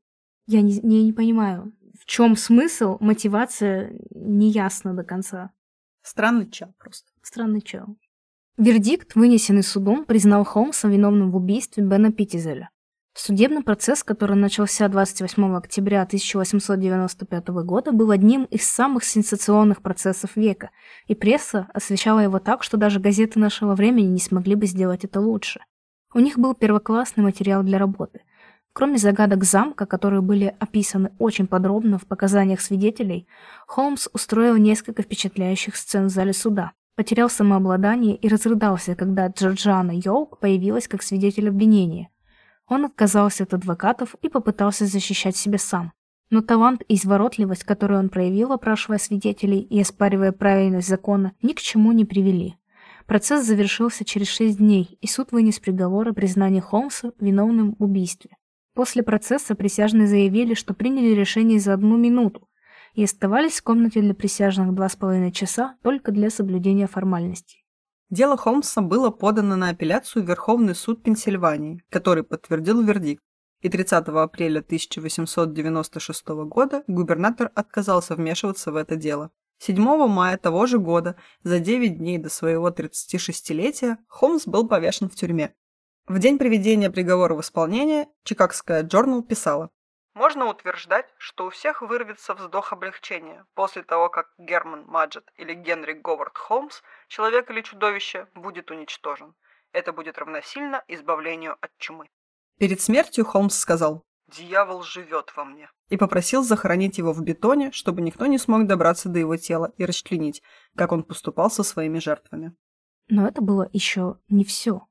Я 0.46 0.62
не, 0.62 0.78
не, 0.84 1.02
не 1.02 1.12
понимаю, 1.12 1.72
в 1.98 2.06
чем 2.06 2.36
смысл, 2.36 2.96
мотивация 3.00 3.92
не 4.10 4.48
ясна 4.50 4.94
до 4.94 5.02
конца. 5.02 5.50
Странный 6.02 6.48
чел 6.48 6.68
просто. 6.78 7.10
Странный 7.22 7.60
чел. 7.60 7.96
Вердикт, 8.56 9.16
вынесенный 9.16 9.64
судом, 9.64 10.04
признал 10.04 10.44
Холмса 10.44 10.88
виновным 10.88 11.32
в 11.32 11.36
убийстве 11.36 11.82
Бена 11.82 12.12
Питтизеля. 12.12 12.70
Судебный 13.14 13.62
процесс, 13.62 14.02
который 14.02 14.36
начался 14.36 14.88
28 14.88 15.56
октября 15.56 16.02
1895 16.02 17.48
года, 17.48 17.92
был 17.92 18.10
одним 18.10 18.44
из 18.44 18.66
самых 18.66 19.04
сенсационных 19.04 19.82
процессов 19.82 20.34
века, 20.36 20.70
и 21.06 21.14
пресса 21.14 21.68
освещала 21.74 22.20
его 22.20 22.38
так, 22.38 22.62
что 22.62 22.76
даже 22.76 23.00
газеты 23.00 23.38
нашего 23.38 23.74
времени 23.74 24.06
не 24.06 24.20
смогли 24.20 24.54
бы 24.54 24.66
сделать 24.66 25.04
это 25.04 25.20
лучше. 25.20 25.60
У 26.14 26.20
них 26.20 26.38
был 26.38 26.54
первоклассный 26.54 27.22
материал 27.24 27.62
для 27.62 27.78
работы– 27.78 28.22
Кроме 28.74 28.96
загадок 28.96 29.44
замка, 29.44 29.84
которые 29.84 30.22
были 30.22 30.54
описаны 30.58 31.12
очень 31.18 31.46
подробно 31.46 31.98
в 31.98 32.06
показаниях 32.06 32.60
свидетелей, 32.60 33.28
Холмс 33.66 34.08
устроил 34.14 34.56
несколько 34.56 35.02
впечатляющих 35.02 35.76
сцен 35.76 36.06
в 36.06 36.08
зале 36.08 36.32
суда. 36.32 36.72
Потерял 36.96 37.28
самообладание 37.28 38.16
и 38.16 38.28
разрыдался, 38.28 38.94
когда 38.94 39.26
Джорджана 39.26 39.92
Йоук 39.92 40.38
появилась 40.38 40.88
как 40.88 41.02
свидетель 41.02 41.48
обвинения. 41.48 42.08
Он 42.72 42.86
отказался 42.86 43.42
от 43.42 43.52
адвокатов 43.52 44.14
и 44.22 44.30
попытался 44.30 44.86
защищать 44.86 45.36
себя 45.36 45.58
сам. 45.58 45.92
Но 46.30 46.40
талант 46.40 46.80
и 46.88 46.94
изворотливость, 46.94 47.64
которую 47.64 48.00
он 48.00 48.08
проявил, 48.08 48.50
опрашивая 48.50 48.96
свидетелей 48.96 49.60
и 49.60 49.78
оспаривая 49.82 50.32
правильность 50.32 50.88
закона, 50.88 51.34
ни 51.42 51.52
к 51.52 51.60
чему 51.60 51.92
не 51.92 52.06
привели. 52.06 52.54
Процесс 53.04 53.44
завершился 53.44 54.06
через 54.06 54.28
шесть 54.28 54.56
дней, 54.56 54.96
и 55.02 55.06
суд 55.06 55.32
вынес 55.32 55.58
приговор 55.58 56.08
о 56.08 56.14
признании 56.14 56.60
Холмса 56.60 57.12
виновным 57.20 57.76
в 57.78 57.84
убийстве. 57.84 58.30
После 58.72 59.02
процесса 59.02 59.54
присяжные 59.54 60.06
заявили, 60.06 60.54
что 60.54 60.72
приняли 60.72 61.10
решение 61.14 61.60
за 61.60 61.74
одну 61.74 61.98
минуту 61.98 62.48
и 62.94 63.04
оставались 63.04 63.60
в 63.60 63.64
комнате 63.64 64.00
для 64.00 64.14
присяжных 64.14 64.72
два 64.72 64.88
с 64.88 64.96
половиной 64.96 65.32
часа 65.32 65.76
только 65.82 66.10
для 66.10 66.30
соблюдения 66.30 66.86
формальностей. 66.86 67.61
Дело 68.12 68.36
Холмса 68.36 68.82
было 68.82 69.08
подано 69.08 69.56
на 69.56 69.70
апелляцию 69.70 70.22
в 70.22 70.28
Верховный 70.28 70.74
суд 70.74 71.02
Пенсильвании, 71.02 71.82
который 71.88 72.22
подтвердил 72.22 72.82
вердикт. 72.82 73.22
И 73.62 73.70
30 73.70 74.06
апреля 74.08 74.58
1896 74.58 76.28
года 76.44 76.84
губернатор 76.86 77.50
отказался 77.54 78.14
вмешиваться 78.14 78.70
в 78.70 78.76
это 78.76 78.96
дело. 78.96 79.30
7 79.60 79.78
мая 80.08 80.36
того 80.36 80.66
же 80.66 80.78
года, 80.78 81.16
за 81.42 81.58
9 81.58 81.96
дней 81.96 82.18
до 82.18 82.28
своего 82.28 82.68
36-летия, 82.68 83.96
Холмс 84.08 84.46
был 84.46 84.68
повешен 84.68 85.08
в 85.08 85.14
тюрьме. 85.14 85.54
В 86.06 86.18
день 86.18 86.36
приведения 86.36 86.90
приговора 86.90 87.34
в 87.34 87.40
исполнение 87.40 88.08
Чикагская 88.24 88.82
Джорнал 88.82 89.22
писала 89.22 89.70
можно 90.14 90.46
утверждать, 90.46 91.06
что 91.18 91.46
у 91.46 91.50
всех 91.50 91.82
вырвется 91.82 92.34
вздох 92.34 92.72
облегчения 92.72 93.46
после 93.54 93.82
того, 93.82 94.08
как 94.08 94.32
Герман 94.38 94.84
Маджет 94.86 95.30
или 95.36 95.54
Генри 95.54 95.94
Говард 95.94 96.36
Холмс, 96.36 96.82
человек 97.08 97.50
или 97.50 97.62
чудовище, 97.62 98.26
будет 98.34 98.70
уничтожен. 98.70 99.34
Это 99.72 99.92
будет 99.92 100.18
равносильно 100.18 100.84
избавлению 100.88 101.56
от 101.60 101.70
чумы. 101.78 102.10
Перед 102.58 102.80
смертью 102.80 103.24
Холмс 103.24 103.58
сказал 103.58 104.04
«Дьявол 104.28 104.82
живет 104.82 105.32
во 105.34 105.44
мне» 105.44 105.70
и 105.88 105.96
попросил 105.96 106.42
захоронить 106.42 106.98
его 106.98 107.12
в 107.12 107.22
бетоне, 107.22 107.72
чтобы 107.72 108.02
никто 108.02 108.26
не 108.26 108.38
смог 108.38 108.66
добраться 108.66 109.08
до 109.08 109.18
его 109.18 109.36
тела 109.36 109.72
и 109.76 109.84
расчленить, 109.84 110.42
как 110.76 110.92
он 110.92 111.04
поступал 111.04 111.50
со 111.50 111.62
своими 111.62 111.98
жертвами. 111.98 112.54
Но 113.08 113.26
это 113.26 113.42
было 113.42 113.68
еще 113.72 114.18
не 114.28 114.44
все. 114.44 114.86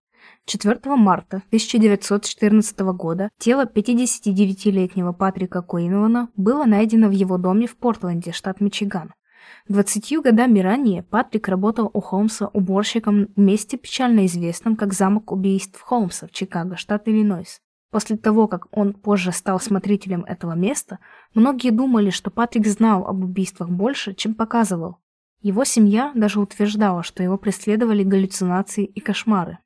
4 0.46 0.80
марта 0.96 1.38
1914 1.48 2.80
года 2.80 3.30
тело 3.38 3.66
59-летнего 3.66 5.14
Патрика 5.14 5.62
Куинована 5.62 6.30
было 6.36 6.66
найдено 6.66 7.08
в 7.08 7.12
его 7.12 7.38
доме 7.38 7.68
в 7.68 7.78
Портленде, 7.78 8.32
штат 8.32 8.62
Мичиган. 8.62 9.14
20 9.68 10.22
годами 10.22 10.60
ранее 10.60 11.04
Патрик 11.04 11.48
работал 11.48 11.90
у 11.94 12.02
Холмса 12.02 12.48
уборщиком 12.48 13.28
в 13.36 13.40
месте 13.40 13.78
печально 13.78 14.26
известном 14.26 14.76
как 14.76 14.94
замок 14.94 15.32
убийств 15.32 15.80
Холмса 15.82 16.28
в 16.28 16.32
Чикаго, 16.32 16.76
штат 16.78 17.08
Иллинойс. 17.08 17.60
После 17.92 18.16
того, 18.16 18.48
как 18.48 18.68
он 18.72 18.94
позже 18.94 19.32
стал 19.34 19.60
смотрителем 19.60 20.24
этого 20.24 20.54
места, 20.54 21.00
многие 21.34 21.72
думали, 21.72 22.10
что 22.10 22.32
Патрик 22.32 22.66
знал 22.68 23.06
об 23.06 23.24
убийствах 23.24 23.70
больше, 23.70 24.14
чем 24.14 24.34
показывал. 24.34 24.98
Его 25.42 25.66
семья 25.66 26.12
даже 26.16 26.40
утверждала, 26.40 27.04
что 27.04 27.22
его 27.22 27.38
преследовали 27.38 28.04
галлюцинации 28.04 28.86
и 28.86 29.00
кошмары. 29.02 29.58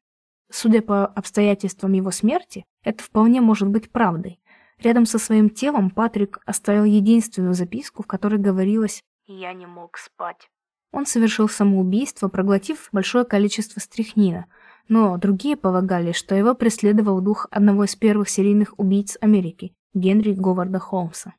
Судя 0.52 0.82
по 0.82 1.06
обстоятельствам 1.06 1.94
его 1.94 2.12
смерти, 2.12 2.66
это 2.84 3.04
вполне 3.04 3.42
может 3.42 3.68
быть 3.68 3.92
правдой. 3.92 4.40
Рядом 4.80 5.06
со 5.06 5.18
своим 5.20 5.50
телом 5.50 5.90
Патрик 5.90 6.40
оставил 6.46 6.84
единственную 6.84 7.54
записку, 7.54 8.04
в 8.04 8.08
которой 8.08 8.40
говорилось 8.40 9.02
«Я 9.26 9.54
не 9.54 9.66
мог 9.66 9.98
спать». 9.98 10.50
Он 10.92 11.06
совершил 11.06 11.50
самоубийство, 11.50 12.28
проглотив 12.30 12.90
большое 12.92 13.26
количество 13.26 13.80
стрихнина, 13.80 14.46
но 14.88 15.18
другие 15.18 15.58
полагали, 15.58 16.12
что 16.12 16.36
его 16.36 16.54
преследовал 16.54 17.22
дух 17.22 17.48
одного 17.52 17.86
из 17.86 17.96
первых 17.96 18.30
серийных 18.30 18.74
убийц 18.78 19.18
Америки, 19.20 19.74
Генри 19.94 20.34
Говарда 20.34 20.80
Холмса. 20.80 21.34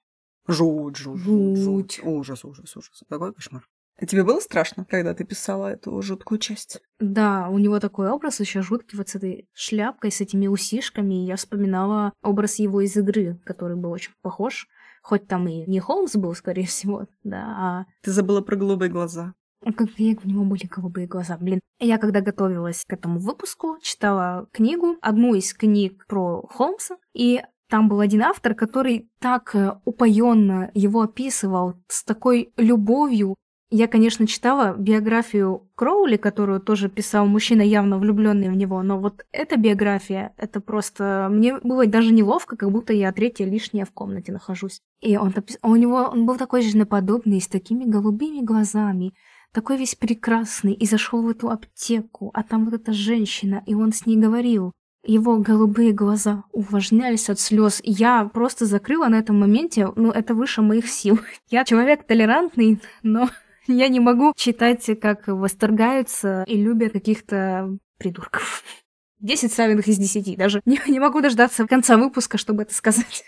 Жуть, 0.49 0.97
жуть, 0.97 1.19
жуть, 1.21 1.59
жуть. 1.59 2.01
Ужас, 2.05 2.45
ужас, 2.45 2.77
ужас. 2.77 3.03
Какой 3.09 3.33
кошмар. 3.33 3.67
Тебе 4.05 4.25
было 4.25 4.41
страшно, 4.41 4.85
когда 4.85 5.15
ты 5.15 5.25
писала 5.25 5.69
эту 5.69 6.03
жуткую 6.03 6.39
часть? 6.39 6.83
Да, 7.01 7.49
у 7.49 7.59
него 7.59 7.81
такой 7.81 8.11
образ 8.11 8.41
еще 8.41 8.61
жуткий, 8.61 8.99
вот 8.99 9.09
с 9.09 9.15
этой 9.15 9.49
шляпкой, 9.55 10.13
с 10.13 10.21
этими 10.21 10.47
усишками. 10.47 11.23
И 11.23 11.27
я 11.27 11.37
вспоминала 11.37 12.13
образ 12.23 12.59
его 12.59 12.83
из 12.83 12.97
игры, 12.97 13.41
который 13.45 13.77
был 13.77 13.91
очень 13.91 14.13
похож. 14.23 14.69
Хоть 15.03 15.27
там 15.29 15.49
и 15.49 15.65
не 15.71 15.81
Холмс 15.81 16.17
был, 16.17 16.35
скорее 16.35 16.67
всего, 16.67 17.07
да, 17.23 17.39
а... 17.39 17.87
Ты 18.03 18.11
забыла 18.11 18.41
про 18.41 18.57
голубые 18.57 18.91
глаза. 18.91 19.35
Ну, 19.65 19.73
как 19.73 19.89
у 19.99 20.29
него 20.29 20.45
были 20.45 20.67
голубые 20.67 21.07
глаза, 21.07 21.37
блин. 21.39 21.61
Я 21.79 21.99
когда 21.99 22.21
готовилась 22.21 22.85
к 22.85 22.93
этому 22.93 23.19
выпуску, 23.19 23.79
читала 23.83 24.49
книгу, 24.53 24.97
одну 25.01 25.35
из 25.35 25.55
книг 25.55 26.07
про 26.07 26.43
Холмса, 26.49 26.97
и 27.15 27.43
там 27.69 27.89
был 27.89 28.01
один 28.01 28.23
автор, 28.23 28.55
который 28.55 29.11
так 29.19 29.55
э, 29.55 29.73
упоенно 29.85 30.71
его 30.75 31.03
описывал, 31.03 31.75
с 31.89 32.05
такой 32.05 32.53
любовью, 32.57 33.35
я, 33.71 33.89
конечно, 33.89 34.27
читала 34.29 34.77
биографию 34.79 35.69
Кроули, 35.75 36.17
которую 36.17 36.61
тоже 36.61 36.89
писал 36.89 37.27
мужчина, 37.27 37.63
явно 37.63 37.99
влюбленный 37.99 38.49
в 38.49 38.57
него, 38.57 38.81
но 38.83 38.99
вот 38.99 39.27
эта 39.33 39.57
биография, 39.57 40.35
это 40.37 40.61
просто... 40.61 41.29
Мне 41.31 41.59
было 41.59 41.85
даже 41.87 42.13
неловко, 42.13 42.57
как 42.57 42.71
будто 42.71 42.93
я 42.93 43.13
третья 43.13 43.45
лишняя 43.45 43.85
в 43.85 43.91
комнате 43.91 44.31
нахожусь. 44.31 44.81
И 45.01 45.17
он, 45.17 45.35
у 45.63 45.75
него 45.75 46.09
он 46.13 46.27
был 46.27 46.37
такой 46.37 46.63
женоподобный, 46.63 47.41
с 47.41 47.49
такими 47.49 47.85
голубыми 47.85 48.41
глазами, 48.41 49.15
такой 49.53 49.79
весь 49.79 49.97
прекрасный, 49.97 50.73
и 50.73 50.87
зашел 50.87 51.23
в 51.23 51.29
эту 51.29 51.51
аптеку, 51.51 52.31
а 52.35 52.45
там 52.45 52.67
вот 52.67 52.75
эта 52.75 52.93
женщина, 52.93 53.65
и 53.67 53.75
он 53.75 53.93
с 53.93 54.07
ней 54.07 54.17
говорил. 54.17 54.73
Его 55.05 55.39
голубые 55.39 55.93
глаза 55.93 56.45
увлажнялись 56.53 57.31
от 57.31 57.39
слез. 57.39 57.81
Я 57.85 58.25
просто 58.25 58.67
закрыла 58.67 59.07
на 59.07 59.17
этом 59.17 59.39
моменте, 59.39 59.89
ну, 59.97 60.11
это 60.11 60.35
выше 60.35 60.63
моих 60.63 60.89
сил. 60.89 61.19
Я 61.49 61.65
человек 61.65 62.07
толерантный, 62.07 62.81
но 63.03 63.29
я 63.69 63.89
не 63.89 64.01
могу 64.01 64.33
читать, 64.37 64.89
как 65.01 65.29
восторгаются 65.29 66.45
и 66.47 66.57
любят 66.57 66.93
каких-то 66.93 67.77
придурков. 67.99 68.63
Десять 69.21 69.53
савиных 69.53 69.89
из 69.89 69.99
десяти. 69.99 70.37
Даже 70.37 70.61
не, 70.65 70.81
не 70.87 71.01
могу 71.01 71.21
дождаться 71.21 71.67
конца 71.67 71.97
выпуска, 71.97 72.39
чтобы 72.39 72.63
это 72.63 72.75
сказать. 72.75 73.25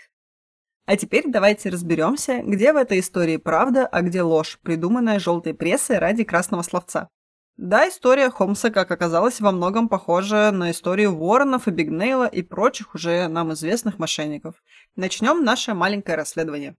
А 0.85 0.95
теперь 0.95 1.25
давайте 1.27 1.69
разберемся, 1.69 2.41
где 2.43 2.73
в 2.73 2.77
этой 2.77 2.99
истории 2.99 3.37
правда, 3.37 3.85
а 3.85 4.01
где 4.01 4.21
ложь, 4.21 4.59
придуманная 4.63 5.19
желтой 5.19 5.53
прессой 5.53 5.99
ради 5.99 6.23
красного 6.23 6.63
словца. 6.63 7.09
Да, 7.57 7.87
история 7.89 8.29
Холмса, 8.29 8.69
как 8.69 8.89
оказалось, 8.89 9.41
во 9.41 9.51
многом 9.51 9.89
похожа 9.89 10.49
на 10.51 10.71
историю 10.71 11.15
Воронов 11.15 11.67
и 11.67 11.71
Бигнейла 11.71 12.25
и 12.25 12.41
прочих 12.41 12.95
уже 12.95 13.27
нам 13.27 13.53
известных 13.53 13.99
мошенников. 13.99 14.63
Начнем 14.95 15.43
наше 15.43 15.73
маленькое 15.73 16.17
расследование. 16.17 16.75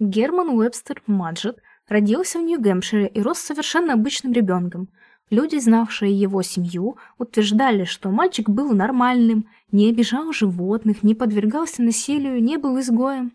Герман 0.00 0.50
Уэбстер 0.50 1.02
Маджет 1.06 1.60
Родился 1.88 2.38
в 2.38 2.42
Нью-Гэмпшире 2.42 3.06
и 3.06 3.22
рос 3.22 3.38
совершенно 3.38 3.92
обычным 3.92 4.32
ребенком. 4.32 4.88
Люди, 5.30 5.56
знавшие 5.56 6.12
его 6.12 6.42
семью, 6.42 6.96
утверждали, 7.18 7.84
что 7.84 8.10
мальчик 8.10 8.48
был 8.48 8.72
нормальным, 8.72 9.48
не 9.70 9.88
обижал 9.90 10.32
животных, 10.32 11.02
не 11.02 11.14
подвергался 11.14 11.82
насилию, 11.82 12.42
не 12.42 12.56
был 12.56 12.78
изгоем. 12.80 13.32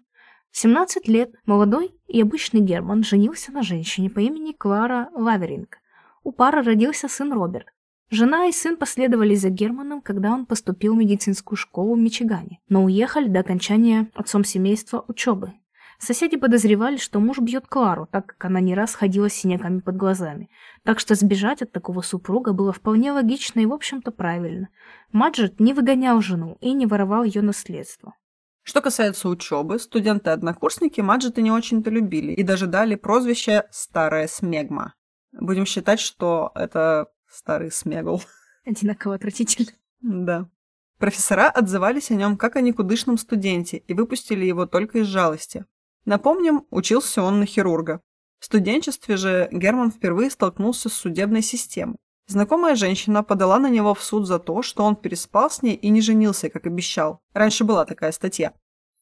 В 0.51 0.57
17 0.57 1.07
лет 1.07 1.33
молодой 1.45 1.93
и 2.07 2.21
обычный 2.21 2.59
Герман 2.59 3.03
женился 3.03 3.53
на 3.53 3.63
женщине 3.63 4.09
по 4.09 4.19
имени 4.19 4.51
Клара 4.51 5.09
Лаверинг. 5.15 5.77
У 6.23 6.33
пары 6.33 6.61
родился 6.61 7.07
сын 7.07 7.31
Роберт. 7.31 7.67
Жена 8.09 8.47
и 8.47 8.51
сын 8.51 8.75
последовали 8.75 9.35
за 9.35 9.49
Германом, 9.49 10.01
когда 10.01 10.33
он 10.33 10.45
поступил 10.45 10.95
в 10.95 10.97
медицинскую 10.97 11.55
школу 11.55 11.95
в 11.95 11.97
Мичигане, 11.97 12.59
но 12.67 12.83
уехали 12.83 13.29
до 13.29 13.39
окончания 13.39 14.11
отцом 14.13 14.43
семейства 14.43 15.05
учебы. 15.07 15.53
Соседи 16.01 16.35
подозревали, 16.35 16.97
что 16.97 17.19
муж 17.19 17.37
бьет 17.37 17.67
Клару, 17.67 18.07
так 18.11 18.25
как 18.25 18.45
она 18.45 18.59
не 18.59 18.73
раз 18.73 18.95
ходила 18.95 19.29
с 19.29 19.33
синяками 19.33 19.81
под 19.81 19.97
глазами. 19.97 20.49
Так 20.83 20.99
что 20.99 21.13
сбежать 21.13 21.61
от 21.61 21.71
такого 21.71 22.01
супруга 22.01 22.53
было 22.53 22.73
вполне 22.73 23.11
логично 23.11 23.59
и, 23.59 23.67
в 23.67 23.73
общем-то, 23.73 24.11
правильно. 24.11 24.69
Маджет 25.11 25.59
не 25.59 25.73
выгонял 25.73 26.19
жену 26.19 26.57
и 26.59 26.73
не 26.73 26.87
воровал 26.87 27.23
ее 27.23 27.43
наследство. 27.43 28.15
Что 28.63 28.81
касается 28.81 29.29
учебы, 29.29 29.77
студенты-однокурсники 29.77 31.01
Маджета 31.01 31.43
не 31.43 31.51
очень-то 31.51 31.91
любили 31.91 32.31
и 32.31 32.41
даже 32.41 32.65
дали 32.65 32.95
прозвище 32.95 33.65
«старая 33.69 34.27
смегма». 34.27 34.95
Будем 35.31 35.67
считать, 35.67 35.99
что 35.99 36.51
это 36.55 37.11
старый 37.29 37.71
смегл. 37.71 38.23
Одинаково 38.65 39.15
отвратительно. 39.15 39.69
Да. 40.01 40.49
Профессора 40.97 41.47
отзывались 41.49 42.09
о 42.09 42.15
нем 42.15 42.37
как 42.37 42.55
о 42.55 42.61
никудышном 42.61 43.19
студенте 43.19 43.77
и 43.77 43.93
выпустили 43.93 44.45
его 44.45 44.65
только 44.65 44.99
из 44.99 45.05
жалости. 45.05 45.65
Напомним, 46.05 46.65
учился 46.69 47.21
он 47.21 47.39
на 47.39 47.45
хирурга. 47.45 48.01
В 48.39 48.45
студенчестве 48.45 49.17
же 49.17 49.49
Герман 49.51 49.91
впервые 49.91 50.31
столкнулся 50.31 50.89
с 50.89 50.93
судебной 50.93 51.41
системой. 51.41 51.97
Знакомая 52.27 52.75
женщина 52.75 53.23
подала 53.23 53.59
на 53.59 53.69
него 53.69 53.93
в 53.93 54.03
суд 54.03 54.25
за 54.25 54.39
то, 54.39 54.61
что 54.61 54.83
он 54.83 54.95
переспал 54.95 55.51
с 55.51 55.61
ней 55.61 55.75
и 55.75 55.89
не 55.89 56.01
женился, 56.01 56.49
как 56.49 56.65
обещал. 56.65 57.19
Раньше 57.33 57.65
была 57.65 57.85
такая 57.85 58.11
статья. 58.11 58.53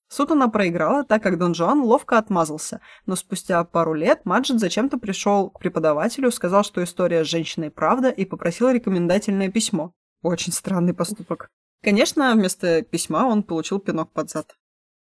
Суд 0.09 0.31
она 0.31 0.47
проиграла, 0.47 1.03
так 1.03 1.21
как 1.21 1.37
Дон 1.37 1.53
Жуан 1.53 1.81
ловко 1.81 2.17
отмазался, 2.17 2.81
но 3.05 3.15
спустя 3.15 3.63
пару 3.63 3.93
лет 3.93 4.25
Маджет 4.25 4.59
зачем-то 4.59 4.97
пришел 4.97 5.51
к 5.51 5.59
преподавателю, 5.59 6.31
сказал, 6.31 6.63
что 6.63 6.83
история 6.83 7.23
с 7.23 7.27
женщиной 7.27 7.69
правда 7.69 8.09
и 8.09 8.25
попросил 8.25 8.71
рекомендательное 8.71 9.49
письмо. 9.49 9.93
Очень 10.23 10.51
странный 10.51 10.95
поступок. 10.95 11.49
Конечно, 11.83 12.33
вместо 12.33 12.81
письма 12.81 13.27
он 13.27 13.43
получил 13.43 13.79
пинок 13.79 14.11
под 14.11 14.31
зад. 14.31 14.55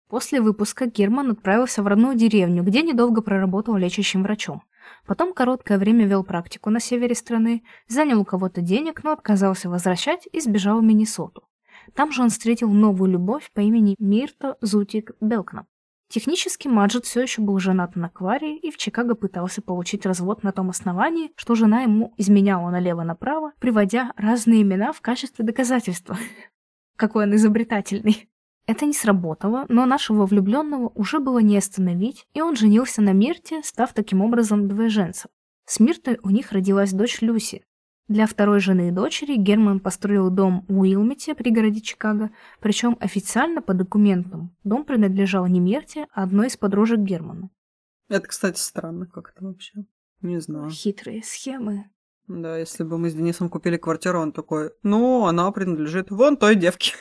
После 0.08 0.40
выпуска 0.40 0.86
Герман 0.86 1.32
отправился 1.32 1.82
в 1.82 1.86
родную 1.86 2.14
деревню, 2.14 2.62
где 2.62 2.82
недолго 2.82 3.22
проработал 3.22 3.76
лечащим 3.76 4.22
врачом. 4.22 4.62
Потом 5.04 5.34
короткое 5.34 5.78
время 5.78 6.06
вел 6.06 6.22
практику 6.22 6.70
на 6.70 6.78
севере 6.78 7.14
страны, 7.14 7.64
занял 7.88 8.20
у 8.20 8.24
кого-то 8.24 8.60
денег, 8.60 9.02
но 9.02 9.12
отказался 9.12 9.68
возвращать 9.68 10.28
и 10.30 10.40
сбежал 10.40 10.80
в 10.80 10.84
Миннесоту. 10.84 11.42
Там 11.94 12.12
же 12.12 12.22
он 12.22 12.30
встретил 12.30 12.70
новую 12.70 13.10
любовь 13.10 13.50
по 13.52 13.60
имени 13.60 13.96
Мирта 13.98 14.56
Зутик 14.60 15.12
Белкнап. 15.20 15.66
Технически 16.08 16.68
Маджет 16.68 17.04
все 17.04 17.22
еще 17.22 17.42
был 17.42 17.58
женат 17.58 17.96
на 17.96 18.08
Кваре 18.08 18.56
и 18.56 18.70
в 18.70 18.76
Чикаго 18.76 19.16
пытался 19.16 19.60
получить 19.60 20.06
развод 20.06 20.44
на 20.44 20.52
том 20.52 20.70
основании, 20.70 21.32
что 21.34 21.56
жена 21.56 21.82
ему 21.82 22.14
изменяла 22.16 22.70
налево-направо, 22.70 23.52
приводя 23.58 24.12
разные 24.16 24.62
имена 24.62 24.92
в 24.92 25.00
качестве 25.00 25.44
доказательства. 25.44 26.16
Какой 26.96 27.24
он 27.24 27.34
изобретательный. 27.34 28.28
Это 28.66 28.84
не 28.84 28.92
сработало, 28.92 29.64
но 29.68 29.86
нашего 29.86 30.26
влюбленного 30.26 30.90
уже 30.94 31.20
было 31.20 31.38
не 31.38 31.56
остановить, 31.56 32.26
и 32.34 32.40
он 32.40 32.56
женился 32.56 33.00
на 33.00 33.12
Мирте, 33.12 33.62
став 33.62 33.92
таким 33.92 34.22
образом 34.22 34.68
двоеженцем. 34.68 35.30
С 35.66 35.78
Миртой 35.78 36.18
у 36.22 36.30
них 36.30 36.50
родилась 36.52 36.92
дочь 36.92 37.20
Люси. 37.20 37.64
Для 38.08 38.26
второй 38.26 38.60
жены 38.60 38.88
и 38.88 38.92
дочери 38.92 39.36
Герман 39.36 39.80
построил 39.80 40.30
дом 40.30 40.64
в 40.68 40.80
Уилмите, 40.80 41.34
пригороде 41.34 41.80
Чикаго, 41.80 42.30
причем 42.60 42.96
официально 43.00 43.62
по 43.62 43.74
документам 43.74 44.54
дом 44.62 44.84
принадлежал 44.84 45.46
не 45.46 45.60
Мирте, 45.60 46.06
а 46.12 46.22
одной 46.22 46.48
из 46.48 46.56
подружек 46.56 47.00
Германа. 47.00 47.50
Это, 48.08 48.28
кстати, 48.28 48.58
странно 48.58 49.06
как-то 49.06 49.44
вообще. 49.44 49.86
Не 50.22 50.40
знаю. 50.40 50.70
Хитрые 50.70 51.22
схемы. 51.24 51.90
Да, 52.28 52.56
если 52.58 52.84
бы 52.84 52.98
мы 52.98 53.10
с 53.10 53.14
Денисом 53.14 53.48
купили 53.48 53.76
квартиру, 53.76 54.20
он 54.20 54.32
такой, 54.32 54.70
ну, 54.82 55.26
она 55.26 55.50
принадлежит 55.52 56.10
вон 56.10 56.36
той 56.36 56.56
девке. 56.56 56.92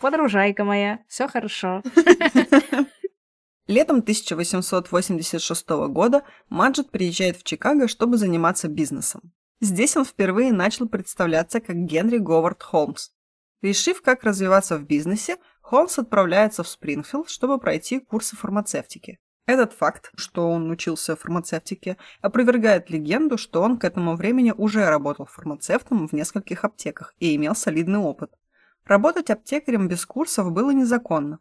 Подружайка 0.00 0.64
моя, 0.64 1.00
все 1.08 1.28
хорошо. 1.28 1.82
Летом 3.66 3.98
1886 4.00 5.68
года 5.88 6.22
Маджет 6.50 6.90
приезжает 6.90 7.38
в 7.38 7.44
Чикаго, 7.44 7.88
чтобы 7.88 8.18
заниматься 8.18 8.68
бизнесом. 8.68 9.32
Здесь 9.60 9.96
он 9.96 10.04
впервые 10.04 10.52
начал 10.52 10.86
представляться 10.86 11.60
как 11.60 11.76
Генри 11.76 12.18
Говард 12.18 12.62
Холмс. 12.62 13.10
Решив, 13.62 14.02
как 14.02 14.24
развиваться 14.24 14.76
в 14.76 14.84
бизнесе, 14.84 15.38
Холмс 15.62 15.98
отправляется 15.98 16.62
в 16.62 16.68
Спрингфилд, 16.68 17.30
чтобы 17.30 17.58
пройти 17.58 18.00
курсы 18.00 18.36
фармацевтики. 18.36 19.18
Этот 19.46 19.72
факт, 19.72 20.10
что 20.16 20.50
он 20.50 20.70
учился 20.70 21.16
фармацевтике, 21.16 21.96
опровергает 22.20 22.90
легенду, 22.90 23.38
что 23.38 23.62
он 23.62 23.78
к 23.78 23.84
этому 23.84 24.16
времени 24.16 24.52
уже 24.56 24.88
работал 24.88 25.26
фармацевтом 25.26 26.08
в 26.08 26.12
нескольких 26.12 26.64
аптеках 26.64 27.14
и 27.18 27.34
имел 27.36 27.54
солидный 27.54 27.98
опыт. 27.98 28.30
Работать 28.86 29.30
аптекарем 29.30 29.88
без 29.88 30.04
курсов 30.04 30.52
было 30.52 30.70
незаконно. 30.70 31.38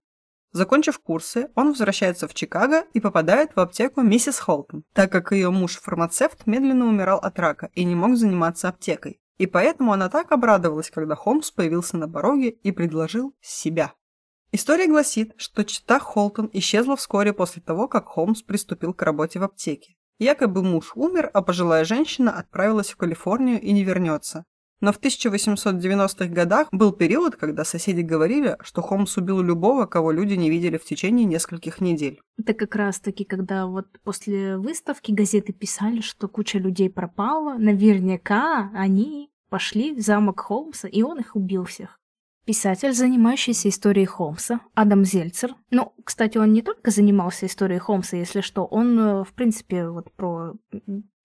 Закончив 0.54 1.00
курсы, 1.00 1.50
он 1.56 1.70
возвращается 1.70 2.28
в 2.28 2.34
Чикаго 2.34 2.86
и 2.94 3.00
попадает 3.00 3.56
в 3.56 3.60
аптеку 3.60 4.02
миссис 4.02 4.38
Холтон, 4.40 4.84
так 4.94 5.12
как 5.12 5.32
ее 5.32 5.50
муж-фармацевт 5.50 6.46
медленно 6.46 6.86
умирал 6.86 7.18
от 7.18 7.40
рака 7.40 7.72
и 7.74 7.84
не 7.84 7.96
мог 7.96 8.16
заниматься 8.16 8.70
аптекой. 8.70 9.20
И 9.38 9.48
поэтому 9.48 9.92
она 9.92 10.10
так 10.10 10.32
обрадовалась, 10.32 10.92
когда 10.92 11.16
Холмс 11.16 11.50
появился 11.50 11.98
на 11.98 12.08
пороге 12.08 12.50
и 12.50 12.72
предложил 12.72 13.36
себя. 13.42 13.94
История 14.52 14.86
гласит, 14.88 15.34
что 15.38 15.66
чита 15.66 16.00
Холтон 16.00 16.50
исчезла 16.54 16.96
вскоре 16.96 17.34
после 17.34 17.64
того, 17.64 17.88
как 17.88 18.06
Холмс 18.06 18.44
приступил 18.44 18.94
к 18.94 19.02
работе 19.02 19.40
в 19.40 19.44
аптеке. 19.44 19.96
Якобы 20.20 20.62
муж 20.62 20.92
умер, 20.94 21.32
а 21.34 21.42
пожилая 21.42 21.84
женщина 21.84 22.32
отправилась 22.38 22.92
в 22.92 22.98
Калифорнию 22.98 23.60
и 23.60 23.72
не 23.72 23.84
вернется. 23.84 24.46
Но 24.84 24.92
в 24.92 25.00
1890-х 25.00 26.26
годах 26.26 26.68
был 26.74 26.92
период, 26.92 27.38
когда 27.38 27.64
соседи 27.64 28.02
говорили, 28.02 28.58
что 28.62 28.82
Холмс 28.82 29.16
убил 29.16 29.40
любого, 29.42 29.86
кого 29.86 30.12
люди 30.12 30.34
не 30.34 30.50
видели 30.50 30.78
в 30.78 30.84
течение 30.84 31.24
нескольких 31.24 31.80
недель. 31.80 32.20
Это 32.38 32.54
как 32.54 32.76
раз-таки, 32.76 33.24
когда 33.24 33.66
вот 33.66 33.88
после 34.04 34.58
выставки 34.58 35.14
газеты 35.14 35.54
писали, 35.54 36.02
что 36.02 36.28
куча 36.28 36.60
людей 36.60 36.90
пропала, 36.90 37.58
наверняка 37.58 38.72
они 38.74 39.32
пошли 39.48 39.96
в 39.96 40.02
замок 40.02 40.42
Холмса, 40.42 40.90
и 40.90 41.02
он 41.02 41.18
их 41.22 41.38
убил 41.38 41.64
всех. 41.64 41.98
Писатель, 42.46 42.92
занимающийся 42.92 43.70
историей 43.70 44.06
Холмса, 44.06 44.60
Адам 44.74 45.06
Зельцер. 45.06 45.56
Ну, 45.72 45.94
кстати, 46.04 46.38
он 46.38 46.52
не 46.52 46.62
только 46.62 46.92
занимался 46.92 47.46
историей 47.46 47.80
Холмса, 47.80 48.18
если 48.18 48.42
что, 48.42 48.66
он, 48.66 49.00
э, 49.00 49.24
в 49.24 49.32
принципе, 49.32 49.88
вот 49.88 50.12
про 50.12 50.56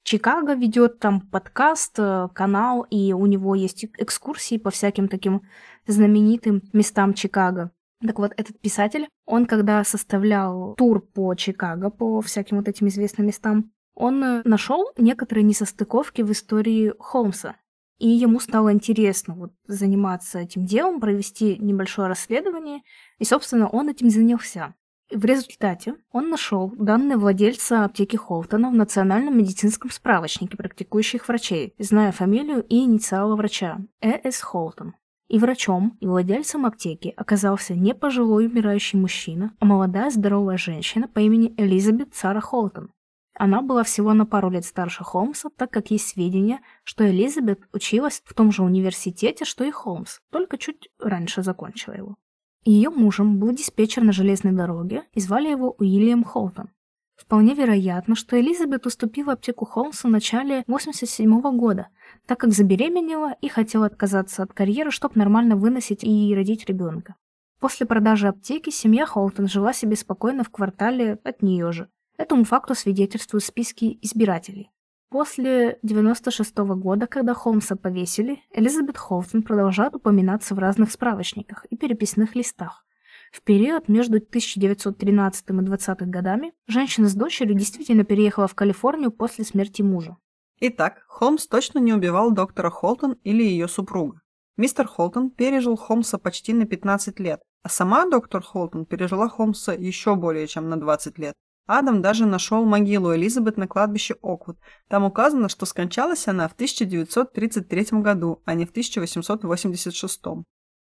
Чикаго 0.09 0.55
ведет 0.55 1.01
там 1.01 1.21
подкаст, 1.21 1.99
э, 1.99 2.29
канал, 2.33 2.87
и 2.89 3.13
у 3.13 3.27
него 3.27 3.55
есть 3.55 3.85
экскурсии 3.99 4.57
по 4.57 4.71
всяким 4.71 5.07
таким 5.07 5.43
знаменитым 5.87 6.63
местам 6.73 7.13
Чикаго. 7.13 7.73
Так 8.01 8.19
вот, 8.19 8.33
этот 8.39 8.59
писатель, 8.59 9.07
он 9.27 9.45
когда 9.45 9.85
составлял 9.85 10.75
тур 10.77 11.03
по 11.03 11.35
Чикаго, 11.35 11.91
по 11.91 12.23
всяким 12.23 12.57
вот 12.57 12.69
этим 12.69 12.89
известным 12.89 13.27
местам, 13.27 13.71
он 13.95 14.25
э, 14.25 14.43
нашел 14.47 14.91
некоторые 14.97 15.45
несостыковки 15.45 16.23
в 16.23 16.33
истории 16.33 16.95
Холмса. 16.99 17.57
И 17.99 18.09
ему 18.09 18.41
стало 18.41 18.73
интересно 18.73 19.35
вот, 19.35 19.53
заниматься 19.67 20.39
этим 20.39 20.65
делом, 20.65 21.01
провести 21.01 21.59
небольшое 21.59 22.09
расследование, 22.09 22.81
и, 23.19 23.27
собственно, 23.27 23.69
он 23.69 23.91
этим 23.91 24.09
занялся. 24.09 24.75
В 25.11 25.25
результате 25.25 25.95
он 26.13 26.29
нашел 26.29 26.71
данные 26.77 27.17
владельца 27.17 27.85
аптеки 27.85 28.17
Холтона 28.17 28.69
в 28.69 28.75
Национальном 28.75 29.39
медицинском 29.39 29.91
справочнике 29.91 30.57
практикующих 30.59 31.27
врачей, 31.29 31.75
зная 31.79 32.13
фамилию 32.13 32.63
и 32.63 32.85
инициалы 32.85 33.35
врача– 33.35 33.79
Э.С. 34.03 34.43
Холтон. 34.43 34.95
И 35.29 35.39
врачом, 35.39 35.97
и 36.01 36.07
владельцем 36.07 36.67
аптеки 36.67 37.15
оказался 37.17 37.75
не 37.75 37.95
пожилой 37.95 38.47
умирающий 38.47 38.99
мужчина, 38.99 39.55
а 39.61 39.65
молодая 39.65 40.11
здоровая 40.11 40.59
женщина 40.59 41.09
по 41.09 41.21
имени 41.21 41.55
Элизабет 41.57 42.15
Сара 42.15 42.41
Холтон. 42.41 42.91
Она 43.35 43.63
была 43.63 43.85
всего 43.85 44.13
на 44.15 44.27
пару 44.27 44.51
лет 44.51 44.65
старше 44.65 45.05
Холмса, 45.05 45.49
так 45.57 45.71
как 45.71 45.91
есть 45.91 46.09
сведения, 46.09 46.61
что 46.83 47.09
Элизабет 47.09 47.61
училась 47.73 48.21
в 48.27 48.35
том 48.35 48.53
же 48.53 48.63
университете, 48.63 49.45
что 49.45 49.65
и 49.65 49.71
Холмс, 49.71 50.19
только 50.31 50.59
чуть 50.59 50.91
раньше 50.99 51.43
закончила 51.43 51.95
его. 51.95 52.17
Ее 52.65 52.91
мужем 52.91 53.39
был 53.39 53.53
диспетчер 53.53 54.03
на 54.03 54.13
железной 54.13 54.53
дороге, 54.53 55.05
и 55.13 55.21
звали 55.21 55.49
его 55.49 55.75
Уильям 55.79 56.25
Холтон. 56.25 56.71
Вполне 57.17 57.55
вероятно, 57.55 58.15
что 58.15 58.41
Элизабет 58.41 58.87
уступила 58.87 59.33
аптеку 59.33 59.65
Холмса 59.65 60.09
в 60.09 60.11
начале 60.11 60.63
87 60.69 61.41
года, 61.59 61.89
так 62.27 62.39
как 62.39 62.53
забеременела 62.53 63.35
и 63.41 63.49
хотела 63.49 63.87
отказаться 63.87 64.45
от 64.45 64.53
карьеры, 64.53 64.93
чтобы 64.93 65.17
нормально 65.17 65.57
выносить 65.57 66.05
и 66.05 66.33
родить 66.35 66.67
ребенка. 66.67 67.17
После 67.59 67.87
продажи 67.87 68.29
аптеки 68.29 68.71
семья 68.71 69.05
Холтон 69.05 69.49
жила 69.49 69.73
себе 69.73 69.97
спокойно 69.97 70.45
в 70.45 70.51
квартале 70.51 71.19
от 71.25 71.43
нее 71.43 71.73
же. 71.73 71.89
Этому 72.17 72.45
факту 72.45 72.77
свидетельствуют 72.77 73.45
списки 73.45 73.99
избирателей. 74.01 74.71
После 75.11 75.79
96 75.83 76.55
-го 76.59 76.75
года, 76.75 77.07
когда 77.07 77.33
Холмса 77.33 77.77
повесили, 77.77 78.43
Элизабет 78.53 78.99
Холтон 78.99 79.43
продолжает 79.43 79.95
упоминаться 79.95 80.55
в 80.55 80.59
разных 80.59 80.93
справочниках 80.93 81.65
и 81.71 81.77
переписных 81.77 82.35
листах. 82.35 82.85
В 83.33 83.41
период 83.43 83.89
между 83.89 84.19
1913 84.19 85.51
и 85.51 85.63
20 85.63 86.11
годами 86.11 86.53
женщина 86.67 87.09
с 87.09 87.15
дочерью 87.15 87.55
действительно 87.55 88.05
переехала 88.05 88.49
в 88.49 88.55
Калифорнию 88.55 89.11
после 89.11 89.45
смерти 89.45 89.81
мужа. 89.81 90.19
Итак, 90.61 91.05
Холмс 91.09 91.47
точно 91.47 91.79
не 91.79 91.95
убивал 91.95 92.31
доктора 92.33 92.69
Холтон 92.69 93.13
или 93.25 93.43
ее 93.43 93.67
супруга. 93.67 94.21
Мистер 94.59 94.87
Холтон 94.87 95.31
пережил 95.31 95.77
Холмса 95.77 96.19
почти 96.19 96.53
на 96.53 96.67
15 96.67 97.19
лет, 97.21 97.41
а 97.63 97.71
сама 97.71 98.07
доктор 98.07 98.43
Холтон 98.43 98.85
пережила 98.85 99.29
Холмса 99.29 99.73
еще 99.73 100.17
более 100.17 100.47
чем 100.49 100.69
на 100.69 100.79
20 100.79 101.19
лет. 101.19 101.35
Адам 101.69 102.01
даже 102.01 102.25
нашел 102.25 102.65
могилу 102.65 103.15
Элизабет 103.15 103.59
на 103.59 103.69
кладбище 103.69 104.17
Оквуд. 104.23 104.57
Там 104.89 105.05
указано, 105.05 105.51
что 105.51 105.67
скончалась 105.67 106.27
она 106.27 106.49
в 106.49 106.55
1933 106.55 108.01
году, 108.01 108.41
а 108.47 108.55
не 108.55 108.65
в 108.65 108.71
1886. 108.71 110.23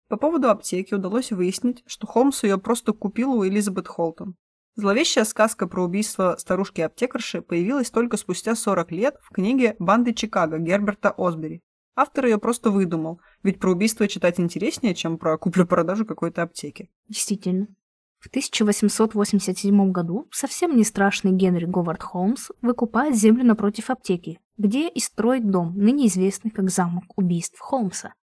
По 0.09 0.17
поводу 0.17 0.49
аптеки 0.49 0.93
удалось 0.93 1.31
выяснить, 1.31 1.83
что 1.87 2.05
Холмс 2.05 2.43
ее 2.43 2.57
просто 2.57 2.91
купил 2.91 3.31
у 3.31 3.47
Элизабет 3.47 3.87
Холтон. 3.87 4.35
Зловещая 4.75 5.23
сказка 5.23 5.67
про 5.67 5.85
убийство 5.85 6.35
старушки-аптекарши 6.37 7.41
появилась 7.41 7.89
только 7.89 8.17
спустя 8.17 8.53
40 8.53 8.91
лет 8.91 9.15
в 9.21 9.29
книге 9.29 9.77
«Банды 9.79 10.13
Чикаго» 10.13 10.57
Герберта 10.57 11.13
Осбери. 11.15 11.61
Автор 11.95 12.25
ее 12.25 12.39
просто 12.39 12.71
выдумал, 12.71 13.21
ведь 13.41 13.61
про 13.61 13.71
убийство 13.71 14.05
читать 14.09 14.37
интереснее, 14.37 14.95
чем 14.95 15.17
про 15.17 15.37
куплю-продажу 15.37 16.05
какой-то 16.05 16.41
аптеки. 16.41 16.89
Действительно. 17.07 17.67
В 18.23 18.27
1887 18.27 19.91
году 19.91 20.29
совсем 20.31 20.77
не 20.77 20.85
страшный 20.85 21.33
Генри 21.33 21.65
Говард 21.65 22.01
Холмс 22.01 22.51
выкупает 22.61 23.17
землю 23.17 23.43
напротив 23.43 23.89
аптеки, 23.89 24.39
где 24.57 24.87
и 24.87 25.01
строит 25.01 25.51
дом, 25.51 25.75
ныне 25.75 26.07
известный 26.07 26.49
как 26.49 26.69
замок 26.69 27.03
убийств 27.17 27.59
Холмса. 27.59 28.13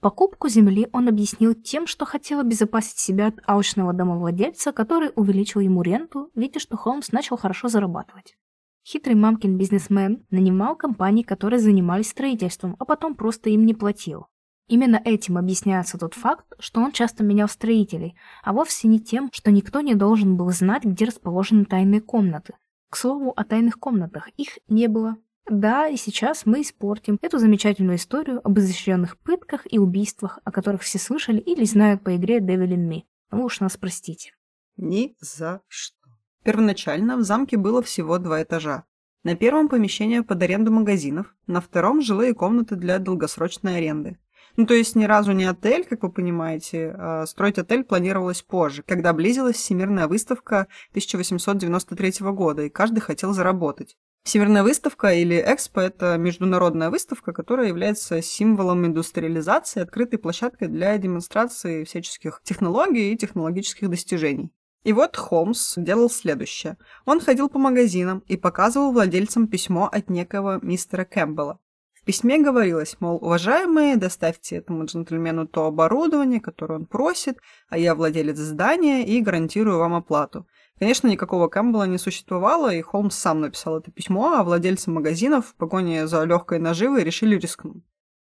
Покупку 0.00 0.48
земли 0.48 0.88
он 0.92 1.06
объяснил 1.06 1.54
тем, 1.54 1.86
что 1.86 2.04
хотел 2.04 2.40
обезопасить 2.40 2.98
себя 2.98 3.28
от 3.28 3.36
алчного 3.46 3.92
домовладельца, 3.92 4.72
который 4.72 5.12
увеличил 5.14 5.60
ему 5.60 5.82
ренту, 5.82 6.32
видя, 6.34 6.58
что 6.58 6.76
Холмс 6.76 7.12
начал 7.12 7.36
хорошо 7.36 7.68
зарабатывать. 7.68 8.36
Хитрый 8.84 9.14
мамкин 9.14 9.56
бизнесмен 9.56 10.26
нанимал 10.30 10.74
компании, 10.74 11.22
которые 11.22 11.60
занимались 11.60 12.08
строительством, 12.08 12.74
а 12.80 12.84
потом 12.84 13.14
просто 13.14 13.50
им 13.50 13.64
не 13.66 13.74
платил. 13.74 14.26
Именно 14.68 15.00
этим 15.02 15.38
объясняется 15.38 15.98
тот 15.98 16.14
факт, 16.14 16.44
что 16.58 16.80
он 16.80 16.92
часто 16.92 17.24
менял 17.24 17.48
строителей, 17.48 18.14
а 18.42 18.52
вовсе 18.52 18.86
не 18.86 19.00
тем, 19.00 19.30
что 19.32 19.50
никто 19.50 19.80
не 19.80 19.94
должен 19.94 20.36
был 20.36 20.50
знать, 20.52 20.84
где 20.84 21.06
расположены 21.06 21.64
тайные 21.64 22.02
комнаты. 22.02 22.54
К 22.90 22.96
слову 22.96 23.32
о 23.34 23.44
тайных 23.44 23.78
комнатах. 23.78 24.28
Их 24.36 24.58
не 24.68 24.86
было. 24.86 25.16
Да, 25.50 25.88
и 25.88 25.96
сейчас 25.96 26.44
мы 26.44 26.60
испортим 26.60 27.18
эту 27.22 27.38
замечательную 27.38 27.96
историю 27.96 28.42
об 28.44 28.58
изощренных 28.58 29.16
пытках 29.18 29.62
и 29.70 29.78
убийствах, 29.78 30.38
о 30.44 30.52
которых 30.52 30.82
все 30.82 30.98
слышали 30.98 31.38
или 31.38 31.64
знают 31.64 32.04
по 32.04 32.14
игре 32.14 32.38
Devil 32.38 32.68
in 32.68 32.88
Me. 32.88 33.02
Вы 33.30 33.44
уж 33.44 33.60
нас 33.60 33.78
простите. 33.78 34.32
Ни 34.76 35.16
за 35.20 35.62
что. 35.66 35.96
Первоначально 36.42 37.16
в 37.16 37.22
замке 37.22 37.56
было 37.56 37.82
всего 37.82 38.18
два 38.18 38.42
этажа. 38.42 38.84
На 39.24 39.34
первом 39.34 39.68
помещение 39.68 40.22
под 40.22 40.42
аренду 40.42 40.70
магазинов, 40.70 41.34
на 41.46 41.60
втором 41.60 42.02
жилые 42.02 42.34
комнаты 42.34 42.76
для 42.76 42.98
долгосрочной 42.98 43.78
аренды. 43.78 44.18
Ну, 44.58 44.66
то 44.66 44.74
есть 44.74 44.96
ни 44.96 45.04
разу 45.04 45.30
не 45.30 45.44
отель, 45.44 45.84
как 45.84 46.02
вы 46.02 46.10
понимаете. 46.10 46.92
А 46.98 47.26
строить 47.26 47.58
отель 47.58 47.84
планировалось 47.84 48.42
позже, 48.42 48.82
когда 48.84 49.12
близилась 49.12 49.54
Всемирная 49.54 50.08
выставка 50.08 50.66
1893 50.90 52.14
года, 52.32 52.62
и 52.62 52.68
каждый 52.68 52.98
хотел 52.98 53.32
заработать. 53.32 53.96
Всемирная 54.24 54.64
выставка 54.64 55.14
или 55.14 55.36
Экспо– 55.36 55.80
это 55.82 56.16
международная 56.18 56.90
выставка, 56.90 57.32
которая 57.32 57.68
является 57.68 58.20
символом 58.20 58.84
индустриализации, 58.84 59.80
открытой 59.80 60.18
площадкой 60.18 60.66
для 60.66 60.98
демонстрации 60.98 61.84
всяческих 61.84 62.40
технологий 62.42 63.12
и 63.12 63.16
технологических 63.16 63.88
достижений. 63.88 64.50
И 64.82 64.92
вот 64.92 65.16
Холмс 65.16 65.74
делал 65.76 66.10
следующее. 66.10 66.78
Он 67.04 67.20
ходил 67.20 67.48
по 67.48 67.60
магазинам 67.60 68.24
и 68.26 68.36
показывал 68.36 68.90
владельцам 68.90 69.46
письмо 69.46 69.86
от 69.86 70.10
некого 70.10 70.58
мистера 70.62 71.04
Кэмпбелла. 71.04 71.60
Письме 72.08 72.38
говорилось, 72.38 72.96
мол, 73.00 73.16
уважаемые, 73.16 73.96
доставьте 73.96 74.56
этому 74.56 74.86
джентльмену 74.86 75.46
то 75.46 75.66
оборудование, 75.66 76.40
которое 76.40 76.76
он 76.76 76.86
просит, 76.86 77.36
а 77.68 77.76
я 77.76 77.94
владелец 77.94 78.38
здания 78.38 79.04
и 79.04 79.20
гарантирую 79.20 79.78
вам 79.78 79.92
оплату. 79.92 80.46
Конечно, 80.78 81.06
никакого 81.08 81.48
Кэмпбелла 81.48 81.86
не 81.86 81.98
существовало, 81.98 82.72
и 82.72 82.80
Холмс 82.80 83.14
сам 83.14 83.42
написал 83.42 83.76
это 83.76 83.90
письмо, 83.90 84.36
а 84.38 84.42
владельцы 84.42 84.90
магазинов 84.90 85.48
в 85.48 85.54
погоне 85.56 86.06
за 86.06 86.24
легкой 86.24 86.60
наживой 86.60 87.04
решили 87.04 87.36
рискнуть. 87.36 87.84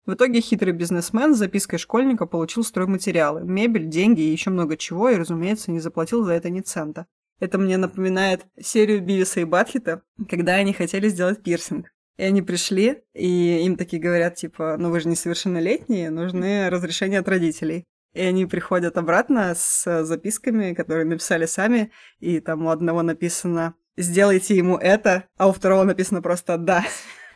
В 0.05 0.13
итоге 0.13 0.39
хитрый 0.39 0.71
бизнесмен 0.71 1.35
с 1.35 1.39
запиской 1.39 1.77
школьника 1.77 2.25
получил 2.25 2.63
стройматериалы, 2.63 3.43
мебель, 3.43 3.89
деньги 3.89 4.21
и 4.21 4.31
еще 4.31 4.51
много 4.51 4.77
чего, 4.77 5.09
и, 5.09 5.17
разумеется, 5.17 5.71
не 5.71 5.81
заплатил 5.81 6.23
за 6.23 6.31
это 6.31 6.49
ни 6.49 6.61
цента. 6.61 7.07
Это 7.41 7.57
мне 7.57 7.75
напоминает 7.75 8.45
серию 8.57 9.01
Бивиса 9.01 9.41
и 9.41 9.43
Батхита, 9.43 10.01
когда 10.29 10.53
они 10.53 10.71
хотели 10.71 11.09
сделать 11.09 11.43
пирсинг. 11.43 11.87
И 12.17 12.23
они 12.23 12.41
пришли, 12.41 13.03
и 13.13 13.65
им 13.65 13.75
такие 13.75 14.01
говорят, 14.01 14.35
типа, 14.35 14.77
ну 14.77 14.89
вы 14.89 15.01
же 15.01 15.09
несовершеннолетние, 15.09 16.09
нужны 16.09 16.69
разрешения 16.69 17.19
от 17.19 17.27
родителей. 17.27 17.83
И 18.13 18.21
они 18.21 18.45
приходят 18.45 18.97
обратно 18.97 19.53
с 19.53 20.03
записками, 20.05 20.73
которые 20.73 21.05
написали 21.05 21.45
сами, 21.45 21.91
и 22.19 22.39
там 22.39 22.65
у 22.65 22.69
одного 22.69 23.01
написано 23.01 23.75
«сделайте 23.97 24.55
ему 24.55 24.77
это», 24.77 25.25
а 25.37 25.49
у 25.49 25.51
второго 25.51 25.83
написано 25.83 26.21
просто 26.21 26.57
«да». 26.57 26.85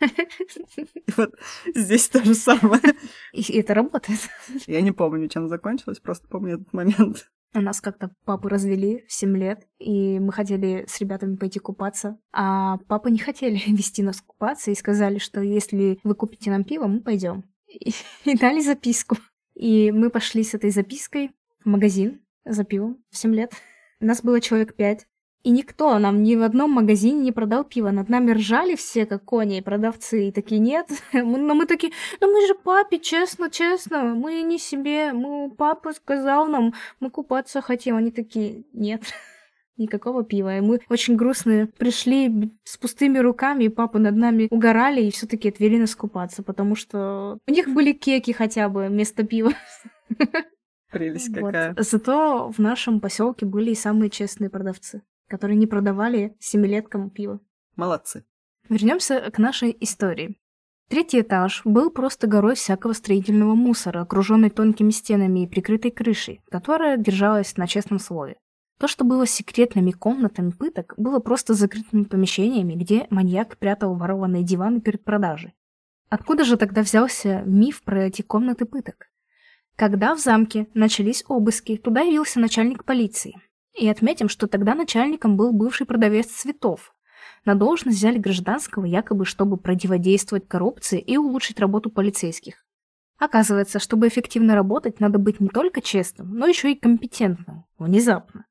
И 0.00 1.12
вот 1.18 1.34
здесь 1.74 2.08
то 2.08 2.24
же 2.24 2.34
самое. 2.34 2.80
И 3.34 3.58
это 3.58 3.74
работает. 3.74 4.20
Я 4.66 4.80
не 4.80 4.92
помню, 4.92 5.28
чем 5.28 5.48
закончилось, 5.48 6.00
просто 6.00 6.26
помню 6.28 6.54
этот 6.54 6.72
момент. 6.72 7.30
Нас 7.52 7.80
как-то 7.80 8.12
папу 8.24 8.48
развели 8.48 9.04
в 9.08 9.12
7 9.12 9.36
лет, 9.36 9.66
и 9.78 10.20
мы 10.20 10.32
хотели 10.32 10.84
с 10.86 11.00
ребятами 11.00 11.36
пойти 11.36 11.58
купаться, 11.58 12.18
а 12.32 12.78
папа 12.88 13.08
не 13.08 13.18
хотели 13.18 13.60
вести 13.66 14.02
нас 14.02 14.20
купаться 14.20 14.70
и 14.70 14.76
сказали, 14.76 15.18
что 15.18 15.40
если 15.40 15.98
вы 16.04 16.14
купите 16.14 16.50
нам 16.50 16.64
пиво, 16.64 16.86
мы 16.86 17.00
пойдем. 17.00 17.44
И, 17.66 17.92
и 18.24 18.36
дали 18.36 18.60
записку. 18.60 19.16
И 19.54 19.90
мы 19.90 20.10
пошли 20.10 20.44
с 20.44 20.54
этой 20.54 20.70
запиской 20.70 21.32
в 21.64 21.68
магазин 21.68 22.20
за 22.44 22.64
пивом 22.64 23.02
в 23.10 23.16
7 23.16 23.34
лет. 23.34 23.52
Нас 23.98 24.22
было 24.22 24.40
человек 24.40 24.74
пять. 24.74 25.06
И 25.42 25.50
никто 25.50 25.98
нам 25.98 26.22
ни 26.22 26.36
в 26.36 26.42
одном 26.42 26.70
магазине 26.70 27.20
не 27.20 27.32
продал 27.32 27.64
пиво. 27.64 27.90
Над 27.90 28.10
нами 28.10 28.32
ржали 28.32 28.74
все, 28.74 29.06
как 29.06 29.24
кони, 29.24 29.58
и 29.58 29.62
продавцы. 29.62 30.28
И 30.28 30.32
такие, 30.32 30.60
нет. 30.60 30.88
Но 31.14 31.54
мы 31.54 31.64
такие, 31.64 31.92
ну 32.20 32.30
мы 32.30 32.46
же 32.46 32.54
папе, 32.54 32.98
честно, 32.98 33.48
честно. 33.48 34.14
Мы 34.14 34.42
не 34.42 34.58
себе. 34.58 35.12
Мы, 35.14 35.50
папа 35.50 35.92
сказал 35.92 36.46
нам, 36.46 36.74
мы 37.00 37.10
купаться 37.10 37.62
хотим. 37.62 37.96
Они 37.96 38.10
такие, 38.10 38.64
нет. 38.74 39.02
Никакого 39.78 40.24
пива. 40.24 40.58
И 40.58 40.60
мы 40.60 40.80
очень 40.90 41.16
грустные 41.16 41.68
пришли 41.68 42.52
с 42.64 42.76
пустыми 42.76 43.16
руками, 43.16 43.64
и 43.64 43.68
папа 43.70 43.98
над 43.98 44.16
нами 44.16 44.46
угорали, 44.50 45.00
и 45.00 45.10
все 45.10 45.26
таки 45.26 45.48
отвели 45.48 45.78
нас 45.78 45.96
купаться, 45.96 46.42
потому 46.42 46.74
что 46.74 47.38
у 47.48 47.50
них 47.50 47.66
были 47.68 47.92
кеки 47.92 48.32
хотя 48.32 48.68
бы 48.68 48.88
вместо 48.88 49.22
пива. 49.22 49.52
Прелесть 50.90 51.32
какая. 51.34 51.72
Вот. 51.74 51.86
Зато 51.86 52.50
в 52.50 52.58
нашем 52.58 53.00
поселке 53.00 53.46
были 53.46 53.70
и 53.70 53.74
самые 53.74 54.10
честные 54.10 54.50
продавцы 54.50 55.00
которые 55.30 55.56
не 55.56 55.66
продавали 55.66 56.36
семилеткам 56.40 57.08
пиво. 57.08 57.40
Молодцы. 57.76 58.24
Вернемся 58.68 59.30
к 59.30 59.38
нашей 59.38 59.76
истории. 59.80 60.36
Третий 60.88 61.20
этаж 61.20 61.62
был 61.64 61.90
просто 61.90 62.26
горой 62.26 62.56
всякого 62.56 62.92
строительного 62.94 63.54
мусора, 63.54 64.00
окруженный 64.00 64.50
тонкими 64.50 64.90
стенами 64.90 65.44
и 65.44 65.46
прикрытой 65.46 65.92
крышей, 65.92 66.42
которая 66.50 66.96
держалась 66.96 67.56
на 67.56 67.68
честном 67.68 68.00
слове. 68.00 68.36
То, 68.80 68.88
что 68.88 69.04
было 69.04 69.24
секретными 69.24 69.92
комнатами 69.92 70.50
пыток, 70.50 70.94
было 70.96 71.20
просто 71.20 71.54
закрытыми 71.54 72.04
помещениями, 72.04 72.74
где 72.74 73.06
маньяк 73.10 73.56
прятал 73.56 73.94
ворованные 73.94 74.42
диваны 74.42 74.80
перед 74.80 75.04
продажей. 75.04 75.54
Откуда 76.08 76.44
же 76.44 76.56
тогда 76.56 76.82
взялся 76.82 77.44
миф 77.46 77.82
про 77.84 78.06
эти 78.06 78.22
комнаты 78.22 78.64
пыток? 78.64 79.10
Когда 79.76 80.16
в 80.16 80.18
замке 80.18 80.66
начались 80.74 81.24
обыски, 81.28 81.76
туда 81.76 82.00
явился 82.00 82.40
начальник 82.40 82.84
полиции. 82.84 83.36
И 83.78 83.88
отметим, 83.88 84.28
что 84.28 84.46
тогда 84.46 84.74
начальником 84.74 85.36
был 85.36 85.52
бывший 85.52 85.86
продавец 85.86 86.26
цветов. 86.26 86.94
На 87.44 87.54
должность 87.54 87.98
взяли 87.98 88.18
гражданского 88.18 88.84
якобы, 88.84 89.24
чтобы 89.24 89.56
противодействовать 89.56 90.48
коррупции 90.48 91.00
и 91.00 91.16
улучшить 91.16 91.60
работу 91.60 91.90
полицейских. 91.90 92.64
Оказывается, 93.18 93.78
чтобы 93.78 94.08
эффективно 94.08 94.54
работать, 94.54 94.98
надо 94.98 95.18
быть 95.18 95.40
не 95.40 95.48
только 95.48 95.82
честным, 95.82 96.34
но 96.34 96.46
еще 96.46 96.72
и 96.72 96.78
компетентным. 96.78 97.64
Внезапно. 97.78 98.46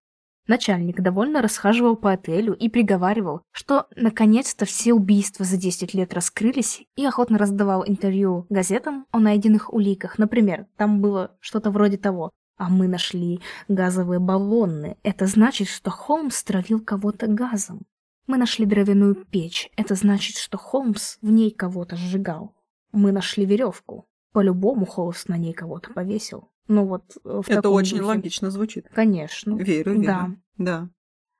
Начальник 0.49 1.01
довольно 1.01 1.43
расхаживал 1.43 1.95
по 1.95 2.11
отелю 2.11 2.53
и 2.53 2.69
приговаривал, 2.69 3.41
что 3.51 3.85
наконец-то 3.95 4.65
все 4.65 4.93
убийства 4.93 5.45
за 5.45 5.57
10 5.57 5.93
лет 5.93 6.11
раскрылись 6.13 6.81
и 6.95 7.05
охотно 7.05 7.37
раздавал 7.37 7.83
интервью 7.85 8.47
газетам 8.49 9.05
о 9.11 9.19
найденных 9.19 9.71
уликах. 9.71 10.17
Например, 10.17 10.65
там 10.75 11.01
было 11.01 11.37
что-то 11.39 11.69
вроде 11.69 11.97
того. 11.97 12.31
А 12.59 12.67
мы 12.69 12.89
нашли 12.89 13.39
газовые 13.69 14.19
баллоны. 14.19 14.97
Это 15.01 15.27
значит, 15.27 15.69
что 15.69 15.89
Холмс 15.89 16.43
травил 16.43 16.81
кого-то 16.81 17.27
газом. 17.27 17.87
Мы 18.27 18.37
нашли 18.37 18.65
дровяную 18.65 19.15
печь. 19.15 19.71
Это 19.77 19.95
значит, 19.95 20.35
что 20.35 20.57
Холмс 20.57 21.17
в 21.21 21.31
ней 21.31 21.51
кого-то 21.51 21.95
сжигал. 21.95 22.53
Мы 22.91 23.13
нашли 23.13 23.45
веревку. 23.45 24.09
По-любому 24.33 24.85
Холмс 24.85 25.29
на 25.29 25.37
ней 25.37 25.53
кого-то 25.53 25.93
повесил. 25.93 26.51
Ну 26.67 26.85
вот 26.85 27.17
в 27.23 27.49
Это 27.49 27.69
очень 27.69 27.99
духе. 27.99 28.07
логично 28.07 28.51
звучит. 28.51 28.89
Конечно. 28.93 29.55
Верю, 29.55 29.93
верю. 29.93 30.05
Да. 30.05 30.29
да. 30.57 30.89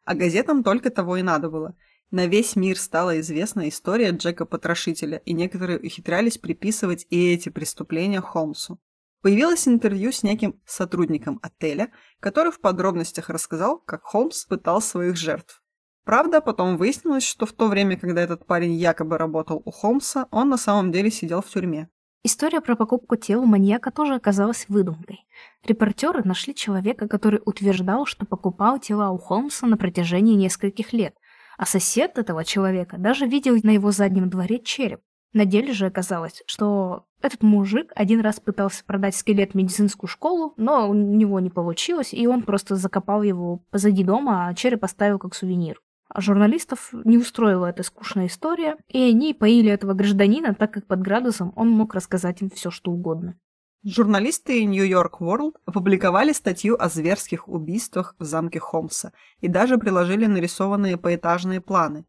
А 0.06 0.16
газетам 0.16 0.64
только 0.64 0.90
того 0.90 1.18
и 1.18 1.22
надо 1.22 1.50
было. 1.50 1.76
На 2.12 2.28
весь 2.28 2.56
мир 2.56 2.80
стала 2.80 3.20
известна 3.20 3.68
история 3.68 4.12
Джека 4.12 4.46
Потрошителя, 4.46 5.18
и 5.26 5.34
некоторые 5.34 5.80
ухитрялись 5.80 6.38
приписывать 6.38 7.06
и 7.10 7.34
эти 7.34 7.50
преступления 7.50 8.22
Холмсу. 8.22 8.80
Появилось 9.22 9.68
интервью 9.68 10.12
с 10.12 10.24
неким 10.24 10.62
сотрудником 10.66 11.40
отеля, 11.42 11.92
который 12.22 12.52
в 12.52 12.62
подробностях 12.62 13.30
рассказал, 13.30 13.80
как 13.80 14.04
Холмс 14.04 14.46
пытал 14.46 14.82
своих 14.82 15.18
жертв. 15.18 15.62
Правда, 16.06 16.42
потом 16.42 16.78
выяснилось, 16.78 17.24
что 17.24 17.46
в 17.46 17.52
то 17.52 17.68
время, 17.68 17.98
когда 17.98 18.22
этот 18.22 18.48
парень 18.48 18.74
якобы 18.74 19.18
работал 19.18 19.62
у 19.64 19.72
Холмса, 19.72 20.28
он 20.32 20.50
на 20.50 20.58
самом 20.58 20.92
деле 20.92 21.12
сидел 21.12 21.42
в 21.42 21.48
тюрьме. 21.48 21.90
История 22.24 22.62
про 22.62 22.76
покупку 22.76 23.16
тела 23.16 23.46
маньяка 23.46 23.92
тоже 23.92 24.16
оказалась 24.16 24.66
выдумкой. 24.70 25.28
Репортеры 25.66 26.24
нашли 26.24 26.56
человека, 26.56 27.08
который 27.08 27.42
утверждал, 27.46 28.06
что 28.06 28.26
покупал 28.26 28.80
тела 28.80 29.12
у 29.12 29.18
Холмса 29.18 29.68
на 29.68 29.78
протяжении 29.78 30.34
нескольких 30.34 30.94
лет, 30.94 31.16
а 31.58 31.66
сосед 31.66 32.18
этого 32.18 32.44
человека 32.44 32.98
даже 32.98 33.26
видел 33.26 33.56
на 33.64 33.72
его 33.72 33.92
заднем 33.92 34.30
дворе 34.30 34.60
череп. 34.60 35.02
На 35.32 35.46
деле 35.46 35.74
же 35.74 35.86
оказалось, 35.86 36.42
что 36.48 37.06
этот 37.22 37.44
мужик 37.44 37.92
один 37.96 38.22
раз 38.22 38.40
пытался 38.40 38.84
продать 38.86 39.16
скелет 39.16 39.52
в 39.52 39.56
медицинскую 39.56 40.08
школу, 40.08 40.54
но 40.58 40.90
у 40.90 40.94
него 40.94 41.40
не 41.40 41.50
получилось, 41.50 42.14
и 42.14 42.28
он 42.28 42.44
просто 42.44 42.76
закопал 42.76 43.24
его 43.24 43.64
позади 43.72 44.04
дома, 44.04 44.48
а 44.48 44.54
череп 44.54 44.84
оставил 44.84 45.20
как 45.20 45.36
сувенир. 45.36 45.82
А 46.10 46.22
журналистов 46.22 46.90
не 47.06 47.18
устроила 47.18 47.68
эта 47.68 47.84
скучная 47.84 48.28
история, 48.28 48.78
и 48.88 49.00
они 49.00 49.34
поили 49.34 49.70
этого 49.70 49.94
гражданина, 49.94 50.56
так 50.56 50.74
как 50.74 50.88
под 50.88 51.02
градусом 51.02 51.54
он 51.56 51.70
мог 51.70 51.94
рассказать 51.94 52.42
им 52.42 52.50
все, 52.50 52.72
что 52.72 52.92
угодно. 52.92 53.38
Журналисты 53.84 54.66
New 54.66 54.84
York 54.84 55.22
World 55.22 55.54
опубликовали 55.66 56.34
статью 56.34 56.76
о 56.78 56.90
зверских 56.90 57.48
убийствах 57.48 58.16
в 58.20 58.26
замке 58.26 58.60
Холмса 58.60 59.14
и 59.40 59.48
даже 59.48 59.78
приложили 59.78 60.26
нарисованные 60.26 60.98
поэтажные 60.98 61.62
планы. 61.62 62.06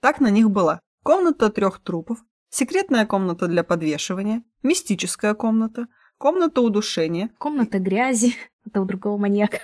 Так 0.00 0.20
на 0.20 0.30
них 0.30 0.50
была 0.50 0.80
комната 1.02 1.48
трех 1.48 1.80
трупов, 1.80 2.18
секретная 2.50 3.04
комната 3.04 3.48
для 3.48 3.64
подвешивания, 3.64 4.44
мистическая 4.62 5.34
комната, 5.34 5.86
комната 6.18 6.60
удушения. 6.60 7.30
Комната 7.38 7.78
грязи, 7.78 8.34
это 8.66 8.80
у 8.80 8.84
другого 8.84 9.16
маньяка. 9.16 9.60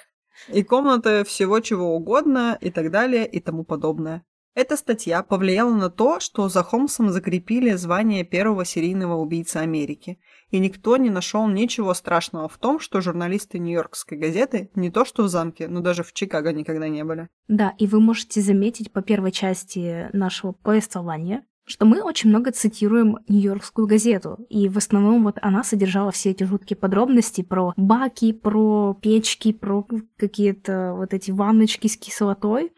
И 0.48 0.62
комната 0.62 1.24
всего 1.24 1.60
чего 1.60 1.94
угодно, 1.94 2.58
и 2.60 2.70
так 2.70 2.90
далее, 2.90 3.26
и 3.26 3.40
тому 3.40 3.64
подобное. 3.64 4.24
Эта 4.54 4.76
статья 4.76 5.24
повлияла 5.24 5.74
на 5.74 5.90
то, 5.90 6.20
что 6.20 6.48
за 6.48 6.62
Холмсом 6.62 7.10
закрепили 7.10 7.72
звание 7.72 8.22
первого 8.22 8.64
серийного 8.64 9.16
убийцы 9.16 9.56
Америки, 9.56 10.20
и 10.50 10.60
никто 10.60 10.96
не 10.96 11.10
нашел 11.10 11.48
ничего 11.48 11.92
страшного 11.92 12.48
в 12.48 12.56
том, 12.58 12.78
что 12.78 13.00
журналисты 13.00 13.58
Нью-Йоркской 13.58 14.16
газеты 14.16 14.70
не 14.76 14.92
то 14.92 15.04
что 15.04 15.24
в 15.24 15.28
замке, 15.28 15.66
но 15.66 15.80
даже 15.80 16.04
в 16.04 16.12
Чикаго 16.12 16.52
никогда 16.52 16.88
не 16.88 17.02
были. 17.02 17.28
Да, 17.48 17.74
и 17.78 17.88
вы 17.88 18.00
можете 18.00 18.40
заметить 18.40 18.92
по 18.92 19.02
первой 19.02 19.32
части 19.32 20.08
нашего 20.12 20.52
повествования, 20.52 21.44
что 21.64 21.86
мы 21.86 22.02
очень 22.02 22.30
много 22.30 22.52
цитируем 22.52 23.18
Нью-Йоркскую 23.28 23.86
газету, 23.86 24.46
и 24.48 24.68
в 24.68 24.76
основном 24.76 25.24
вот 25.24 25.38
она 25.40 25.64
содержала 25.64 26.10
все 26.10 26.30
эти 26.30 26.44
жуткие 26.44 26.76
подробности 26.76 27.42
про 27.42 27.72
баки, 27.76 28.32
про 28.32 28.94
печки, 29.00 29.52
про 29.52 29.86
какие-то 30.16 30.94
вот 30.96 31.14
эти 31.14 31.30
ванночки 31.30 31.86
с 31.86 31.96
кислотой, 31.96 32.72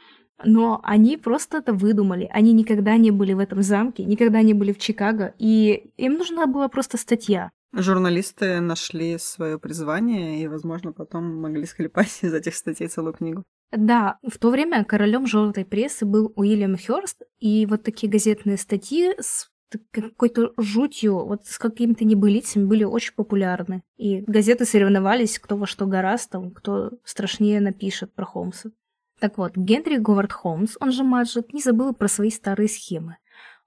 но 0.44 0.80
они 0.82 1.16
просто 1.16 1.58
это 1.58 1.72
выдумали. 1.72 2.28
Они 2.32 2.52
никогда 2.52 2.96
не 2.96 3.10
были 3.10 3.32
в 3.32 3.38
этом 3.38 3.62
замке, 3.62 4.04
никогда 4.04 4.42
не 4.42 4.54
были 4.54 4.72
в 4.72 4.78
Чикаго, 4.78 5.34
и 5.38 5.90
им 5.96 6.14
нужна 6.14 6.46
была 6.46 6.68
просто 6.68 6.98
статья. 6.98 7.50
Журналисты 7.72 8.60
нашли 8.60 9.18
свое 9.18 9.58
призвание 9.58 10.42
и, 10.42 10.48
возможно, 10.48 10.92
потом 10.92 11.40
могли 11.40 11.66
схлепать 11.66 12.18
из 12.22 12.32
этих 12.32 12.54
статей 12.54 12.88
целую 12.88 13.14
книгу. 13.14 13.44
Да, 13.72 14.18
в 14.22 14.38
то 14.38 14.50
время 14.50 14.84
королем 14.84 15.26
желтой 15.26 15.64
прессы 15.64 16.06
был 16.06 16.32
Уильям 16.36 16.76
Хёрст, 16.76 17.22
и 17.38 17.66
вот 17.66 17.82
такие 17.82 18.10
газетные 18.10 18.56
статьи 18.56 19.14
с 19.18 19.50
какой-то 19.90 20.52
жутью, 20.56 21.26
вот 21.26 21.46
с 21.46 21.58
какими-то 21.58 22.04
небылицами 22.04 22.64
были 22.64 22.84
очень 22.84 23.14
популярны. 23.14 23.82
И 23.96 24.20
газеты 24.20 24.64
соревновались, 24.64 25.38
кто 25.38 25.56
во 25.56 25.66
что 25.66 25.86
гораст, 25.86 26.30
там, 26.30 26.52
кто 26.52 26.92
страшнее 27.04 27.60
напишет 27.60 28.14
про 28.14 28.24
Холмса. 28.24 28.70
Так 29.18 29.38
вот, 29.38 29.56
Генри 29.56 29.96
Говард 29.96 30.32
Холмс, 30.32 30.76
он 30.78 30.92
же 30.92 31.02
Маджет, 31.02 31.52
не 31.52 31.62
забыл 31.62 31.94
про 31.94 32.06
свои 32.06 32.30
старые 32.30 32.68
схемы. 32.68 33.16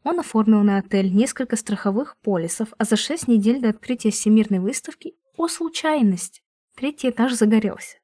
Он 0.04 0.20
оформил 0.20 0.62
на 0.62 0.78
отель 0.78 1.14
несколько 1.14 1.56
страховых 1.56 2.18
полисов, 2.22 2.70
а 2.78 2.86
за 2.86 2.96
шесть 2.96 3.28
недель 3.28 3.60
до 3.60 3.70
открытия 3.70 4.12
Всемирной 4.12 4.60
выставки, 4.60 5.16
о 5.36 5.48
случайность, 5.48 6.44
третий 6.76 7.10
этаж 7.10 7.34
загорелся. 7.34 7.98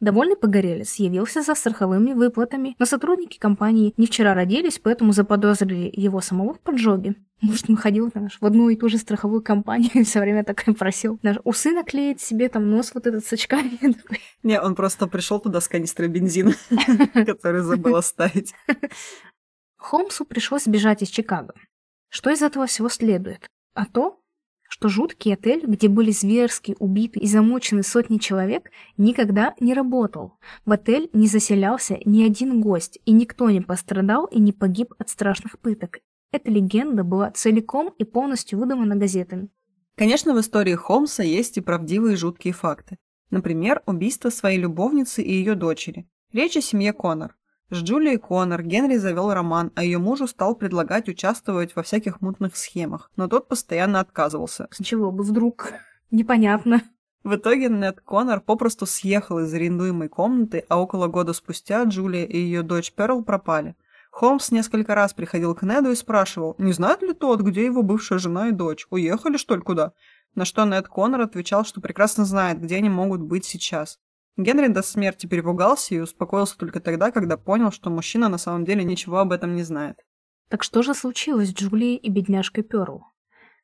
Довольный 0.00 0.36
погорелец 0.36 0.96
явился 0.96 1.42
за 1.42 1.54
страховыми 1.54 2.12
выплатами, 2.12 2.74
но 2.78 2.84
сотрудники 2.84 3.38
компании 3.38 3.94
не 3.96 4.06
вчера 4.06 4.34
родились, 4.34 4.78
поэтому 4.78 5.12
заподозрили 5.12 5.90
его 5.92 6.20
самого 6.20 6.54
в 6.54 6.60
поджоге. 6.60 7.14
Может, 7.40 7.70
он 7.70 7.76
ходил 7.76 8.08
знаешь, 8.10 8.38
в 8.40 8.44
одну 8.44 8.68
и 8.68 8.76
ту 8.76 8.88
же 8.88 8.98
страховую 8.98 9.42
компанию 9.42 9.90
и 9.94 10.04
все 10.04 10.20
время 10.20 10.44
так 10.44 10.66
и 10.66 10.72
просил 10.72 11.18
знаешь, 11.20 11.38
усы 11.44 11.72
наклеить 11.72 12.20
себе, 12.20 12.48
там 12.48 12.70
нос 12.70 12.92
вот 12.94 13.06
этот 13.06 13.24
с 13.24 13.32
очками. 13.32 13.78
Не, 14.42 14.60
он 14.60 14.74
просто 14.74 15.06
пришел 15.06 15.40
туда 15.40 15.60
с 15.60 15.68
канистрой 15.68 16.08
бензина, 16.08 16.54
который 17.14 17.62
забыл 17.62 17.96
оставить. 17.96 18.54
Холмсу 19.76 20.24
пришлось 20.24 20.66
бежать 20.66 21.02
из 21.02 21.08
Чикаго. 21.08 21.54
Что 22.08 22.30
из 22.30 22.42
этого 22.42 22.66
всего 22.66 22.88
следует? 22.88 23.46
А 23.74 23.86
то, 23.86 24.20
что 24.68 24.88
жуткий 24.88 25.34
отель, 25.34 25.64
где 25.66 25.88
были 25.88 26.10
зверски 26.10 26.76
убиты 26.78 27.20
и 27.20 27.26
замучены 27.26 27.82
сотни 27.82 28.18
человек, 28.18 28.70
никогда 28.96 29.54
не 29.60 29.74
работал. 29.74 30.34
В 30.64 30.72
отель 30.72 31.10
не 31.12 31.26
заселялся 31.26 31.98
ни 32.04 32.22
один 32.22 32.60
гость, 32.60 32.98
и 33.04 33.12
никто 33.12 33.50
не 33.50 33.60
пострадал 33.60 34.26
и 34.26 34.40
не 34.40 34.52
погиб 34.52 34.94
от 34.98 35.08
страшных 35.08 35.58
пыток. 35.58 36.00
Эта 36.32 36.50
легенда 36.50 37.04
была 37.04 37.30
целиком 37.30 37.94
и 37.98 38.04
полностью 38.04 38.58
выдумана 38.58 38.96
газетами. 38.96 39.48
Конечно, 39.96 40.34
в 40.34 40.40
истории 40.40 40.74
Холмса 40.74 41.22
есть 41.22 41.56
и 41.56 41.60
правдивые 41.60 42.16
жуткие 42.16 42.52
факты. 42.52 42.98
Например, 43.30 43.82
убийство 43.86 44.30
своей 44.30 44.58
любовницы 44.58 45.22
и 45.22 45.32
ее 45.32 45.54
дочери. 45.54 46.08
Речь 46.32 46.56
о 46.56 46.60
семье 46.60 46.92
Коннор. 46.92 47.36
С 47.74 47.82
Джулией 47.82 48.18
Коннор 48.18 48.62
Генри 48.62 48.98
завел 48.98 49.32
роман, 49.34 49.72
а 49.74 49.82
ее 49.82 49.98
мужу 49.98 50.28
стал 50.28 50.54
предлагать 50.54 51.08
участвовать 51.08 51.74
во 51.74 51.82
всяких 51.82 52.20
мутных 52.20 52.56
схемах, 52.56 53.10
но 53.16 53.26
тот 53.26 53.48
постоянно 53.48 53.98
отказывался. 53.98 54.68
С 54.70 54.80
чего 54.84 55.10
бы 55.10 55.24
вдруг? 55.24 55.72
Непонятно. 56.12 56.82
В 57.24 57.34
итоге 57.34 57.68
Нед 57.68 58.00
Коннор 58.00 58.40
попросту 58.40 58.86
съехал 58.86 59.40
из 59.40 59.52
арендуемой 59.52 60.08
комнаты, 60.08 60.64
а 60.68 60.80
около 60.80 61.08
года 61.08 61.32
спустя 61.32 61.82
Джулия 61.82 62.24
и 62.24 62.38
ее 62.38 62.62
дочь 62.62 62.92
Перл 62.92 63.24
пропали. 63.24 63.74
Холмс 64.12 64.52
несколько 64.52 64.94
раз 64.94 65.12
приходил 65.12 65.52
к 65.56 65.62
Неду 65.62 65.90
и 65.90 65.96
спрашивал, 65.96 66.54
не 66.58 66.72
знает 66.72 67.02
ли 67.02 67.12
тот, 67.12 67.40
где 67.40 67.64
его 67.64 67.82
бывшая 67.82 68.20
жена 68.20 68.50
и 68.50 68.52
дочь, 68.52 68.86
уехали 68.90 69.36
что 69.36 69.56
ли 69.56 69.62
куда? 69.62 69.94
На 70.36 70.44
что 70.44 70.64
Нед 70.64 70.86
Коннор 70.86 71.22
отвечал, 71.22 71.64
что 71.64 71.80
прекрасно 71.80 72.24
знает, 72.24 72.60
где 72.60 72.76
они 72.76 72.88
могут 72.88 73.20
быть 73.20 73.44
сейчас. 73.44 73.98
Генри 74.36 74.66
до 74.66 74.82
смерти 74.82 75.26
перепугался 75.26 75.94
и 75.94 76.00
успокоился 76.00 76.58
только 76.58 76.80
тогда, 76.80 77.12
когда 77.12 77.36
понял, 77.36 77.70
что 77.70 77.90
мужчина 77.90 78.28
на 78.28 78.38
самом 78.38 78.64
деле 78.64 78.82
ничего 78.82 79.18
об 79.18 79.30
этом 79.30 79.54
не 79.54 79.62
знает. 79.62 79.96
Так 80.48 80.64
что 80.64 80.82
же 80.82 80.92
случилось 80.94 81.50
с 81.50 81.54
Джулией 81.54 81.96
и 81.96 82.10
бедняжкой 82.10 82.64
Перл? 82.64 83.04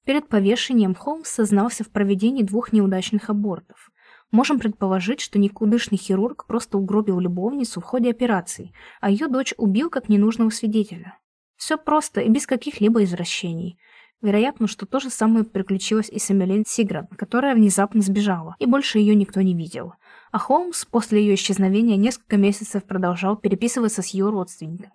Перед 0.04 0.28
повешением 0.28 0.94
Холмс 0.94 1.28
сознался 1.28 1.84
в 1.84 1.90
проведении 1.90 2.42
двух 2.42 2.72
неудачных 2.72 3.30
абортов. 3.30 3.90
Можем 4.30 4.60
предположить, 4.60 5.20
что 5.20 5.38
никудышный 5.38 5.98
хирург 5.98 6.46
просто 6.46 6.78
угробил 6.78 7.18
любовницу 7.18 7.80
в 7.80 7.84
ходе 7.84 8.10
операции, 8.10 8.72
а 9.00 9.10
ее 9.10 9.26
дочь 9.26 9.54
убил 9.56 9.90
как 9.90 10.08
ненужного 10.08 10.50
свидетеля. 10.50 11.18
Все 11.56 11.76
просто 11.76 12.20
и 12.20 12.28
без 12.28 12.46
каких-либо 12.46 13.02
извращений. 13.02 13.78
Вероятно, 14.22 14.66
что 14.66 14.86
то 14.86 15.00
же 15.00 15.10
самое 15.10 15.44
приключилось 15.44 16.08
и 16.08 16.18
с 16.18 16.30
Эмилен 16.30 16.64
Сигран, 16.66 17.08
которая 17.08 17.54
внезапно 17.54 18.02
сбежала, 18.02 18.54
и 18.58 18.66
больше 18.66 18.98
ее 18.98 19.14
никто 19.14 19.40
не 19.40 19.54
видел. 19.54 19.94
А 20.30 20.38
Холмс 20.38 20.84
после 20.84 21.22
ее 21.22 21.34
исчезновения 21.34 21.96
несколько 21.96 22.36
месяцев 22.36 22.84
продолжал 22.84 23.36
переписываться 23.36 24.00
с 24.00 24.08
ее 24.08 24.30
родственниками. 24.30 24.92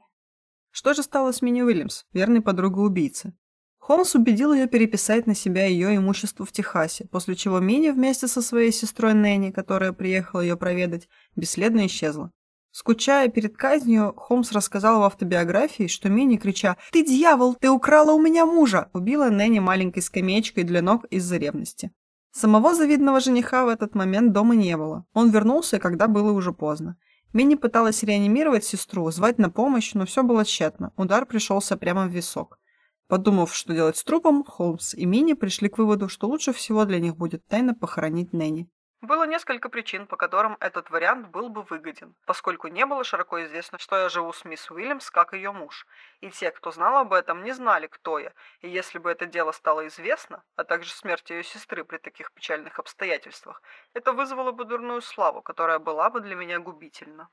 Что 0.72 0.94
же 0.94 1.04
стало 1.04 1.34
с 1.34 1.42
Мини 1.42 1.62
Уильямс, 1.62 2.06
верной 2.14 2.42
подругой 2.42 2.86
убийцы? 2.86 3.34
Холмс 3.80 4.16
убедил 4.16 4.54
ее 4.54 4.68
переписать 4.68 5.28
на 5.28 5.36
себя 5.36 5.66
ее 5.66 5.96
имущество 5.96 6.46
в 6.46 6.52
Техасе, 6.52 7.06
после 7.12 7.36
чего 7.36 7.60
Мини 7.60 7.90
вместе 7.90 8.28
со 8.28 8.42
своей 8.42 8.72
сестрой 8.72 9.14
Нэнни, 9.14 9.52
которая 9.52 9.92
приехала 9.92 10.40
ее 10.42 10.58
проведать, 10.58 11.08
бесследно 11.36 11.86
исчезла. 11.86 12.32
Скучая 12.72 13.30
перед 13.30 13.56
казнью, 13.56 14.14
Холмс 14.18 14.52
рассказал 14.52 15.00
в 15.00 15.04
автобиографии, 15.04 15.88
что 15.88 16.10
Мини, 16.10 16.38
крича 16.38 16.78
«Ты 16.92 17.06
дьявол! 17.06 17.56
Ты 17.56 17.70
украла 17.70 18.12
у 18.12 18.22
меня 18.22 18.46
мужа!» 18.46 18.90
убила 18.94 19.30
Нэнни 19.30 19.60
маленькой 19.60 20.02
скамеечкой 20.02 20.64
для 20.64 20.82
ног 20.82 21.06
из-за 21.06 21.38
ревности. 21.38 21.92
Самого 22.38 22.76
завидного 22.76 23.22
жениха 23.22 23.64
в 23.64 23.70
этот 23.70 23.96
момент 23.96 24.34
дома 24.34 24.56
не 24.56 24.76
было. 24.76 25.06
Он 25.14 25.30
вернулся, 25.30 25.80
когда 25.80 26.10
было 26.10 26.34
уже 26.34 26.52
поздно. 26.52 26.98
Мини 27.32 27.56
пыталась 27.56 28.04
реанимировать 28.04 28.66
сестру, 28.66 29.10
звать 29.10 29.38
на 29.38 29.50
помощь, 29.50 29.94
но 29.94 30.06
все 30.06 30.22
было 30.22 30.44
тщетно. 30.44 30.92
Удар 30.98 31.26
пришелся 31.26 31.78
прямо 31.78 32.08
в 32.08 32.10
висок. 32.10 32.60
Подумав, 33.08 33.56
что 33.56 33.74
делать 33.74 33.96
с 33.96 34.04
трупом, 34.04 34.44
Холмс 34.44 34.94
и 34.96 35.06
Мини 35.06 35.32
пришли 35.32 35.70
к 35.70 35.78
выводу, 35.78 36.10
что 36.10 36.28
лучше 36.28 36.52
всего 36.52 36.84
для 36.84 37.00
них 37.00 37.16
будет 37.16 37.48
тайно 37.48 37.74
похоронить 37.74 38.34
Нэнни. 38.34 38.70
Было 39.06 39.28
несколько 39.28 39.70
причин, 39.70 40.08
по 40.08 40.18
которым 40.18 40.58
этот 40.60 40.90
вариант 40.90 41.28
был 41.28 41.50
бы 41.50 41.62
выгоден, 41.62 42.16
поскольку 42.26 42.70
не 42.70 42.88
было 42.88 43.04
широко 43.04 43.44
известно, 43.46 43.78
что 43.78 43.98
я 43.98 44.10
живу 44.10 44.34
с 44.34 44.44
мисс 44.46 44.72
Уильямс, 44.72 45.12
как 45.12 45.34
ее 45.34 45.52
муж. 45.52 45.86
И 46.22 46.32
те, 46.32 46.50
кто 46.50 46.72
знал 46.72 46.98
об 46.98 47.14
этом, 47.14 47.44
не 47.44 47.54
знали, 47.54 47.86
кто 47.86 48.18
я. 48.18 48.34
И 48.62 48.68
если 48.68 48.98
бы 48.98 49.12
это 49.12 49.28
дело 49.28 49.52
стало 49.52 49.86
известно, 49.90 50.44
а 50.56 50.64
также 50.64 50.90
смерть 50.90 51.30
ее 51.30 51.44
сестры 51.44 51.84
при 51.84 51.98
таких 51.98 52.32
печальных 52.32 52.80
обстоятельствах, 52.80 53.62
это 53.94 54.12
вызвало 54.12 54.52
бы 54.52 54.66
дурную 54.66 55.02
славу, 55.04 55.44
которая 55.44 55.78
была 55.78 56.10
бы 56.10 56.20
для 56.20 56.34
меня 56.34 56.58
губительна. 56.58 57.30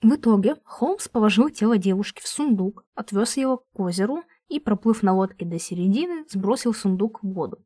В 0.00 0.14
итоге 0.14 0.54
Холмс 0.64 1.08
положил 1.08 1.50
тело 1.50 1.78
девушки 1.78 2.22
в 2.22 2.28
сундук, 2.28 2.84
отвез 2.94 3.36
его 3.36 3.56
к 3.56 3.80
озеру 3.80 4.22
и, 4.46 4.60
проплыв 4.60 5.02
на 5.02 5.12
лодке 5.12 5.44
до 5.44 5.58
середины, 5.58 6.24
сбросил 6.28 6.72
сундук 6.72 7.24
в 7.24 7.32
воду. 7.32 7.58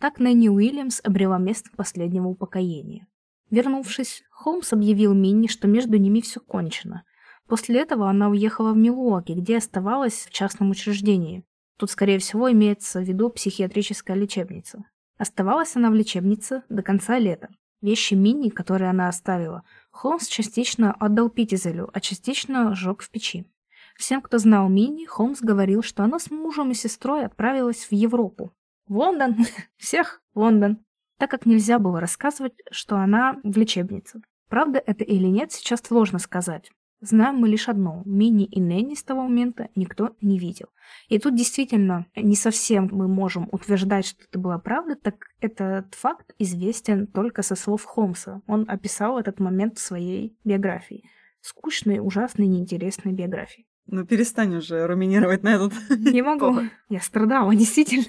Так 0.00 0.18
Нэнни 0.18 0.48
Уильямс 0.48 1.02
обрела 1.04 1.36
место 1.36 1.68
последнего 1.76 2.28
упокоения. 2.28 3.06
Вернувшись, 3.50 4.22
Холмс 4.30 4.72
объявил 4.72 5.12
Минни, 5.12 5.46
что 5.46 5.68
между 5.68 5.98
ними 5.98 6.22
все 6.22 6.40
кончено. 6.40 7.04
После 7.46 7.80
этого 7.80 8.08
она 8.08 8.30
уехала 8.30 8.72
в 8.72 8.78
Милуоки, 8.78 9.32
где 9.32 9.58
оставалась 9.58 10.24
в 10.24 10.30
частном 10.30 10.70
учреждении. 10.70 11.44
Тут, 11.76 11.90
скорее 11.90 12.18
всего, 12.18 12.50
имеется 12.50 13.00
в 13.00 13.02
виду 13.02 13.28
психиатрическая 13.28 14.16
лечебница. 14.16 14.84
Оставалась 15.18 15.76
она 15.76 15.90
в 15.90 15.94
лечебнице 15.94 16.62
до 16.70 16.80
конца 16.80 17.18
лета. 17.18 17.50
Вещи 17.82 18.14
Минни, 18.14 18.48
которые 18.48 18.88
она 18.88 19.06
оставила, 19.06 19.64
Холмс 19.90 20.28
частично 20.28 20.94
отдал 20.94 21.28
Питизелю, 21.28 21.90
а 21.92 22.00
частично 22.00 22.74
сжег 22.74 23.02
в 23.02 23.10
печи. 23.10 23.44
Всем, 23.98 24.22
кто 24.22 24.38
знал 24.38 24.70
Минни, 24.70 25.04
Холмс 25.04 25.42
говорил, 25.42 25.82
что 25.82 26.04
она 26.04 26.18
с 26.18 26.30
мужем 26.30 26.70
и 26.70 26.74
сестрой 26.74 27.26
отправилась 27.26 27.84
в 27.84 27.92
Европу, 27.92 28.54
в 28.90 28.96
Лондон, 28.96 29.36
всех 29.78 30.20
в 30.34 30.40
Лондон, 30.40 30.84
так 31.16 31.30
как 31.30 31.46
нельзя 31.46 31.78
было 31.78 32.00
рассказывать, 32.00 32.54
что 32.70 32.96
она 32.96 33.38
в 33.42 33.56
лечебнице. 33.56 34.20
Правда 34.48 34.82
это 34.84 35.04
или 35.04 35.28
нет, 35.28 35.52
сейчас 35.52 35.80
сложно 35.80 36.18
сказать. 36.18 36.70
Знаем 37.00 37.36
мы 37.36 37.48
лишь 37.48 37.68
одно. 37.68 38.02
Мини 38.04 38.44
и 38.44 38.60
Нэнни 38.60 38.94
с 38.94 39.02
того 39.02 39.22
момента 39.22 39.68
никто 39.74 40.16
не 40.20 40.38
видел. 40.38 40.66
И 41.08 41.18
тут 41.18 41.34
действительно 41.34 42.06
не 42.14 42.34
совсем 42.34 42.90
мы 42.92 43.08
можем 43.08 43.48
утверждать, 43.52 44.06
что 44.06 44.24
это 44.24 44.38
была 44.38 44.58
правда, 44.58 44.96
так 44.96 45.14
этот 45.40 45.94
факт 45.94 46.34
известен 46.38 47.06
только 47.06 47.42
со 47.42 47.54
слов 47.54 47.84
Холмса. 47.84 48.42
Он 48.46 48.66
описал 48.68 49.18
этот 49.18 49.40
момент 49.40 49.78
в 49.78 49.82
своей 49.82 50.36
биографии. 50.44 51.08
Скучной, 51.40 52.00
ужасной, 52.00 52.48
неинтересной 52.48 53.14
биографии. 53.14 53.66
Ну 53.86 54.04
перестань 54.04 54.56
уже 54.56 54.86
руминировать 54.86 55.42
на 55.42 55.54
этот. 55.54 55.72
Не 55.90 56.20
могу. 56.20 56.60
Я 56.90 57.00
страдала, 57.00 57.54
действительно. 57.54 58.04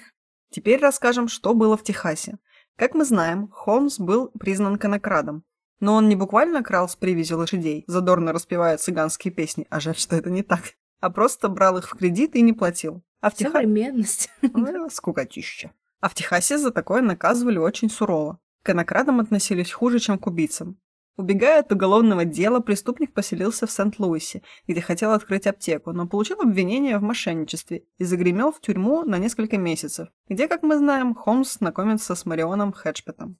Теперь 0.51 0.81
расскажем, 0.81 1.29
что 1.29 1.53
было 1.53 1.77
в 1.77 1.83
Техасе. 1.83 2.37
Как 2.75 2.93
мы 2.93 3.05
знаем, 3.05 3.47
Холмс 3.47 3.99
был 3.99 4.31
признан 4.37 4.77
конокрадом. 4.77 5.45
Но 5.79 5.95
он 5.95 6.09
не 6.09 6.15
буквально 6.15 6.61
крал 6.61 6.89
с 6.89 6.95
привязи 6.95 7.33
лошадей, 7.33 7.85
задорно 7.87 8.33
распевая 8.33 8.77
цыганские 8.77 9.33
песни, 9.33 9.65
а 9.69 9.79
жаль, 9.79 9.95
что 9.95 10.15
это 10.15 10.29
не 10.29 10.43
так, 10.43 10.75
а 10.99 11.09
просто 11.09 11.47
брал 11.47 11.77
их 11.77 11.89
в 11.89 11.95
кредит 11.95 12.35
и 12.35 12.41
не 12.41 12.53
платил. 12.53 13.01
А 13.21 13.29
в 13.29 13.33
Техасе... 13.33 13.53
Современность. 13.53 14.29
Скукотища. 14.91 15.71
А 16.01 16.09
в 16.09 16.15
Техасе 16.15 16.57
за 16.57 16.71
такое 16.71 17.01
наказывали 17.01 17.57
очень 17.57 17.89
сурово. 17.89 18.39
К 18.61 18.67
конокрадам 18.67 19.21
относились 19.21 19.71
хуже, 19.71 19.99
чем 19.99 20.19
к 20.19 20.27
убийцам. 20.27 20.77
Убегая 21.17 21.59
от 21.59 21.71
уголовного 21.71 22.23
дела, 22.23 22.61
преступник 22.61 23.13
поселился 23.13 23.67
в 23.67 23.71
Сент-Луисе, 23.71 24.43
где 24.67 24.81
хотел 24.81 25.11
открыть 25.11 25.45
аптеку, 25.45 25.91
но 25.91 26.07
получил 26.07 26.39
обвинение 26.41 26.97
в 26.97 27.03
мошенничестве 27.03 27.83
и 27.97 28.03
загремел 28.05 28.51
в 28.51 28.61
тюрьму 28.61 29.03
на 29.03 29.17
несколько 29.17 29.57
месяцев, 29.57 30.07
где, 30.29 30.47
как 30.47 30.63
мы 30.63 30.77
знаем, 30.77 31.13
Холмс 31.13 31.57
знакомится 31.57 32.15
с 32.15 32.25
Марионом 32.25 32.71
Хэтчпетом. 32.71 33.37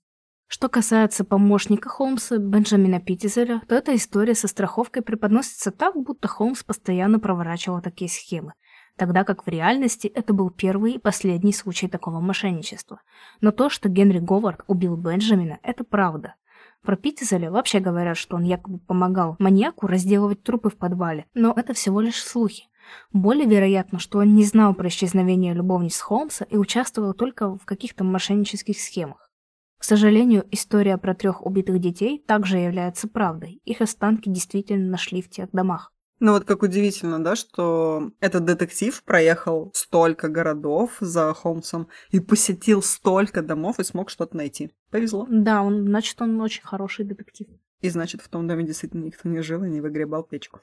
Что 0.47 0.67
касается 0.67 1.24
помощника 1.24 1.88
Холмса, 1.88 2.38
Бенджамина 2.38 2.99
Питтизеля, 2.99 3.61
то 3.69 3.74
эта 3.74 3.95
история 3.95 4.36
со 4.36 4.49
страховкой 4.49 5.01
преподносится 5.01 5.72
так, 5.72 5.95
будто 5.95 6.28
Холмс 6.28 6.61
постоянно 6.61 7.22
проворачивал 7.22 7.82
такие 7.82 8.09
схемы, 8.09 8.51
тогда 8.97 9.24
как 9.24 9.45
в 9.45 9.47
реальности 9.47 10.07
это 10.07 10.34
был 10.34 10.49
первый 10.49 10.95
и 10.95 10.99
последний 10.99 11.53
случай 11.53 11.88
такого 11.88 12.19
мошенничества. 12.19 13.01
Но 13.39 13.53
то, 13.53 13.69
что 13.69 13.88
Генри 13.88 14.19
Говард 14.19 14.65
убил 14.67 14.97
Бенджамина, 14.97 15.57
это 15.63 15.86
правда. 15.86 16.36
Про 16.84 16.96
Питтизеля 16.96 17.52
вообще 17.52 17.80
говорят, 17.80 18.18
что 18.18 18.36
он 18.36 18.44
якобы 18.44 18.80
помогал 18.80 19.36
маньяку 19.38 19.88
разделывать 19.88 20.44
трупы 20.44 20.70
в 20.70 20.78
подвале, 20.78 21.26
но 21.34 21.54
это 21.56 21.74
всего 21.74 22.02
лишь 22.02 22.24
слухи. 22.24 22.66
Более 23.14 23.48
вероятно, 23.48 24.00
что 24.00 24.20
он 24.20 24.34
не 24.34 24.44
знал 24.44 24.74
про 24.74 24.88
исчезновение 24.88 25.54
любовниц 25.54 26.00
Холмса 26.00 26.46
и 26.50 26.58
участвовал 26.58 27.14
только 27.14 27.56
в 27.56 27.66
каких-то 27.66 28.04
мошеннических 28.04 28.80
схемах. 28.80 29.30
К 29.78 29.84
сожалению, 29.84 30.46
история 30.52 30.98
про 30.98 31.16
трех 31.16 31.46
убитых 31.46 31.80
детей 31.80 32.24
также 32.28 32.58
является 32.58 33.08
правдой. 33.08 33.62
Их 33.66 33.82
останки 33.82 34.30
действительно 34.30 34.90
нашли 34.90 35.22
в 35.22 35.30
тех 35.30 35.50
домах. 35.52 35.91
Ну 36.22 36.34
вот 36.34 36.45
как 36.45 36.61
удивительно, 36.61 37.17
да, 37.22 37.36
что 37.36 38.11
этот 38.19 38.45
детектив 38.45 39.01
проехал 39.03 39.72
столько 39.74 40.28
городов 40.28 40.97
за 40.99 41.34
Холмсом 41.34 41.88
и 42.11 42.19
посетил 42.19 42.84
столько 42.84 43.41
домов 43.41 43.80
и 43.80 43.84
смог 43.84 44.11
что-то 44.11 44.38
найти. 44.38 44.69
Повезло. 44.91 45.26
Да, 45.28 45.63
он, 45.63 45.88
значит, 45.88 46.22
он 46.22 46.39
очень 46.39 46.61
хороший 46.61 47.05
детектив. 47.05 47.47
И 47.82 47.89
значит, 47.89 48.22
в 48.22 48.30
том 48.30 48.47
доме 48.47 48.63
действительно 48.63 49.03
никто 49.03 49.28
не 49.30 49.41
жил 49.41 49.63
и 49.63 49.69
не 49.69 49.82
выгребал 49.82 50.22
печку. 50.22 50.59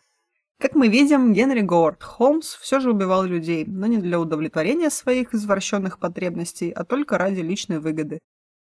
Как 0.61 0.77
мы 0.77 0.87
видим, 0.87 1.33
Генри 1.33 1.63
Говард 1.63 2.05
Холмс 2.05 2.55
все 2.55 2.79
же 2.79 2.93
убивал 2.93 3.25
людей, 3.25 3.65
но 3.67 3.89
не 3.89 3.99
для 3.99 4.21
удовлетворения 4.21 4.91
своих 4.91 5.35
извращенных 5.35 5.99
потребностей, 5.99 6.71
а 6.71 6.85
только 6.85 7.19
ради 7.19 7.41
личной 7.41 7.81
выгоды. 7.81 8.21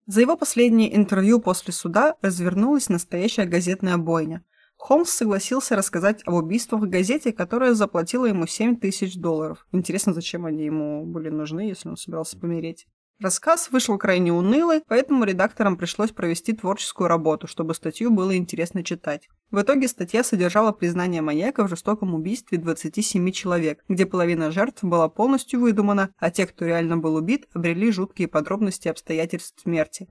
За 0.07 0.21
его 0.21 0.37
последнее 0.37 0.95
интервью 0.95 1.41
после 1.41 1.73
суда 1.73 2.15
развернулась 2.21 2.87
настоящая 2.87 3.45
газетная 3.45 3.97
бойня. 3.97 4.45
Холмс 4.85 5.09
согласился 5.09 5.75
рассказать 5.75 6.21
об 6.27 6.35
убийствах 6.35 6.83
в 6.83 6.87
газете, 6.87 7.33
которая 7.33 7.73
заплатила 7.73 8.27
ему 8.27 8.45
7 8.45 8.75
тысяч 8.75 9.15
долларов. 9.15 9.65
Интересно, 9.71 10.13
зачем 10.13 10.45
они 10.45 10.65
ему 10.65 11.03
были 11.07 11.29
нужны, 11.29 11.61
если 11.61 11.89
он 11.89 11.97
собирался 11.97 12.37
помереть. 12.37 12.85
Рассказ 13.19 13.71
вышел 13.71 13.97
крайне 13.97 14.31
унылый, 14.31 14.83
поэтому 14.87 15.23
редакторам 15.23 15.75
пришлось 15.75 16.11
провести 16.11 16.53
творческую 16.53 17.07
работу, 17.07 17.47
чтобы 17.47 17.73
статью 17.73 18.11
было 18.11 18.37
интересно 18.37 18.83
читать. 18.83 19.27
В 19.49 19.59
итоге 19.59 19.87
статья 19.87 20.23
содержала 20.23 20.71
признание 20.71 21.23
маньяка 21.23 21.63
в 21.63 21.67
жестоком 21.67 22.13
убийстве 22.13 22.59
27 22.59 23.31
человек, 23.31 23.83
где 23.89 24.05
половина 24.05 24.51
жертв 24.51 24.83
была 24.83 25.09
полностью 25.09 25.61
выдумана, 25.61 26.11
а 26.19 26.29
те, 26.29 26.45
кто 26.45 26.63
реально 26.63 26.97
был 26.97 27.15
убит, 27.15 27.47
обрели 27.55 27.89
жуткие 27.89 28.27
подробности 28.27 28.87
обстоятельств 28.87 29.59
смерти. 29.63 30.07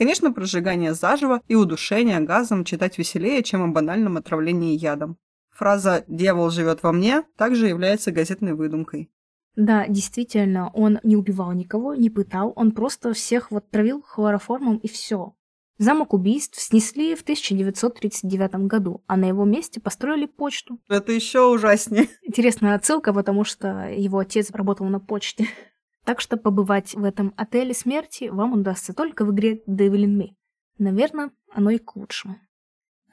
Конечно, 0.00 0.32
прожигание 0.32 0.94
заживо 0.94 1.42
и 1.46 1.54
удушение 1.54 2.20
газом 2.20 2.64
читать 2.64 2.96
веселее, 2.96 3.42
чем 3.42 3.62
о 3.62 3.66
банальном 3.68 4.16
отравлении 4.16 4.74
ядом. 4.74 5.18
Фраза 5.50 6.06
«дьявол 6.08 6.48
живет 6.48 6.82
во 6.82 6.90
мне» 6.90 7.22
также 7.36 7.68
является 7.68 8.10
газетной 8.10 8.54
выдумкой. 8.54 9.10
Да, 9.56 9.86
действительно, 9.86 10.70
он 10.70 11.00
не 11.02 11.16
убивал 11.16 11.52
никого, 11.52 11.94
не 11.94 12.08
пытал, 12.08 12.54
он 12.56 12.72
просто 12.72 13.12
всех 13.12 13.50
вот 13.50 13.70
травил 13.70 14.00
хлороформом 14.00 14.78
и 14.78 14.88
все. 14.88 15.34
Замок 15.76 16.14
убийств 16.14 16.58
снесли 16.58 17.14
в 17.14 17.20
1939 17.20 18.66
году, 18.68 19.02
а 19.06 19.18
на 19.18 19.26
его 19.26 19.44
месте 19.44 19.82
построили 19.82 20.24
почту. 20.24 20.78
Это 20.88 21.12
еще 21.12 21.42
ужаснее. 21.42 22.08
Интересная 22.22 22.76
отсылка, 22.76 23.12
потому 23.12 23.44
что 23.44 23.90
его 23.90 24.20
отец 24.20 24.50
работал 24.50 24.86
на 24.86 24.98
почте. 24.98 25.46
Так 26.10 26.20
что 26.20 26.36
побывать 26.36 26.94
в 26.94 27.04
этом 27.04 27.32
отеле 27.36 27.72
смерти 27.72 28.24
вам 28.24 28.54
удастся 28.54 28.92
только 28.92 29.24
в 29.24 29.30
игре 29.30 29.62
Devil 29.68 30.06
in 30.06 30.18
Me. 30.18 30.28
Наверное, 30.76 31.30
оно 31.52 31.70
и 31.70 31.78
к 31.78 31.94
лучшему. 31.94 32.36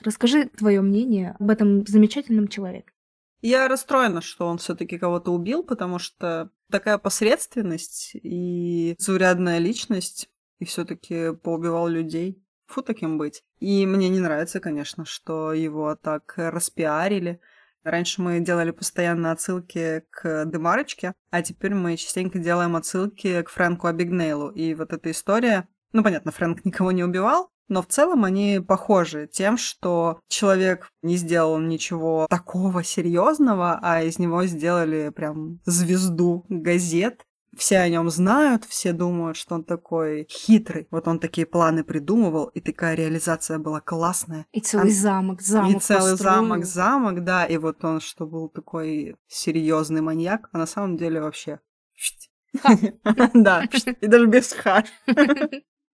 Расскажи 0.03 0.45
твое 0.45 0.81
мнение 0.81 1.35
об 1.39 1.51
этом 1.51 1.85
замечательном 1.85 2.47
человеке. 2.47 2.91
Я 3.41 3.67
расстроена, 3.67 4.21
что 4.21 4.47
он 4.47 4.57
все-таки 4.57 4.97
кого-то 4.97 5.31
убил, 5.31 5.61
потому 5.61 5.99
что 5.99 6.49
такая 6.71 6.97
посредственность 6.97 8.15
и 8.15 8.95
заурядная 8.97 9.59
личность, 9.59 10.27
и 10.57 10.65
все-таки 10.65 11.35
поубивал 11.35 11.87
людей. 11.87 12.43
Фу 12.65 12.81
таким 12.81 13.19
быть. 13.19 13.43
И 13.59 13.85
мне 13.85 14.09
не 14.09 14.19
нравится, 14.19 14.59
конечно, 14.59 15.05
что 15.05 15.53
его 15.53 15.93
так 15.93 16.33
распиарили. 16.35 17.41
Раньше 17.83 18.21
мы 18.21 18.39
делали 18.39 18.71
постоянно 18.71 19.31
отсылки 19.31 20.03
к 20.09 20.45
Демарочке, 20.45 21.13
а 21.29 21.41
теперь 21.41 21.73
мы 21.73 21.95
частенько 21.97 22.39
делаем 22.39 22.75
отсылки 22.75 23.41
к 23.43 23.49
Фрэнку 23.49 23.87
Абигнейлу. 23.87 24.49
И 24.49 24.73
вот 24.73 24.93
эта 24.93 25.11
история... 25.11 25.67
Ну, 25.93 26.03
понятно, 26.03 26.31
Фрэнк 26.31 26.65
никого 26.65 26.91
не 26.91 27.03
убивал, 27.03 27.49
но 27.69 27.81
в 27.81 27.87
целом 27.87 28.23
они 28.23 28.59
похожи 28.65 29.27
тем, 29.31 29.57
что 29.57 30.19
человек 30.27 30.89
не 31.01 31.17
сделал 31.17 31.59
ничего 31.59 32.27
такого 32.29 32.83
серьезного, 32.83 33.79
а 33.81 34.01
из 34.03 34.19
него 34.19 34.45
сделали 34.45 35.09
прям 35.09 35.59
звезду 35.65 36.45
газет. 36.49 37.25
Все 37.57 37.79
о 37.79 37.89
нем 37.89 38.09
знают, 38.09 38.65
все 38.65 38.93
думают, 38.93 39.35
что 39.35 39.55
он 39.55 39.63
такой 39.63 40.27
хитрый. 40.29 40.87
Вот 40.91 41.07
он 41.07 41.19
такие 41.19 41.47
планы 41.47 41.83
придумывал, 41.83 42.45
и 42.45 42.61
такая 42.61 42.95
реализация 42.95 43.57
была 43.57 43.81
классная. 43.81 44.45
И 44.51 44.61
целый 44.61 44.91
а... 44.91 44.93
замок, 44.93 45.41
замок. 45.41 45.75
И 45.75 45.79
целый 45.79 46.11
построил. 46.11 46.35
замок, 46.35 46.65
замок, 46.65 47.23
да. 47.23 47.45
И 47.45 47.57
вот 47.57 47.83
он, 47.83 47.99
что 47.99 48.27
был 48.27 48.47
такой 48.47 49.15
серьезный 49.27 50.01
маньяк, 50.01 50.49
а 50.51 50.59
на 50.59 50.67
самом 50.67 50.97
деле 50.97 51.19
вообще 51.19 51.59
да, 53.33 53.63
и 54.01 54.07
даже 54.07 54.25
без 54.27 54.53
ха. 54.53 54.83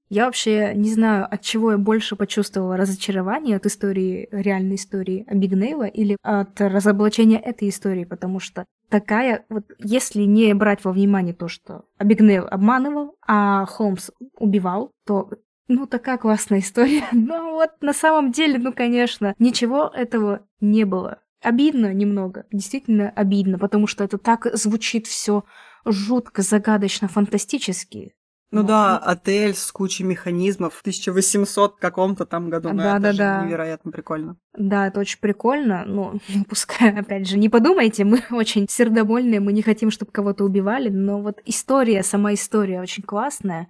Я 0.09 0.25
вообще 0.25 0.73
не 0.75 0.91
знаю, 0.93 1.25
от 1.25 1.41
чего 1.41 1.71
я 1.71 1.79
больше 1.79 2.15
почувствовала 2.15 2.77
разочарование 2.77 3.55
от 3.55 3.65
истории, 3.65 4.27
реальной 4.31 4.75
истории 4.75 5.25
Абигнейла 5.27 5.85
или 5.85 6.17
от 6.21 6.61
разоблачения 6.61 7.39
этой 7.39 7.69
истории, 7.69 8.03
потому 8.03 8.39
что 8.39 8.65
такая, 8.93 9.43
вот 9.49 9.65
если 9.79 10.21
не 10.21 10.53
брать 10.53 10.85
во 10.85 10.91
внимание 10.91 11.33
то, 11.33 11.47
что 11.47 11.85
Абигнейл 11.97 12.45
обманывал, 12.45 13.15
а 13.25 13.65
Холмс 13.65 14.11
убивал, 14.37 14.91
то 15.03 15.31
ну, 15.67 15.87
такая 15.87 16.19
классная 16.19 16.59
история. 16.65 17.05
Но 17.11 17.53
вот 17.53 17.71
на 17.81 17.93
самом 17.93 18.31
деле, 18.31 18.59
ну, 18.59 18.71
конечно, 18.71 19.33
ничего 19.39 19.91
этого 19.91 20.45
не 20.61 20.83
было. 20.83 21.21
Обидно 21.41 21.91
немного, 21.91 22.45
действительно 22.51 23.09
обидно, 23.09 23.57
потому 23.57 23.87
что 23.87 24.03
это 24.03 24.19
так 24.19 24.45
звучит 24.53 25.07
все 25.07 25.43
жутко, 25.85 26.43
загадочно, 26.43 27.07
фантастически. 27.07 28.13
Ну 28.53 28.61
да, 28.61 28.99
отель 28.99 29.55
с 29.55 29.71
кучей 29.71 30.03
механизмов 30.03 30.75
в 30.75 30.81
1800 30.81 31.77
каком-то 31.79 32.25
там 32.27 32.51
году. 32.51 32.69
Ну, 32.69 32.77
да, 32.77 32.97
это 32.97 33.01
да, 33.01 33.13
да. 33.13 33.45
невероятно 33.45 33.91
прикольно. 33.91 34.37
Да, 34.55 34.85
это 34.87 34.99
очень 34.99 35.19
прикольно. 35.19 35.83
Ну, 35.93 36.19
пускай, 36.47 36.91
опять 36.91 37.27
же, 37.27 37.37
не 37.37 37.49
подумайте, 37.49 38.03
мы 38.03 38.21
очень 38.31 38.67
сердобольные, 38.69 39.39
мы 39.39 39.53
не 39.53 39.63
хотим, 39.63 39.89
чтобы 39.89 40.11
кого-то 40.11 40.43
убивали, 40.43 40.89
но 40.89 41.19
вот 41.19 41.41
история, 41.45 42.03
сама 42.03 42.33
история 42.33 42.81
очень 42.81 43.03
классная. 43.03 43.69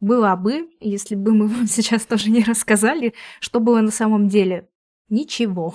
Была 0.00 0.36
бы, 0.36 0.68
если 0.80 1.16
бы 1.16 1.32
мы 1.32 1.48
вам 1.48 1.66
сейчас 1.66 2.06
тоже 2.06 2.30
не 2.30 2.44
рассказали, 2.44 3.14
что 3.40 3.58
было 3.58 3.80
на 3.80 3.90
самом 3.90 4.28
деле. 4.28 4.68
Ничего. 5.08 5.74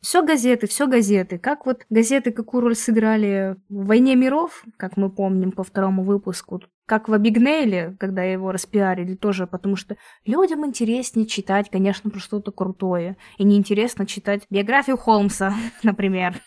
Все 0.00 0.22
газеты, 0.22 0.66
все 0.66 0.86
газеты. 0.86 1.38
Как 1.38 1.66
вот 1.66 1.84
газеты 1.90 2.30
какую 2.32 2.62
роль 2.62 2.74
сыграли 2.74 3.56
в 3.68 3.86
«Войне 3.86 4.16
миров», 4.16 4.64
как 4.78 4.96
мы 4.96 5.10
помним 5.10 5.52
по 5.52 5.62
второму 5.62 6.04
выпуску, 6.04 6.62
как 6.86 7.08
в 7.08 7.12
Абигнейле, 7.12 7.96
когда 8.00 8.22
его 8.22 8.50
распиарили 8.50 9.14
тоже, 9.14 9.46
потому 9.46 9.76
что 9.76 9.96
людям 10.24 10.64
интереснее 10.64 11.26
читать, 11.26 11.70
конечно, 11.70 12.10
про 12.10 12.18
что-то 12.18 12.50
крутое, 12.50 13.18
и 13.36 13.44
неинтересно 13.44 14.06
читать 14.06 14.42
биографию 14.48 14.96
Холмса, 14.96 15.54
например. 15.82 16.40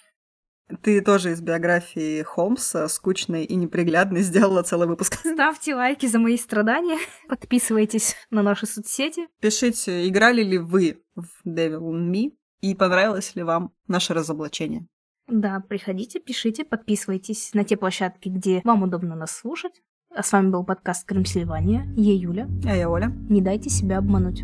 Ты 0.81 1.01
тоже 1.01 1.31
из 1.31 1.41
биографии 1.41 2.23
Холмса, 2.23 2.87
скучной 2.87 3.43
и 3.43 3.55
неприглядной, 3.55 4.21
сделала 4.23 4.63
целый 4.63 4.87
выпуск. 4.87 5.19
Ставьте 5.19 5.75
лайки 5.75 6.07
за 6.07 6.17
мои 6.17 6.37
страдания, 6.37 6.97
подписывайтесь 7.29 8.15
на 8.31 8.41
наши 8.41 8.65
соцсети. 8.65 9.27
Пишите, 9.39 10.07
играли 10.07 10.41
ли 10.41 10.57
вы 10.57 11.03
в 11.15 11.47
Devil 11.47 11.91
Me, 11.93 12.31
и 12.63 12.75
понравилось 12.75 13.35
ли 13.35 13.43
вам 13.43 13.71
наше 13.87 14.13
разоблачение. 14.13 14.87
Да, 15.27 15.61
приходите, 15.67 16.19
пишите, 16.19 16.63
подписывайтесь 16.63 17.53
на 17.53 17.65
те 17.65 17.75
площадки, 17.75 18.29
где 18.29 18.61
вам 18.63 18.83
удобно 18.83 19.15
нас 19.15 19.31
слушать. 19.31 19.81
А 20.15 20.23
с 20.23 20.31
вами 20.31 20.49
был 20.49 20.63
подкаст 20.63 21.05
Крым 21.05 21.25
Сильвания. 21.25 21.85
Я 21.97 22.15
Юля. 22.15 22.47
А 22.65 22.75
я 22.75 22.89
Оля. 22.89 23.11
Не 23.29 23.41
дайте 23.41 23.69
себя 23.69 23.97
обмануть. 23.97 24.43